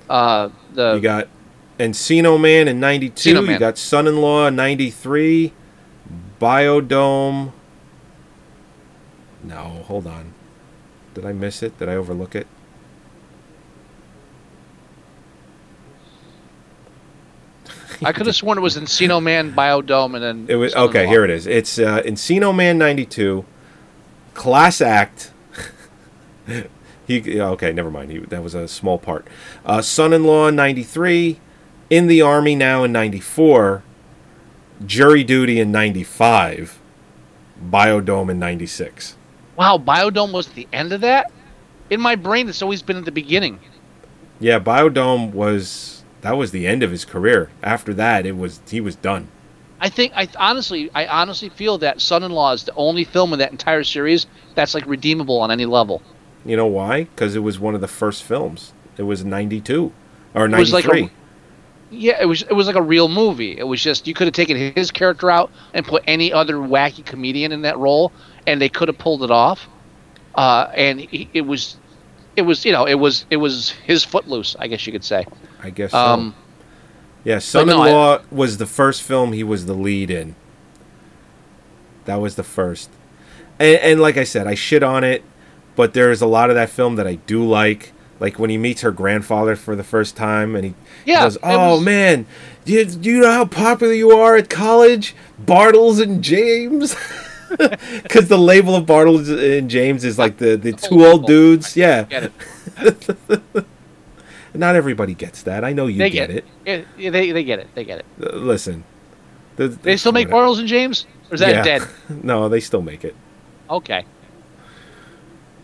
[0.09, 1.29] uh, the You got
[1.79, 3.45] Encino Man in 92.
[3.45, 5.53] You got Son-in-Law in 93.
[6.41, 7.53] Biodome.
[9.43, 10.33] No, hold on.
[11.15, 11.79] Did I miss it?
[11.79, 12.47] Did I overlook it?
[18.03, 21.07] I could have sworn it was Encino Man, Biodome, and then It was okay.
[21.07, 21.47] Here it is.
[21.47, 23.45] It's uh, Encino Man '92,
[24.35, 25.33] class act.
[27.07, 27.73] he okay.
[27.73, 28.11] Never mind.
[28.11, 29.27] He, that was a small part.
[29.65, 31.41] Uh, Son-in-law '93,
[31.91, 33.83] in the army now in '94,
[34.85, 36.79] jury duty in '95,
[37.71, 39.17] Biodome in '96.
[39.59, 41.33] Wow, Biodome was the end of that.
[41.91, 43.59] In my brain, it's always been at the beginning.
[44.39, 47.51] Yeah, Biodome was that was the end of his career.
[47.61, 49.29] After that, it was he was done.
[49.81, 53.51] I think I honestly, I honestly feel that Son-in-Law is the only film in that
[53.51, 56.03] entire series that's like redeemable on any level.
[56.45, 57.05] You know why?
[57.05, 58.73] Because it was one of the first films.
[58.97, 59.93] It was '92
[60.35, 61.18] or It was like a- '93.
[61.91, 63.57] Yeah, it was it was like a real movie.
[63.57, 67.05] It was just you could have taken his character out and put any other wacky
[67.05, 68.13] comedian in that role,
[68.47, 69.67] and they could have pulled it off.
[70.35, 71.79] Uh, and he, it was,
[72.37, 75.27] it was you know it was it was his footloose, I guess you could say.
[75.63, 75.99] I guess so.
[75.99, 76.35] Um,
[77.25, 80.37] Yeah, But no, I- Son-in-Law was the first film he was the lead in.
[82.05, 82.91] That was the first,
[83.59, 85.25] and, and like I said, I shit on it,
[85.77, 87.93] but there's a lot of that film that I do like.
[88.21, 90.75] Like when he meets her grandfather for the first time, and he,
[91.05, 92.27] he goes, "Oh was- man,
[92.65, 95.15] do you, do you know how popular you are at college,
[95.45, 96.95] Bartles and James?"
[97.49, 99.29] Because the label of Bartles
[99.59, 101.79] and James is like the the two old dudes.
[101.79, 102.25] Yeah, Get
[102.77, 103.43] it?
[104.55, 105.65] not everybody gets that.
[105.65, 106.45] I know you they get, it.
[106.67, 107.69] Yeah, yeah, they they get it.
[107.75, 108.07] They get it.
[108.23, 108.85] Uh, listen,
[109.57, 110.49] the, They still make whatever.
[110.49, 111.79] Bartles and James, or is that Yeah.
[111.79, 111.89] dead?
[112.23, 113.17] no, they still make it.
[113.71, 114.05] Okay.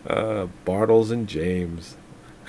[0.07, 1.97] Uh, Bartles and James.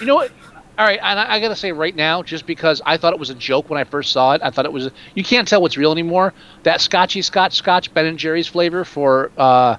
[0.01, 0.31] You know what?
[0.79, 3.31] All right, and I, I gotta say right now, just because I thought it was
[3.31, 4.91] a joke when I first saw it, I thought it was.
[5.15, 6.35] you can't tell what's real anymore.
[6.65, 9.77] That Scotchy Scotch Scotch Ben and Jerry's flavor for uh,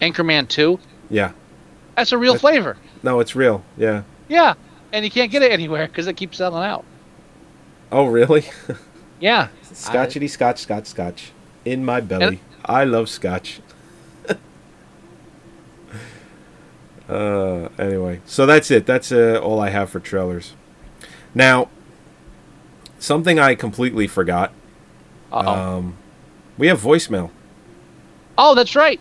[0.00, 0.78] Anchorman Two,
[1.10, 1.32] Yeah.
[1.96, 2.76] that's a real That's- flavor.
[3.02, 3.64] No, it's real.
[3.76, 4.02] Yeah.
[4.28, 4.54] Yeah,
[4.92, 6.84] and you can't get it anywhere because it keeps selling out.
[7.90, 8.44] Oh, really?
[9.20, 9.48] Yeah.
[9.64, 11.32] Scotchity scotch, scotch, scotch.
[11.64, 12.24] In my belly.
[12.24, 13.58] And- I love scotch.
[17.08, 18.86] Uh, anyway, so that's it.
[18.86, 20.54] That's uh, all I have for trailers.
[21.34, 21.68] Now,
[22.98, 24.52] something I completely forgot.
[25.32, 25.46] Uh-oh.
[25.78, 25.96] Um,
[26.56, 27.30] we have voicemail.
[28.36, 29.00] Oh, that's right.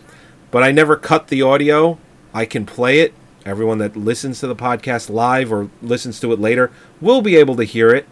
[0.52, 1.98] but I never cut the audio.
[2.34, 3.14] I can play it.
[3.46, 7.56] Everyone that listens to the podcast live or listens to it later will be able
[7.56, 8.06] to hear it.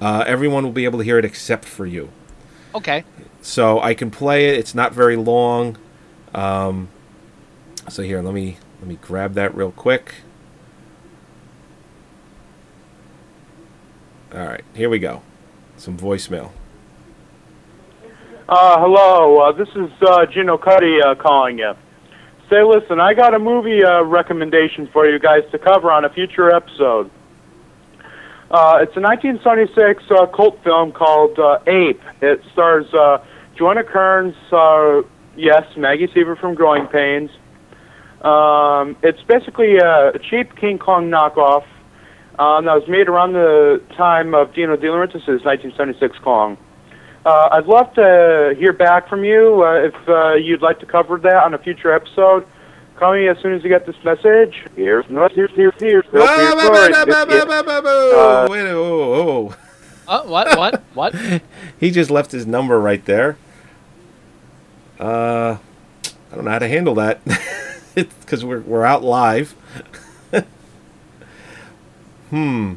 [0.00, 2.10] Uh, everyone will be able to hear it except for you.
[2.74, 3.04] Okay.
[3.40, 4.58] So I can play it.
[4.58, 5.76] It's not very long.
[6.34, 6.88] Um,
[7.88, 10.16] so here, let me let me grab that real quick.
[14.30, 15.22] All right, here we go.
[15.78, 16.50] Some voicemail.
[18.46, 21.72] Uh, hello, uh, this is uh, Gino Cuddy uh, calling you.
[22.50, 26.10] Say, listen, I got a movie uh, recommendation for you guys to cover on a
[26.10, 27.10] future episode.
[28.50, 32.02] Uh, it's a 1976 uh, cult film called uh, Ape.
[32.20, 33.24] It stars uh,
[33.56, 35.00] Joanna Kerns, uh,
[35.38, 37.30] yes, Maggie Seaver from Growing Pains.
[38.24, 41.64] Um, it's basically a, a cheap King Kong knockoff
[42.38, 46.56] um, that was made around the time of Dino De Laurentiis' 1976 Kong.
[47.26, 51.18] Uh, I'd love to hear back from you uh, if uh, you'd like to cover
[51.18, 52.46] that on a future episode.
[52.96, 54.62] Call me as soon as you get this message.
[54.76, 56.54] Here's no here's here's here's no here's
[58.14, 59.14] Oh, wait, oh,
[59.48, 59.56] oh.
[60.06, 60.56] Uh, what?
[60.56, 60.82] What?
[60.94, 61.42] What?
[61.80, 63.36] he just left his number right there.
[65.00, 65.56] Uh,
[66.04, 67.20] I don't know how to handle that
[68.20, 69.54] because we're we're out live.
[72.30, 72.74] hmm.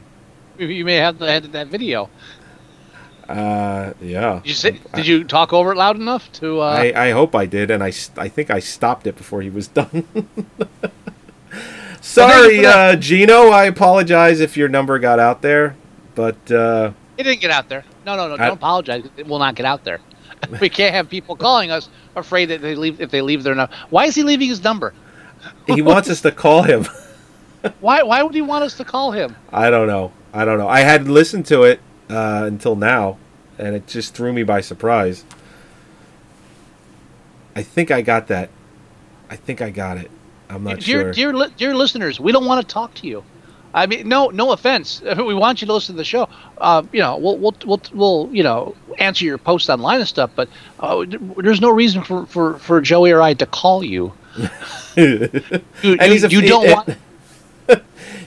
[0.57, 2.10] You- You may have to edit that video.
[3.30, 4.35] Uh, yeah.
[4.39, 4.80] Did you say?
[4.95, 6.61] Did you talk over it loud enough to?
[6.61, 6.65] Uh,
[6.95, 9.68] I, I hope I did, and I I think I stopped it before he was
[9.80, 10.07] done.
[12.02, 13.49] Sorry, uh, Gino.
[13.49, 15.76] I apologize if your number got out there,
[16.15, 17.84] but uh, It didn't get out there.
[18.06, 18.35] No, no, no.
[18.35, 19.03] I- Don't apologize.
[19.18, 19.99] It will not get out there.
[20.61, 23.76] we can't have people calling us afraid that they leave if they leave their number.
[23.89, 24.94] Why is he leaving his number?
[25.66, 26.86] He wants us to call him.
[27.80, 28.04] Why?
[28.04, 29.36] Why would he want us to call him?
[29.52, 30.12] I don't know.
[30.34, 30.68] I don't know.
[30.68, 33.18] I hadn't listened to it uh, until now,
[33.58, 35.26] and it just threw me by surprise.
[37.56, 38.50] I think I got that.
[39.30, 40.12] I think I got it.
[40.50, 41.12] I'm not dear, sure.
[41.12, 43.24] dear, li- dear listeners, we don't want to talk to you.
[43.74, 45.02] I mean, no, no offense.
[45.18, 46.30] We want you to listen to the show.
[46.58, 50.32] Uh, you know, we'll, we'll, we'll, we'll, you know, answer your posts online and stuff.
[50.36, 50.50] But
[50.80, 51.06] uh,
[51.38, 54.14] there's no reason for, for, for Joey or I to call you.
[54.96, 56.70] And you- he's a you don't
[57.68, 57.82] want.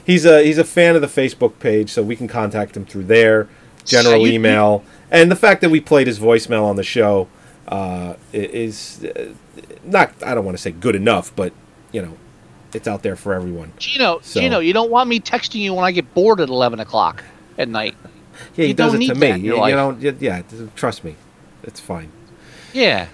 [0.05, 3.03] he's a he's a fan of the Facebook page, so we can contact him through
[3.05, 3.47] there,
[3.85, 7.27] general So you- email, and the fact that we played his voicemail on the show
[7.67, 9.25] uh, is uh,
[9.83, 11.53] not I don't want to say good enough, but
[11.91, 12.17] you know,
[12.73, 13.73] it's out there for everyone.
[13.77, 16.79] Gino, So- Gino, you don't want me texting you when I get bored at 11
[16.79, 17.23] o'clock
[17.57, 17.95] at night.
[18.55, 19.27] Yeah, he You does don't it to me.
[19.39, 20.41] You, you y- yeah,
[20.75, 21.15] trust me,
[21.63, 22.09] it's fine.
[22.73, 23.07] Yeah.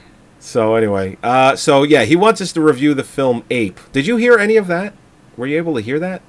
[0.47, 3.81] So anyway, uh, so yeah, he wants us to review the film Ape.
[3.91, 4.93] Did you hear any of that?
[5.35, 6.21] Were you able to hear that?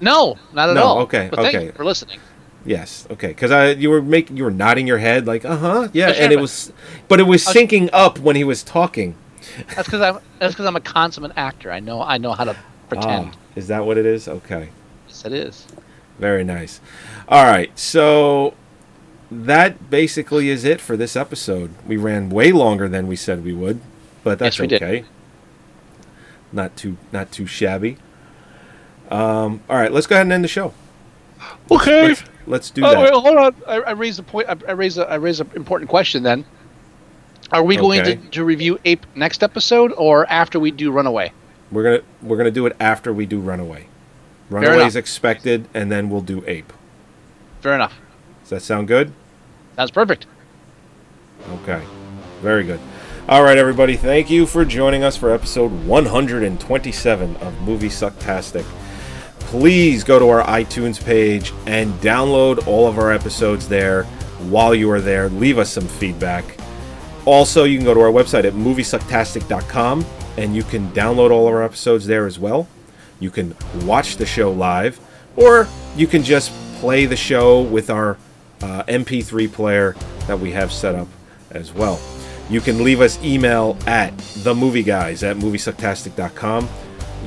[0.00, 0.98] No, not at No, all.
[1.02, 1.66] okay, But thank okay.
[1.66, 2.18] you for listening.
[2.66, 3.06] Yes.
[3.08, 3.28] Okay.
[3.28, 6.18] Because I you were making you were nodding your head like uh huh yeah, That's
[6.18, 6.72] and right, it was,
[7.06, 9.14] but it was syncing up when he was talking.
[9.76, 11.70] That's because I'm that's because I'm a consummate actor.
[11.70, 12.56] I know I know how to
[12.88, 13.30] pretend.
[13.32, 14.26] Ah, is that what it is?
[14.26, 14.70] Okay.
[15.06, 15.68] Yes, it is.
[16.18, 16.80] Very nice.
[17.28, 17.70] All right.
[17.78, 18.54] So
[19.32, 21.74] that basically is it for this episode.
[21.86, 23.80] We ran way longer than we said we would,
[24.22, 24.82] but that's Yes, we did.
[24.82, 25.04] okay.
[26.52, 27.96] Not too not too shabby.
[29.10, 30.74] Um, all right, let's go ahead and end the show.
[31.70, 32.08] Okay.
[32.08, 33.00] Let's, let's do oh, that.
[33.00, 33.54] wait, hold on.
[33.66, 34.48] I, I raised a point.
[34.48, 36.22] I, I raised a I raised an important question.
[36.22, 36.44] Then,
[37.50, 41.32] are we going to, to review Ape next episode or after we do Runaway?
[41.70, 43.86] We're gonna we're gonna do it after we do Runaway.
[44.50, 46.72] Runaway is expected, and then we'll do Ape.
[47.60, 47.98] Fair enough.
[48.42, 49.12] Does that sound good?
[49.82, 50.26] Sounds perfect.
[51.54, 51.82] Okay.
[52.40, 52.78] Very good.
[53.28, 53.96] All right, everybody.
[53.96, 58.62] Thank you for joining us for episode 127 of Movie Sucktastic.
[59.40, 64.04] Please go to our iTunes page and download all of our episodes there.
[64.52, 66.44] While you are there, leave us some feedback.
[67.24, 70.06] Also, you can go to our website at moviesucktastic.com
[70.36, 72.68] and you can download all of our episodes there as well.
[73.18, 75.00] You can watch the show live,
[75.34, 78.16] or you can just play the show with our
[78.62, 81.08] uh, MP3 player that we have set up
[81.50, 82.00] as well.
[82.48, 86.68] You can leave us email at themovieguys at moviesucktastic.com.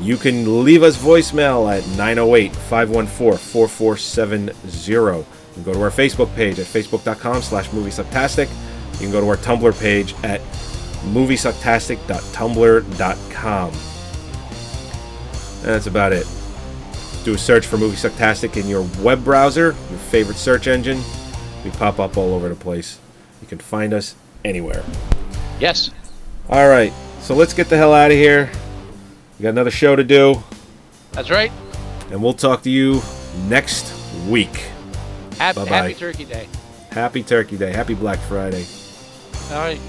[0.02, 4.52] You can leave us voicemail at 908 514 4470.
[4.52, 8.49] You can go to our Facebook page at facebook.com slash moviesucktastic.
[8.94, 10.41] You can go to our Tumblr page at
[11.14, 13.72] moviesucktastic.tumblr.com.
[15.62, 16.28] That's about it.
[17.24, 21.02] Do a search for Movie Sucktastic in your web browser, your favorite search engine.
[21.65, 22.99] We pop up all over the place.
[23.41, 24.15] You can find us
[24.45, 24.83] anywhere.
[25.59, 25.89] Yes.
[26.47, 28.49] All right, so let's get the hell out of here.
[29.39, 30.41] We got another show to do,
[31.11, 31.51] That's right.
[32.11, 33.01] and we'll talk to you
[33.47, 33.93] next
[34.27, 34.53] week.
[35.39, 35.75] Happy, Bye-bye.
[35.75, 36.47] happy Turkey Day.
[36.91, 37.71] Happy Turkey Day.
[37.73, 38.65] Happy Black Friday.
[39.51, 39.79] All right.